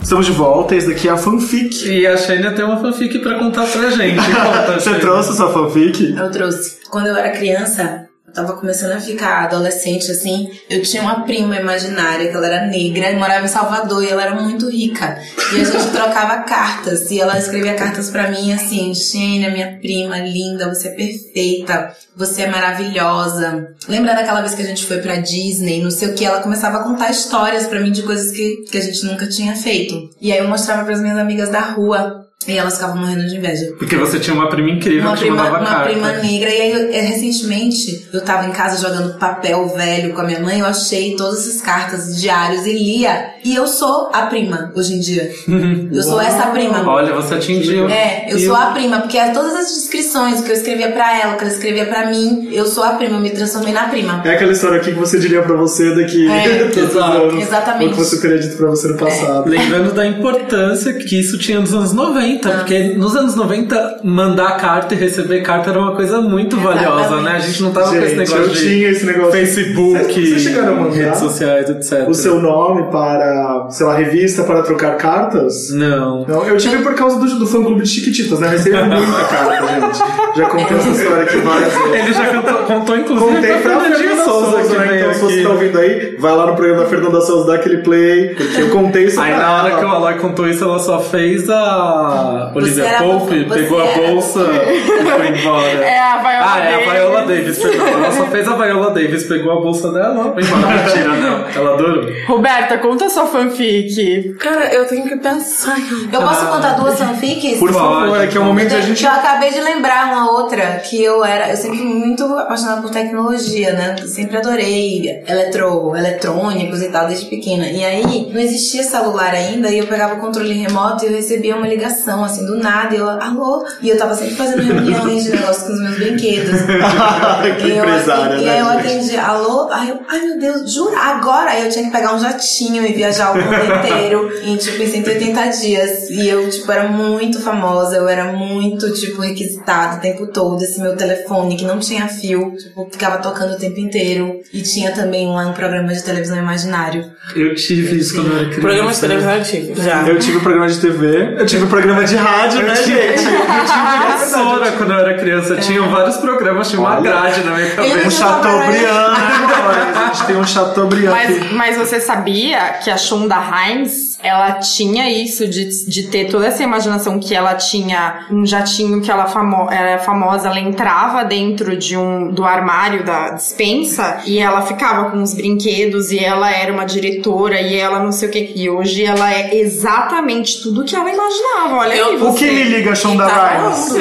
[0.00, 1.86] Estamos de volta, esse daqui é a fanfic.
[1.86, 4.16] E a Xênia tem uma fanfic pra contar pra gente.
[4.24, 6.14] Conta, Você trouxe sua fanfic?
[6.16, 6.78] Eu trouxe.
[6.88, 10.50] Quando eu era criança, eu tava começando a ficar adolescente, assim.
[10.68, 14.34] Eu tinha uma prima imaginária, que ela era negra, morava em Salvador, e ela era
[14.34, 15.18] muito rica.
[15.54, 20.18] E a gente trocava cartas, e ela escrevia cartas pra mim, assim, Xênia, minha prima,
[20.18, 23.74] linda, você é perfeita, você é maravilhosa.
[23.88, 26.78] Lembra daquela vez que a gente foi pra Disney, não sei o que, ela começava
[26.78, 30.10] a contar histórias pra mim de coisas que, que a gente nunca tinha feito.
[30.20, 33.72] E aí eu mostrava pras minhas amigas da rua, e elas ficavam morrendo de inveja.
[33.78, 35.90] Porque você tinha uma prima incrível Uma que te prima, mandava uma carta.
[35.90, 36.48] prima negra.
[36.50, 40.40] E aí, eu- é, recentemente, eu tava em casa jogando papel velho com a minha
[40.40, 40.60] mãe.
[40.60, 43.34] Eu achei todas essas cartas, diários e lia.
[43.44, 45.30] E eu sou a prima, hoje em dia.
[45.92, 46.86] Eu sou essa prima.
[46.88, 47.88] Olha, você atingiu.
[47.88, 51.18] É, eu E sou a prima, porque é todas as descrições que eu escrevia pra
[51.18, 54.22] ela, que ela escrevia pra mim, eu sou a prima, eu me transformei na prima.
[54.24, 56.68] É aquela história aqui que você diria pra você daqui É,
[57.40, 57.88] exatamente.
[57.90, 59.48] Ou que você teria dito pra você no passado.
[59.48, 62.58] Lembrando da importância que isso tinha nos anos 90, Ah.
[62.58, 67.32] porque nos anos 90 mandar carta e receber carta era uma coisa muito valiosa, né?
[67.32, 69.32] A gente não tava com esse Gente, negócio eu de tinha esse negócio.
[69.32, 72.08] Facebook, Vocês- vocês chegaram a mandar redes sociais, etc.
[72.08, 75.70] O seu nome para, sei lá, revista para trocar cartas?
[75.72, 76.24] Não.
[76.26, 78.48] Não, eu tive por causa do, do fã clube de Chiquititas, né?
[78.48, 79.98] Recebi muita carta, gente.
[80.38, 81.94] Já contei essa história aqui várias vezes.
[81.94, 85.00] Ele já contou, contou inclusive Contei pra Fernanda Souza, Souza, que né?
[85.00, 85.42] Então, se você aqui.
[85.42, 88.70] tá ouvindo aí, vai lá no programa da Fernanda Souza, dá aquele play, porque eu
[88.70, 92.84] contei isso Aí na hora que o Aloy contou isso, ela só fez a Olivia
[92.98, 95.84] Pope, pegou a era- bolsa e foi embora.
[95.84, 96.92] É a Viola Ah, é a Davis.
[96.92, 97.86] Viola Davis, perdão.
[97.88, 100.76] Ela só fez a Viola Davis, pegou a bolsa dela, foi embora.
[100.84, 101.44] Mentira, não.
[101.48, 102.04] Ela adorou.
[102.26, 104.34] Roberta, conta sua fanfic.
[104.38, 105.76] Cara, eu tenho que pensar.
[106.12, 107.58] Eu posso contar duas fanfics?
[107.58, 109.04] Por favor, é que é o momento de a gente.
[109.04, 111.50] Eu acabei de lembrar uma outra que eu era.
[111.50, 113.96] Eu sempre fui muito apaixonada por tecnologia, né?
[114.06, 117.66] Sempre adorei eletro, eletrônicos e tal, desde pequena.
[117.68, 121.56] E aí, não existia celular ainda, e eu pegava o controle remoto e eu recebia
[121.56, 122.94] uma ligação, assim, do nada.
[122.94, 123.64] E eu, alô?
[123.82, 126.60] E eu tava sempre fazendo reuniões de negócio com os meus brinquedos.
[127.60, 128.46] que E eu empresária, atendi- né?
[128.46, 129.68] E aí eu atendi, alô?
[129.70, 130.96] Aí eu, ai meu Deus, jura?
[130.98, 131.50] Agora?
[131.50, 134.86] Aí eu tinha que pegar um jatinho e viajar o mundo inteiro em tipo em
[134.90, 136.10] 180 dias.
[136.10, 140.62] E eu, tipo, era muito famosa, eu era muito, tipo, requisitada o tempo todo.
[140.62, 144.40] Esse meu telefone que não tinha fio, tipo, ficava tocando o tempo inteiro.
[144.52, 147.04] E tinha também um, um programa de televisão imaginário.
[147.36, 148.60] Eu tive isso quando eu era criança.
[148.60, 150.08] Programa de televisão antigo, já.
[150.08, 152.98] Eu tive programa de TV, eu tive programa de rádio, né, gente?
[152.98, 155.56] Eu tive emissora quando eu era criança.
[155.56, 157.00] Tinham vários programas, tinha uma Olha.
[157.00, 158.10] grade na minha Um cabeça.
[158.10, 159.92] Chateaubriand, né?
[160.08, 165.08] A gente tem um Chateaubriand Mas, mas você sabia que a Shonda Rhimes, ela tinha
[165.10, 169.70] isso de, de ter toda essa imaginação que ela tinha um jatinho que ela famo,
[169.70, 175.22] era famosa, ela entrava dentro de um do armário da dispensa e ela ficava com
[175.22, 178.52] os brinquedos e ela era uma diretora e ela não sei o que.
[178.56, 181.76] E hoje ela é exatamente tudo que ela imaginava.
[181.76, 182.38] Olha Eu- aí O você.
[182.38, 183.92] que me liga Shonda Tá Rhimes?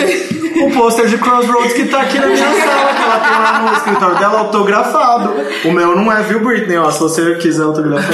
[0.63, 3.77] O pôster de Crossroads que tá aqui na minha sala, que ela tem lá no
[3.77, 5.35] escritório dela autografado.
[5.65, 6.77] O meu não é, viu, Britney?
[6.77, 8.09] Ó, se você quiser autografar.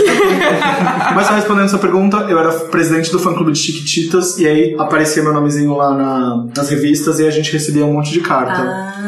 [1.15, 1.92] Mas só respondendo sua pergunta,
[2.29, 6.45] eu era presidente do fã clube de Chiquititas e aí aparecia meu nomezinho lá na-
[6.55, 8.61] nas revistas e a gente recebia um monte de carta.
[8.61, 9.03] Ai.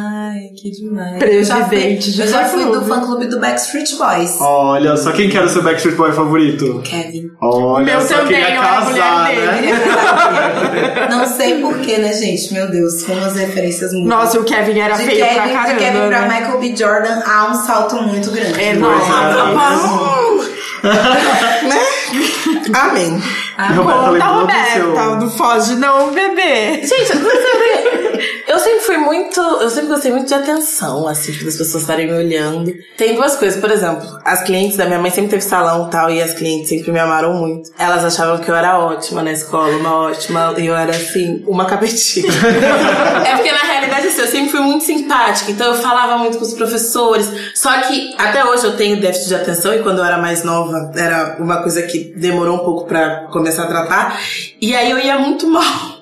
[0.56, 1.20] que demais.
[1.20, 2.90] Presidente eu de já fui, eu já fui do fã-clube.
[2.90, 4.38] fã-clube do Backstreet Boys.
[4.40, 6.82] Olha, só quem que era o seu Backstreet Boy favorito?
[6.84, 7.30] Kevin.
[7.42, 11.08] Olha, Meu só também, queria eu era a casar, mulher né?
[11.12, 12.52] Não sei porquê, né, gente?
[12.54, 14.08] Meu Deus, como as referências mudam.
[14.18, 15.80] Nossa, o Kevin era de feio Kevin, pra de caramba.
[15.80, 16.40] Kevin pra né?
[16.40, 16.76] Michael B.
[16.76, 18.60] Jordan há um salto muito grande.
[18.64, 19.14] É, nossa.
[19.14, 20.45] é.
[20.84, 21.86] né?
[22.74, 23.22] Amém.
[23.58, 24.96] E Roberta seu...
[24.96, 26.82] Roberta, não foge não, bebê.
[26.86, 28.05] Gente, eu, sempre,
[28.56, 29.40] eu sempre fui muito.
[29.40, 32.74] Eu sempre gostei muito de atenção, assim, tipo, das pessoas estarem me olhando.
[32.98, 36.10] Tem duas coisas, por exemplo, as clientes da minha mãe sempre teve salão e tal,
[36.10, 37.70] e as clientes sempre me amaram muito.
[37.78, 41.66] Elas achavam que eu era ótima na escola, uma ótima, e eu era assim, uma
[41.66, 42.32] capetinha.
[43.28, 46.46] é porque na realidade, assim, eu sempre fui muito simpática, então eu falava muito com
[46.46, 47.30] os professores.
[47.54, 50.92] Só que até hoje eu tenho déficit de atenção, e quando eu era mais nova,
[50.96, 54.22] era uma coisa que demorou um pouco pra começar a tratar.
[54.62, 55.96] E aí eu ia muito mal.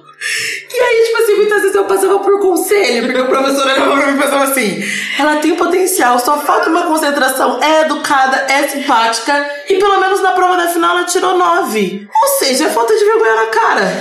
[0.74, 4.08] E aí, tipo assim, muitas vezes eu passava por conselho, porque o professor olhava pra
[4.08, 4.84] mim e pensava assim:
[5.20, 10.32] ela tem potencial, só falta uma concentração, é educada, é simpática, e pelo menos na
[10.32, 12.08] prova da final ela tirou nove.
[12.22, 13.92] Ou seja, é falta de vergonha na cara.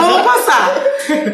[0.00, 0.74] Vamos passar.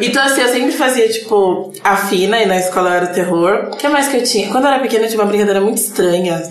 [0.01, 3.69] Então, assim, eu sempre fazia, tipo, a fina, e na escola era o terror.
[3.73, 4.49] O que mais que eu tinha?
[4.51, 6.41] Quando eu era pequena, eu tinha uma brincadeira muito estranha.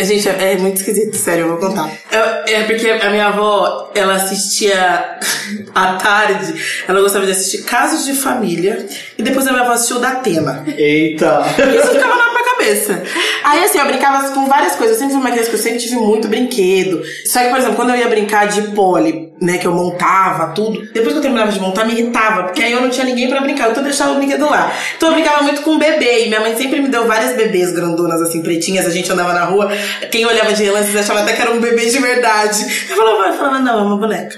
[0.00, 1.88] Gente, é, é muito esquisito, sério, eu vou contar.
[2.10, 5.18] Eu- é porque a minha avó, ela assistia
[5.74, 6.54] à tarde,
[6.88, 10.64] ela gostava de assistir Casos de Família, e depois a minha avó assistiu da Atena.
[10.66, 11.42] Eita!
[11.76, 12.29] Isso ficava na
[12.70, 13.02] cabeça.
[13.44, 14.96] Aí, assim, eu brincava com várias coisas.
[14.96, 17.02] Eu sempre fui uma criança que eu sempre tive muito brinquedo.
[17.24, 20.82] Só que, por exemplo, quando eu ia brincar de pole, né, que eu montava tudo,
[20.92, 23.40] depois que eu terminava de montar, me irritava, porque aí eu não tinha ninguém pra
[23.40, 24.72] brincar, então eu deixava o brinquedo lá.
[24.96, 28.20] Então eu brincava muito com bebê, e minha mãe sempre me deu várias bebês grandonas,
[28.20, 29.70] assim, pretinhas, a gente andava na rua,
[30.10, 32.86] quem olhava de relance achava até que era um bebê de verdade.
[32.90, 34.36] Eu falava, eu falava não, é uma boneca.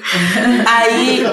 [0.67, 1.25] aí,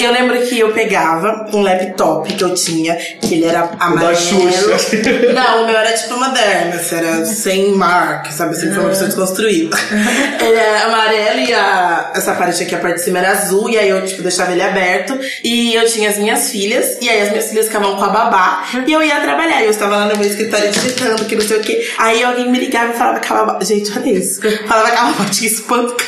[0.00, 4.16] eu lembro que eu pegava um laptop que eu tinha, que ele era amarelo.
[4.16, 4.96] Xuxa.
[5.32, 8.56] Não, o meu era tipo moderno, assim, era sem marca, sabe?
[8.56, 9.76] Sempre foi uma pessoa desconstruída.
[10.40, 13.78] Ele era amarelo e a, essa parte aqui, a parte de cima era azul, e
[13.78, 15.18] aí eu, tipo, deixava ele aberto.
[15.44, 18.64] E eu tinha as minhas filhas, e aí as minhas filhas ficavam com a babá,
[18.86, 19.62] e eu ia trabalhar.
[19.62, 21.88] E eu estava lá no meu escritório digitando, que não sei o quê.
[21.98, 23.64] Aí alguém me ligava e falava que a babá.
[23.64, 24.40] Gente, olha isso.
[24.66, 25.96] Falava que a babá tinha espanto.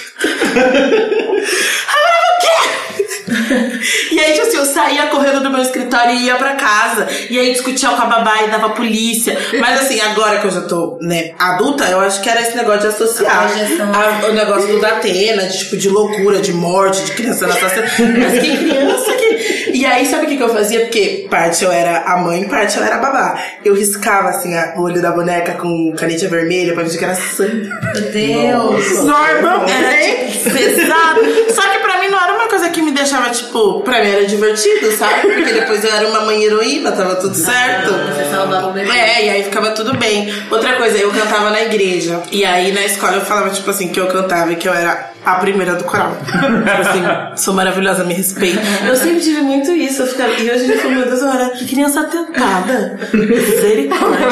[4.11, 7.07] E aí, tipo assim, eu saía correndo do meu escritório e ia pra casa.
[7.31, 9.37] E aí discutia com a babá e dava polícia.
[9.61, 12.81] Mas assim, agora que eu já tô, né, adulta, eu acho que era esse negócio
[12.83, 13.49] de associar
[13.93, 17.87] A o negócio do Datena, de tipo, de loucura, de morte, de criança na assassina.
[18.19, 19.71] Mas que criança que.
[19.75, 20.81] E aí, sabe o que, que eu fazia?
[20.81, 23.39] Porque parte eu era a mãe, parte eu era a babá.
[23.65, 27.15] Eu riscava assim a- o olho da boneca com caneta vermelha pra ver que era
[27.15, 27.69] sangue.
[27.69, 29.05] Meu Deus.
[29.05, 31.21] Normal, era tipo, pesado.
[31.55, 32.34] Só que pra mim não era
[32.65, 35.21] coisa que me deixava, tipo, pra mim era divertido, sabe?
[35.23, 37.93] Porque depois eu era uma mãe heroína, tava tudo certo.
[37.93, 38.91] Você salvava o bebê.
[38.91, 40.33] É, e aí ficava tudo bem.
[40.51, 42.23] Outra coisa, eu cantava na igreja.
[42.31, 45.14] E aí na escola eu falava, tipo assim, que eu cantava e que eu era
[45.25, 46.17] a primeira do coral.
[46.25, 47.03] tipo assim,
[47.37, 48.61] sou maravilhosa, me respeita.
[48.87, 50.03] Eu sempre tive muito isso.
[50.03, 52.99] Eu ficava, e hoje eu falo, meu Deus, eu era que criança atentada.
[53.13, 54.29] Misericórdia.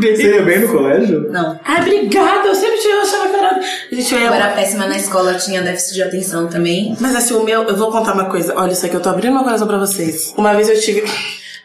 [0.00, 1.28] Você ia bem no colégio?
[1.30, 1.58] Não.
[1.64, 2.48] Ai, obrigada.
[2.48, 3.60] Eu sempre tive, eu achava que eu era.
[3.92, 6.96] Gente, eu ia Eu era péssima na escola, tinha déficit de atenção também.
[7.00, 8.54] Mas assim, o meu, eu vou contar uma coisa.
[8.56, 10.32] Olha, isso aqui, eu tô abrindo meu coração pra vocês.
[10.36, 11.02] Uma vez eu tive.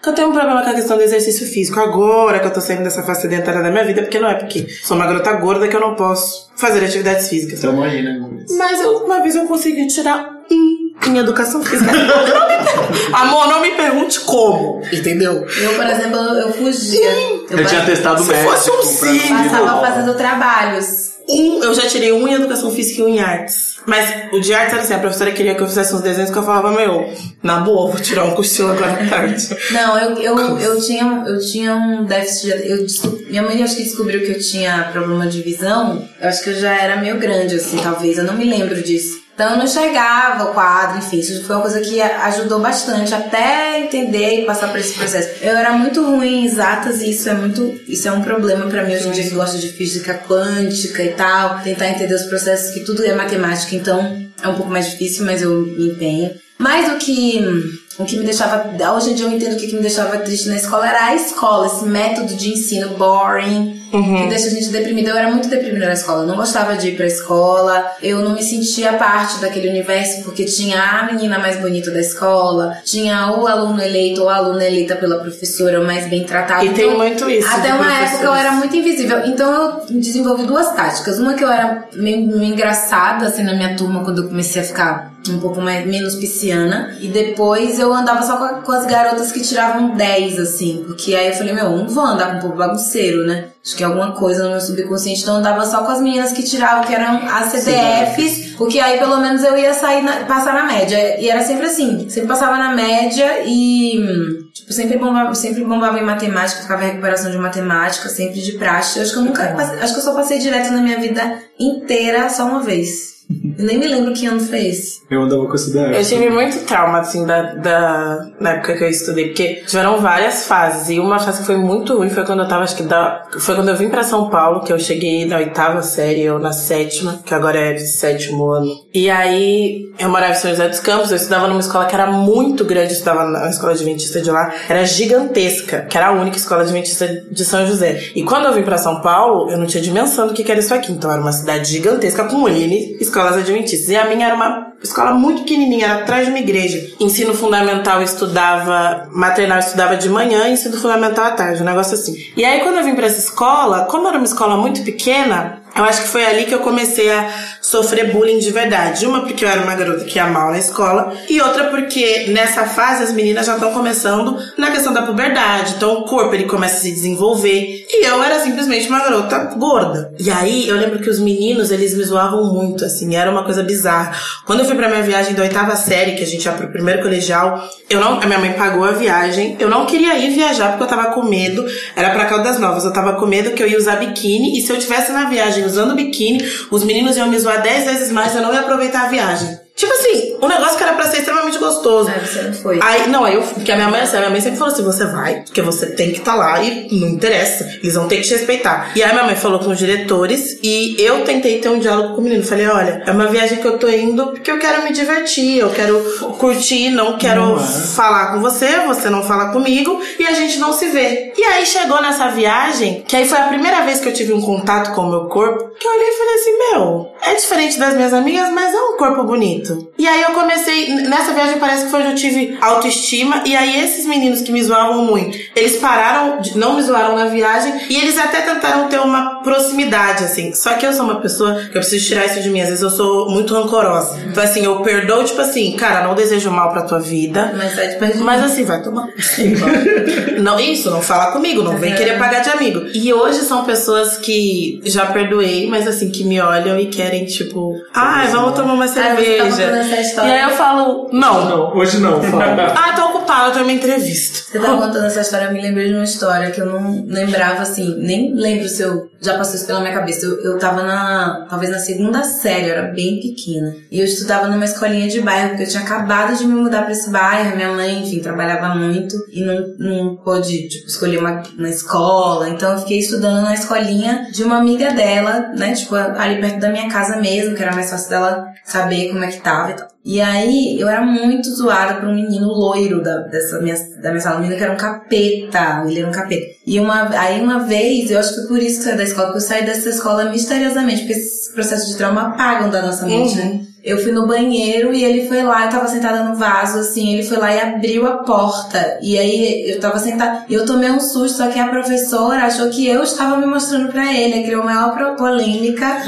[0.01, 1.79] Que eu tenho um problema com a questão do exercício físico.
[1.79, 4.67] Agora que eu tô saindo dessa fase sedentária da minha vida, porque não é porque
[4.83, 7.59] sou uma garota gorda que eu não posso fazer atividades físicas.
[7.59, 8.19] Tamo aí, né?
[8.57, 11.91] Mas eu- uma vez eu consegui tirar um em educação física.
[11.91, 12.03] Não
[12.47, 14.81] me per- Amor, não me pergunte como.
[14.91, 15.45] Entendeu?
[15.47, 17.11] Eu, por exemplo, eu fugia.
[17.49, 18.51] Eu tinha testado Se médico.
[18.51, 19.37] fosse um signo.
[19.49, 21.16] Passava fazendo trabalhos.
[21.29, 23.77] Um, eu já tirei um em educação física e um em artes.
[23.85, 26.37] Mas o de artes era assim, a professora queria que eu fizesse uns desenhos que
[26.37, 27.09] eu falava, meu,
[27.41, 29.47] na boa, vou tirar um cochilo agora à tarde.
[29.71, 32.69] Não, eu, eu, eu, tinha, eu tinha um déficit de.
[32.69, 32.85] Eu,
[33.29, 36.07] minha mãe acho que descobriu que eu tinha problema de visão.
[36.19, 38.17] Eu acho que eu já era meio grande, assim, talvez.
[38.17, 39.26] Eu não me lembro disso.
[39.37, 44.41] Então não enxergava o quadro, enfim, isso foi uma coisa que ajudou bastante até entender
[44.41, 45.29] e passar por esse processo.
[45.43, 48.83] Eu era muito ruim em exatas e isso é muito, isso é um problema pra
[48.83, 52.73] mim hoje em dia que gosto de física quântica e tal, tentar entender os processos
[52.73, 56.31] que tudo é matemática, então é um pouco mais difícil, mas eu me empenho.
[56.57, 59.75] Mas o que o que me deixava, hoje em dia eu entendo o que que
[59.75, 64.47] me deixava triste na escola era a escola, esse método de ensino boring, que deixa
[64.47, 65.09] a gente deprimida.
[65.09, 68.33] Eu era muito deprimida na escola, eu não gostava de ir pra escola, eu não
[68.33, 73.47] me sentia parte daquele universo, porque tinha a menina mais bonita da escola, tinha o
[73.47, 76.65] aluno eleito ou a aluna eleita pela professora, mais bem tratado.
[76.65, 79.25] E tem muito isso Até uma época eu era muito invisível.
[79.25, 81.17] Então eu desenvolvi duas táticas.
[81.17, 84.65] Uma que eu era meio, meio engraçada, assim, na minha turma, quando eu comecei a
[84.65, 86.95] ficar um pouco mais, menos pisciana.
[86.99, 90.83] E depois eu andava só com, com as garotas que tiravam 10, assim.
[90.85, 93.45] Porque aí eu falei, meu, eu não vou andar com um povo bagunceiro, né?
[93.65, 95.21] Acho que é alguma coisa no meu subconsciente.
[95.21, 98.55] Então eu andava só com as meninas que tiravam, que eram as CDFs.
[98.57, 101.19] Porque aí pelo menos eu ia sair, na- passar na média.
[101.19, 102.09] E era sempre assim.
[102.09, 104.47] Sempre passava na média e...
[104.53, 108.97] Tipo, sempre bombava, sempre bombava em matemática, ficava em recuperação de matemática, sempre de praxe.
[108.99, 109.43] Eu acho que eu nunca
[109.81, 113.16] acho que eu só passei direto na minha vida inteira só uma vez.
[113.29, 115.01] Eu nem me lembro que ano foi esse.
[115.09, 115.97] Eu andava com essa ideia.
[115.97, 120.47] Eu tive muito trauma, assim, da, da, na época que eu estudei, porque tiveram várias
[120.47, 120.89] fases.
[120.89, 123.55] E uma fase que foi muito ruim foi quando eu tava, acho que da, foi
[123.55, 127.19] quando eu vim pra São Paulo, que eu cheguei na oitava série, ou na sétima,
[127.25, 128.71] que agora é de sétimo ano.
[128.93, 132.11] E aí, eu morava em São José dos Campos, eu estudava numa escola que era
[132.11, 136.37] muito grande, eu estudava na escola adventista de lá, era gigantesca, que era a única
[136.37, 138.11] escola adventista de São José.
[138.15, 140.73] E quando eu vim pra São Paulo, eu não tinha dimensão do que era isso
[140.73, 140.91] aqui.
[140.91, 143.89] Então era uma cidade gigantesca com N escolas adventistas.
[143.89, 146.93] E a minha era uma escola muito pequenininha, era atrás de uma igreja.
[146.99, 152.15] Ensino fundamental estudava, maternal estudava de manhã, ensino fundamental à tarde, um negócio assim.
[152.35, 155.83] E aí quando eu vim pra essa escola, como era uma escola muito pequena, eu
[155.83, 157.29] acho que foi ali que eu comecei a
[157.61, 159.05] sofrer bullying de verdade.
[159.05, 162.65] Uma porque eu era uma garota que ia mal na escola, e outra porque nessa
[162.65, 165.73] fase as meninas já estão começando na questão da puberdade.
[165.75, 167.85] Então o corpo ele começa a se desenvolver.
[167.89, 170.13] E eu era simplesmente uma garota gorda.
[170.19, 173.63] E aí eu lembro que os meninos eles me zoavam muito, assim, era uma coisa
[173.63, 174.17] bizarra.
[174.45, 177.01] Quando eu fui pra minha viagem da oitava série, que a gente ia pro primeiro
[177.01, 179.55] colegial, eu não, a minha mãe pagou a viagem.
[179.59, 181.65] Eu não queria ir viajar porque eu tava com medo.
[181.95, 184.71] Era pra Caldas Novas, eu tava com medo que eu ia usar biquíni e se
[184.71, 188.41] eu tivesse na viagem usando biquíni, os meninos iam me zoar 10 vezes mais, eu
[188.41, 189.66] não ia aproveitar a viagem.
[189.77, 192.09] Tipo assim, um negócio que era pra ser extremamente gostoso.
[192.09, 192.79] Aí você não foi.
[192.81, 194.83] Aí, não, aí eu, porque a minha mãe, assim, a minha mãe sempre falou assim,
[194.83, 198.23] você vai, porque você tem que estar lá e não interessa, eles vão ter que
[198.23, 198.91] te respeitar.
[198.95, 202.21] E aí minha mãe falou com os diretores e eu tentei ter um diálogo com
[202.21, 202.43] o menino.
[202.43, 205.69] Falei, olha, é uma viagem que eu tô indo porque eu quero me divertir, eu
[205.69, 205.99] quero
[206.39, 207.63] curtir, não quero Não é.
[207.63, 211.33] falar com você, você não fala comigo e a gente não se vê.
[211.37, 214.41] E aí chegou nessa viagem, que aí foi a primeira vez que eu tive um
[214.41, 217.93] contato com o meu corpo, que eu olhei e falei assim, meu, é diferente das
[217.93, 219.66] minhas amigas, mas é um corpo bonito.
[219.97, 223.79] E aí eu comecei, nessa viagem parece que foi onde eu tive autoestima, e aí
[223.83, 227.95] esses meninos que me zoavam muito, eles pararam, de- não me zoaram na viagem, e
[227.97, 230.53] eles até tentaram ter uma proximidade, assim.
[230.53, 232.83] Só que eu sou uma pessoa que eu preciso tirar isso de mim, às vezes
[232.83, 234.19] eu sou muito rancorosa.
[234.27, 237.87] Então assim, eu perdoo, tipo assim, cara, não desejo mal pra tua vida, Mas sai
[237.89, 239.07] de perto mas assim, vai tomar.
[240.41, 242.81] não, isso, não fala comigo, não vem querer pagar de amigo.
[242.93, 247.73] E hoje são pessoas que já perdoei, mas assim, que me olham e querem, tipo,
[247.93, 249.56] ai, vamos tomar uma Ah, tá cerveja.
[250.01, 250.29] História.
[250.29, 251.45] E aí eu falo, não.
[251.45, 252.73] Não, hoje não, fala.
[252.75, 253.07] Ah, tô
[253.51, 254.39] tô em uma entrevista.
[254.51, 257.61] Você tava contando essa história, eu me lembrei de uma história que eu não lembrava,
[257.61, 260.25] assim, nem lembro se eu já passou isso pela minha cabeça.
[260.25, 263.75] Eu, eu tava na, talvez na segunda série, eu era bem pequena.
[263.91, 266.91] E eu estudava numa escolinha de bairro, porque eu tinha acabado de me mudar pra
[266.91, 267.55] esse bairro.
[267.55, 272.49] Minha mãe, enfim, trabalhava muito e não, não pôde, tipo, escolher uma, uma escola.
[272.49, 276.69] Então eu fiquei estudando na escolinha de uma amiga dela, né, tipo, ali perto da
[276.69, 279.96] minha casa mesmo, que era mais fácil dela saber como é que tava e tal.
[280.07, 284.21] E aí, eu era muito zoada por um menino loiro da, dessa minha, da minha
[284.21, 286.45] sala, um menino que era um capeta, ele era um capeta.
[286.65, 289.25] E uma, aí uma vez, eu acho que por isso que eu saí da escola,
[289.27, 293.35] porque eu saí dessa escola misteriosamente, porque esses processos de trauma apagam da nossa mente,
[293.35, 293.66] né?
[293.87, 297.23] Eu fui no banheiro e ele foi lá, eu tava sentada no vaso, assim, ele
[297.23, 298.97] foi lá e abriu a porta.
[299.01, 302.69] E aí eu tava sentada, e eu tomei um susto, só que a professora achou
[302.69, 306.01] que eu estava me mostrando pra ele, criou maior pro- polêmica.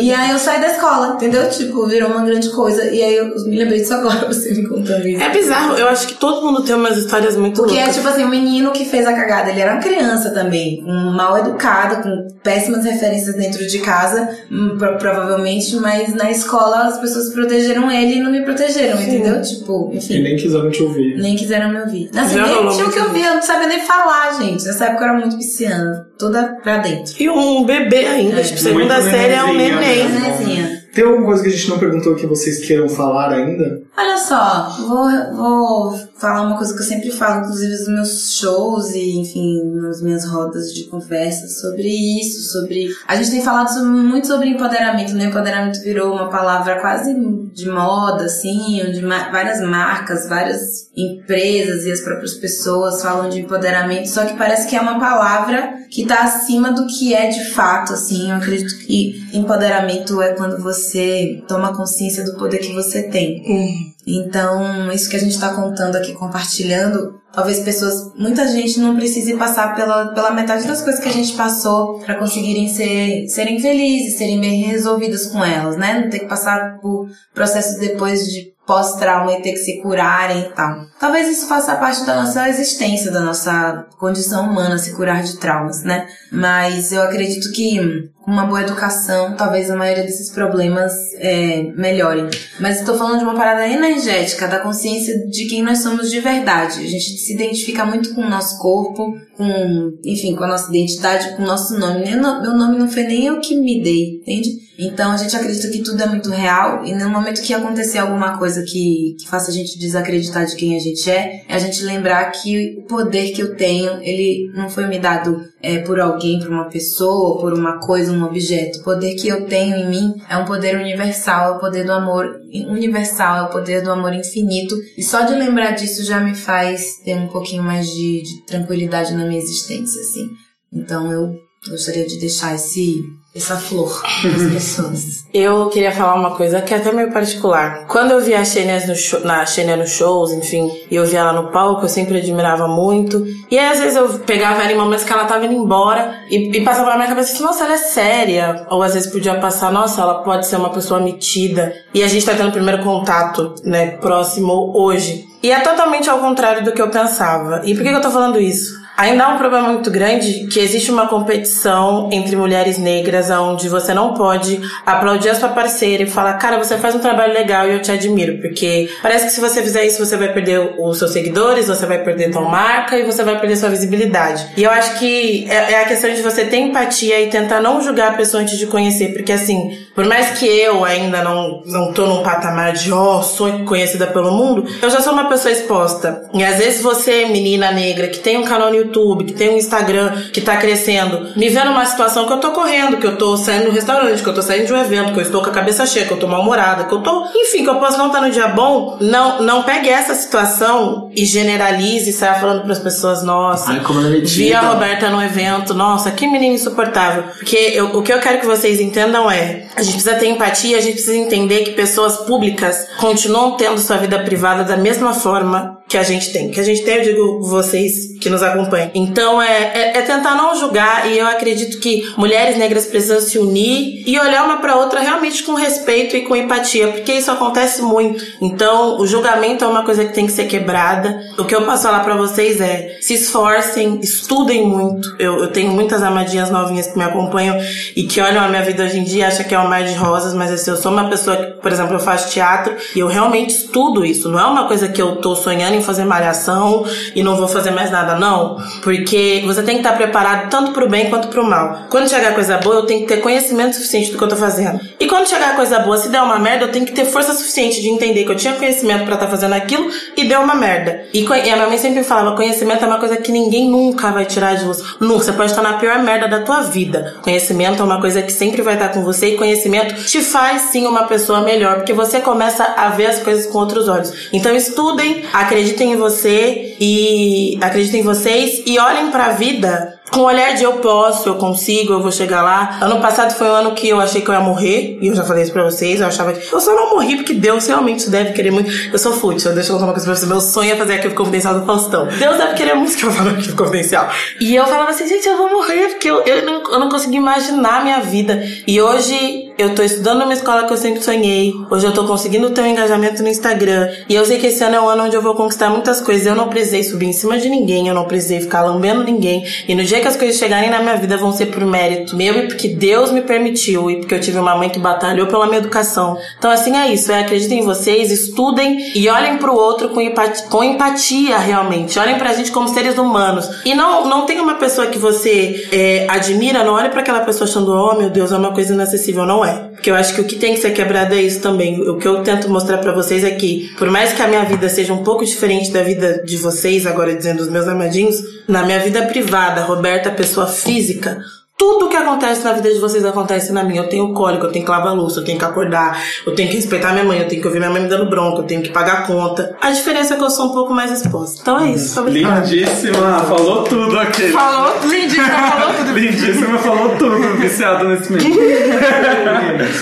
[0.00, 1.48] E aí eu saí da escola, entendeu?
[1.48, 2.84] Tipo, virou uma grande coisa.
[2.90, 5.22] E aí eu me lembrei disso agora, você me contando isso.
[5.22, 7.96] É bizarro, eu acho que todo mundo tem umas histórias muito Porque é loucas.
[7.96, 11.38] tipo assim, o menino que fez a cagada, ele era uma criança também, um mal
[11.38, 17.19] educado, com péssimas referências dentro de casa, hum, pro- provavelmente, mas na escola as pessoas
[17.28, 19.40] protegeram ele e não me protegeram, entendeu?
[19.42, 20.22] Tipo, E enfim.
[20.22, 21.16] nem quiseram te ouvir.
[21.18, 22.10] Nem quiseram me ouvir.
[22.16, 24.64] Assim, Já nem o que ouvir, eu não sabia nem falar, gente.
[24.64, 27.14] Nessa época eu era muito pisciana, toda pra dentro.
[27.20, 28.44] E um bebê ainda, É.
[28.44, 30.08] tipo, segunda série é um neném.
[30.08, 30.76] né?
[30.92, 33.80] Tem alguma coisa que a gente não perguntou que vocês queiram falar ainda?
[34.00, 38.94] Olha só, vou, vou falar uma coisa que eu sempre falo, inclusive nos meus shows
[38.94, 42.88] e, enfim, nas minhas rodas de conversa sobre isso, sobre...
[43.06, 45.26] A gente tem falado sobre- muito sobre empoderamento, né?
[45.26, 47.14] Empoderamento virou uma palavra quase
[47.52, 54.08] de moda, assim, onde várias marcas, várias empresas e as próprias pessoas falam de empoderamento,
[54.08, 57.92] só que parece que é uma palavra que tá acima do que é de fato,
[57.92, 58.30] assim.
[58.30, 63.89] Eu acredito que empoderamento é quando você toma consciência do poder que você tem.
[64.06, 69.34] Então, isso que a gente tá contando aqui, compartilhando, talvez pessoas, muita gente não precise
[69.36, 74.18] passar pela, pela metade das coisas que a gente passou para conseguirem ser, serem felizes,
[74.18, 76.00] serem bem resolvidas com elas, né?
[76.00, 80.52] Não ter que passar por processos depois de pós-trauma e ter que se curarem e
[80.54, 80.86] tal.
[81.00, 85.82] Talvez isso faça parte da nossa existência, da nossa condição humana, se curar de traumas,
[85.82, 86.06] né?
[86.30, 87.80] Mas eu acredito que
[88.22, 92.28] com uma boa educação, talvez a maioria desses problemas é, melhorem.
[92.60, 96.78] Mas estou falando de uma parada energética, da consciência de quem nós somos de verdade.
[96.84, 101.34] A gente se identifica muito com o nosso corpo, com, enfim, com a nossa identidade,
[101.34, 102.04] com o nosso nome.
[102.08, 104.50] Meu no- meu nome não foi nem eu que me dei, entende?
[104.80, 108.38] Então a gente acredita que tudo é muito real e no momento que acontecer alguma
[108.38, 111.82] coisa que, que faça a gente desacreditar de quem a gente é, é a gente
[111.82, 116.40] lembrar que o poder que eu tenho, ele não foi me dado é, por alguém,
[116.40, 118.78] por uma pessoa, por uma coisa, um objeto.
[118.78, 121.92] O poder que eu tenho em mim é um poder universal, é o poder do
[121.92, 124.74] amor universal, é o poder do amor infinito.
[124.96, 129.12] E só de lembrar disso já me faz ter um pouquinho mais de, de tranquilidade
[129.12, 130.26] na minha existência, assim.
[130.72, 133.04] Então eu gostaria de deixar esse,
[133.36, 135.24] essa flor nas pessoas.
[135.32, 137.86] Eu queria falar uma coisa que é até meio particular.
[137.86, 141.20] Quando eu via a Xenia no show, na Xenia nos shows, enfim, e eu via
[141.20, 143.26] ela no palco, eu sempre admirava muito.
[143.50, 146.50] E aí, às vezes, eu pegava ela em momentos que ela tava indo embora e,
[146.50, 148.66] e passava na minha cabeça assim, nossa, ela é séria.
[148.70, 151.74] Ou às vezes podia passar, nossa, ela pode ser uma pessoa metida.
[151.92, 155.28] E a gente tá tendo o primeiro contato, né, próximo hoje.
[155.42, 157.62] E é totalmente ao contrário do que eu pensava.
[157.64, 158.80] E por que que eu tô falando isso?
[159.00, 163.94] Ainda há um problema muito grande que existe uma competição entre mulheres negras onde você
[163.94, 167.72] não pode aplaudir a sua parceira e falar, cara, você faz um trabalho legal e
[167.72, 171.12] eu te admiro, porque parece que se você fizer isso você vai perder os seus
[171.12, 174.46] seguidores, você vai perder tua marca e você vai perder sua visibilidade.
[174.54, 177.80] E eu acho que é, é a questão de você ter empatia e tentar não
[177.80, 181.92] julgar a pessoa antes de conhecer, porque assim, por mais que eu ainda não, não
[181.94, 186.28] tô num patamar de, ó, sou conhecida pelo mundo, eu já sou uma pessoa exposta.
[186.34, 188.89] E às vezes você, menina negra, que tem um canal no YouTube,
[189.24, 192.96] que tem um Instagram, que tá crescendo, me vê numa situação que eu tô correndo,
[192.98, 195.22] que eu tô saindo do restaurante, que eu tô saindo de um evento, que eu
[195.22, 197.76] estou com a cabeça cheia, que eu tô mal-humorada, que eu tô, enfim, que eu
[197.76, 202.34] posso não estar no dia bom, não, não pegue essa situação e generalize e saia
[202.34, 206.54] falando pras pessoas, nossa, Ai, como é vi a Roberta no evento, nossa, que menina
[206.54, 207.24] insuportável.
[207.38, 210.76] Porque eu- o que eu quero que vocês entendam é, a gente precisa ter empatia,
[210.76, 215.78] a gente precisa entender que pessoas públicas continuam tendo sua vida privada da mesma forma
[215.90, 216.52] que a gente tem.
[216.52, 218.92] Que a gente tem, eu digo vocês que nos acompanham.
[218.94, 223.38] Então é, é, é tentar não julgar e eu acredito que mulheres negras precisam se
[223.38, 227.82] unir e olhar uma pra outra realmente com respeito e com empatia, porque isso acontece
[227.82, 228.24] muito.
[228.40, 231.20] Então o julgamento é uma coisa que tem que ser quebrada.
[231.36, 235.16] O que eu posso falar pra vocês é se esforcem, estudem muito.
[235.18, 237.56] Eu, eu tenho muitas amadinhas novinhas que me acompanham
[237.96, 239.82] e que olham a minha vida hoje em dia e acham que é um mar
[239.82, 243.00] de rosas, mas assim, eu sou uma pessoa que, por exemplo, eu faço teatro e
[243.00, 244.28] eu realmente estudo isso.
[244.28, 246.84] Não é uma coisa que eu tô sonhando fazer malhação
[247.14, 248.56] e não vou fazer mais nada, não.
[248.82, 251.86] Porque você tem que estar preparado tanto pro bem quanto pro mal.
[251.88, 254.80] Quando chegar coisa boa, eu tenho que ter conhecimento suficiente do que eu tô fazendo.
[254.98, 257.80] E quando chegar coisa boa, se der uma merda, eu tenho que ter força suficiente
[257.80, 261.04] de entender que eu tinha conhecimento pra estar fazendo aquilo e deu uma merda.
[261.12, 264.24] E, e a minha mãe sempre falava, conhecimento é uma coisa que ninguém nunca vai
[264.24, 264.82] tirar de você.
[265.00, 265.24] Nunca.
[265.24, 267.16] Você pode estar na pior merda da tua vida.
[267.22, 270.86] Conhecimento é uma coisa que sempre vai estar com você e conhecimento te faz sim
[270.86, 274.12] uma pessoa melhor, porque você começa a ver as coisas com outros olhos.
[274.32, 280.24] Então estudem, acreditem em você e acreditem em vocês e olhem pra vida com o
[280.24, 282.78] olhar de eu posso, eu consigo, eu vou chegar lá.
[282.80, 285.22] Ano passado foi um ano que eu achei que eu ia morrer, e eu já
[285.24, 288.32] falei isso pra vocês, eu achava que eu só não morri porque Deus realmente deve
[288.32, 288.70] querer muito.
[288.92, 290.28] Eu sou fútil, deixa eu contar uma coisa pra vocês.
[290.28, 292.06] Meu sonho é fazer arquivo confidencial do Faustão.
[292.06, 294.08] Deus deve querer muito que eu fale arquivo confidencial.
[294.40, 297.16] E eu falava assim, gente, eu vou morrer, porque eu, eu, não, eu não consegui
[297.16, 298.42] imaginar a minha vida.
[298.66, 301.52] E hoje eu tô estudando numa escola que eu sempre sonhei.
[301.70, 303.88] Hoje eu tô conseguindo ter um engajamento no Instagram.
[304.08, 306.26] E eu sei que esse ano é um ano onde eu vou conquistar muitas coisas.
[306.26, 309.44] Eu não precisei subir em cima de ninguém, eu não precisei ficar lambendo ninguém.
[309.66, 312.38] E no dia que as coisas chegarem na minha vida vão ser por mérito meu
[312.38, 315.58] e porque Deus me permitiu e porque eu tive uma mãe que batalhou pela minha
[315.58, 316.18] educação.
[316.38, 320.46] Então assim é isso, é acreditem em vocês, estudem e olhem pro outro com empatia,
[320.48, 321.98] com empatia realmente.
[321.98, 323.48] Olhem pra gente como seres humanos.
[323.64, 327.48] E não, não tem uma pessoa que você é, admira, não olhe pra aquela pessoa
[327.48, 329.24] achando, oh meu Deus, é uma coisa inacessível.
[329.24, 329.49] Não é.
[329.50, 331.80] Porque eu acho que o que tem que ser quebrado é isso também.
[331.88, 334.68] O que eu tento mostrar pra vocês é que, por mais que a minha vida
[334.68, 338.16] seja um pouco diferente da vida de vocês, agora dizendo os meus amadinhos,
[338.46, 341.18] na minha vida privada, Roberta, pessoa física,
[341.60, 343.82] Tudo que acontece na vida de vocês acontece na minha.
[343.82, 346.48] Eu tenho cólico, eu tenho que lavar a louça, eu tenho que acordar, eu tenho
[346.48, 348.62] que respeitar minha mãe, eu tenho que ouvir minha mãe me dando bronca, eu tenho
[348.62, 349.54] que pagar a conta.
[349.60, 351.42] A diferença é que eu sou um pouco mais exposta.
[351.42, 352.00] Então é isso.
[352.00, 352.40] Obrigada.
[352.46, 354.28] Lindíssima, falou tudo aqui.
[354.28, 355.98] Falou, lindíssima, falou tudo.
[355.98, 357.36] Lindíssima, falou tudo.
[357.36, 358.24] Viciado nesse meio.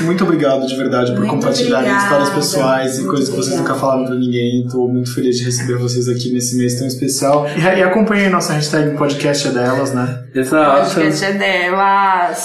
[0.02, 2.24] Muito obrigado de verdade por Muito compartilharem obrigada.
[2.24, 4.66] histórias pessoais e coisas que vocês nunca falaram pra ninguém.
[4.68, 7.46] Tô muito feliz de receber vocês aqui nesse mês tão especial.
[7.56, 10.24] E, e acompanhem nossa hashtag podcast é delas, né?
[10.34, 10.94] Exato.
[10.94, 11.67] Podcast é delas.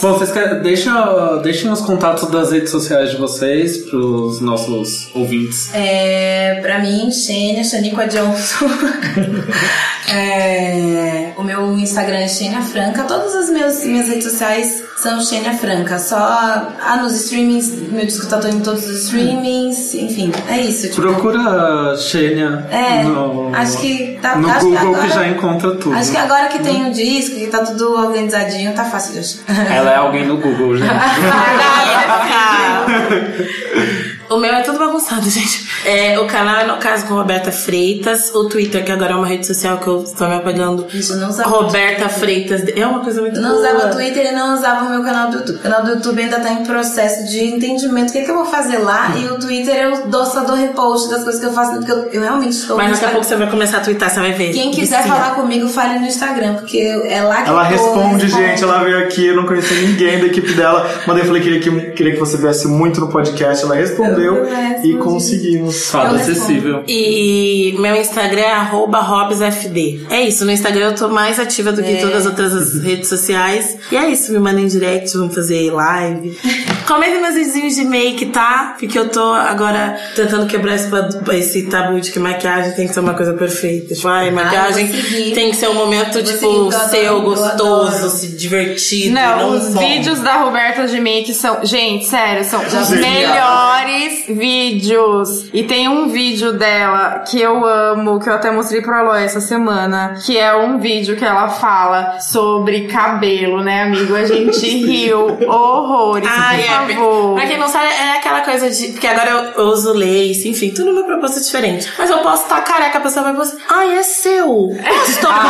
[0.02, 5.70] Bom, vocês querem, deixa, deixem os contatos das redes sociais de vocês pros nossos ouvintes.
[5.74, 8.66] É, pra mim, Xênia, Xaniqua Johnson.
[10.12, 13.04] É, o meu Instagram é Xênia Franca.
[13.04, 15.98] Todas as meus, minhas redes sociais são Xênia Franca.
[16.00, 19.94] Só ah, nos streamings, meu disco tá todo em todos os streamings.
[19.94, 20.90] Enfim, é isso.
[20.90, 25.28] Tipo, Procura Xênia É, no, acho que tá- no acho que Google que, agora- já
[25.28, 25.96] encontra tudo.
[25.96, 29.72] Acho que agora que tem um disco, que tá tudo organizadinho, tá fácil de achar.
[29.74, 30.90] Ela é alguém no Google, gente.
[34.34, 35.68] O meu é tudo bagunçado, gente.
[35.86, 38.32] É, o canal é no caso com Roberta Freitas.
[38.34, 40.88] O Twitter, que agora é uma rede social que eu estou me apagando.
[40.94, 42.64] Isso, não usava Roberta Freitas.
[42.76, 43.60] É uma coisa muito não boa.
[43.62, 45.56] usava o Twitter e não usava o meu canal do YouTube.
[45.58, 48.10] O canal do YouTube ainda tá em processo de entendimento.
[48.10, 49.14] O que, é que eu vou fazer lá?
[49.18, 52.06] E o Twitter eu dou, só dou repost das coisas que eu faço, porque eu,
[52.12, 54.54] eu realmente estou Mas daqui a pouco você vai começar a twittar, você vai ver.
[54.54, 55.14] Quem quiser Vicia.
[55.14, 58.44] falar comigo, fale no Instagram, porque é lá que Ela eu responde, respondo.
[58.44, 58.64] gente.
[58.64, 60.90] Ela veio aqui, eu não conhecia ninguém da equipe dela.
[61.08, 63.64] Mandei falei que queria que, queria que você viesse muito no podcast.
[63.64, 64.92] Ela respondeu Eu respondi.
[64.92, 65.90] e conseguimos.
[65.90, 66.38] Fada Eu respondo.
[66.40, 66.84] acessível.
[66.88, 70.06] E meu Instagram é arroba robsfd.
[70.10, 72.84] É isso, no Instagram eu tô mais ativa do que em todas as outras as
[72.84, 73.78] redes sociais.
[73.92, 76.38] E é isso, me mandem direct, vamos fazer live.
[76.88, 78.76] Comentem meus vizinhos de make, tá?
[78.78, 80.90] Porque eu tô agora tentando quebrar esse,
[81.34, 83.94] esse tabu de que maquiagem tem que ser uma coisa perfeita.
[83.94, 84.88] Tipo, ai, maquiagem
[85.34, 89.14] tem que ser um momento, tipo, seu, gostoso, se divertido.
[89.14, 89.80] Não, não os bom.
[89.80, 91.64] vídeos da Roberta de make são.
[91.64, 95.50] Gente, sério, são os melhores vídeos.
[95.54, 99.40] E tem um vídeo dela que eu amo, que eu até mostrei pra Aloy essa
[99.40, 100.16] semana.
[100.26, 104.16] Que é um vídeo que ela fala sobre cabelo, né, amigo?
[104.16, 107.36] A gente riu horrores, Ai, é, favor.
[107.36, 108.88] Pra quem não sabe, é aquela coisa de.
[108.90, 111.92] Porque agora eu, uso lace, enfim, tudo numa proposta diferente.
[111.98, 114.70] Mas eu posso estar careca, a pessoa vai pensar, ai, é seu.
[115.08, 115.32] Estou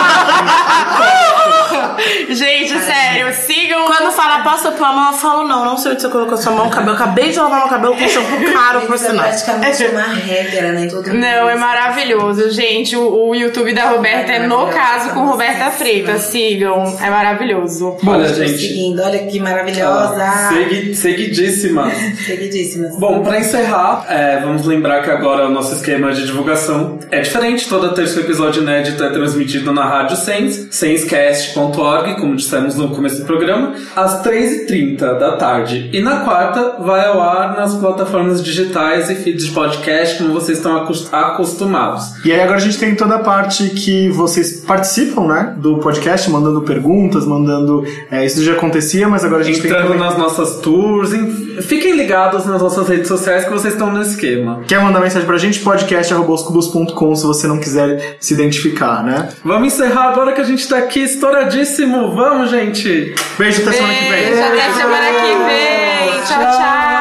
[2.30, 3.86] Gente, sério, sigam.
[3.86, 6.70] Quando fala, passa tua mão, eu falo, não, não sei onde você colocou sua mão,
[6.70, 6.92] cabelo.
[6.92, 9.26] Eu acabei de lavar meu cabelo com shampoo caro, por é sinal.
[9.26, 10.88] praticamente uma regra, né?
[10.88, 11.14] Todo.
[11.14, 12.96] Não, é maravilhoso, gente.
[12.96, 16.24] O, o YouTube da Roberta é no caso com Roberta Freitas.
[16.24, 17.98] Sigam, é maravilhoso.
[18.06, 18.60] Olha, gente.
[18.60, 20.50] seguindo, olha que maravilhosa.
[20.50, 21.13] Segui, seguidíssima.
[22.26, 22.98] Seguidíssimas.
[22.98, 27.68] Bom, pra encerrar, é, vamos lembrar que agora o nosso esquema de divulgação é diferente.
[27.68, 33.20] Toda terça o episódio inédito é transmitido na Rádio Sens, senscast.org, como dissemos no começo
[33.22, 35.90] do programa, às 3h30 da tarde.
[35.94, 40.58] E na quarta vai ao ar nas plataformas digitais e feeds de podcast, como vocês
[40.58, 42.24] estão acos- acostumados.
[42.26, 45.54] E aí agora a gente tem toda a parte que vocês participam, né?
[45.58, 47.84] Do podcast, mandando perguntas, mandando.
[48.12, 50.00] é, isso já acontecia, mas agora a gente Entrando tem.
[50.00, 54.62] nas nossas tours, em- fiquem ligados nas nossas redes sociais que vocês estão no esquema.
[54.68, 55.60] Quer mandar mensagem pra gente?
[55.62, 59.30] podcast.com se você não quiser se identificar, né?
[59.44, 62.14] Vamos encerrar agora que a gente tá aqui estouradíssimo.
[62.16, 63.16] Vamos, gente!
[63.38, 64.10] Beijo até semana que vem.
[64.12, 66.22] Beijo, até semana que vem.
[66.26, 66.93] Tchau, tchau.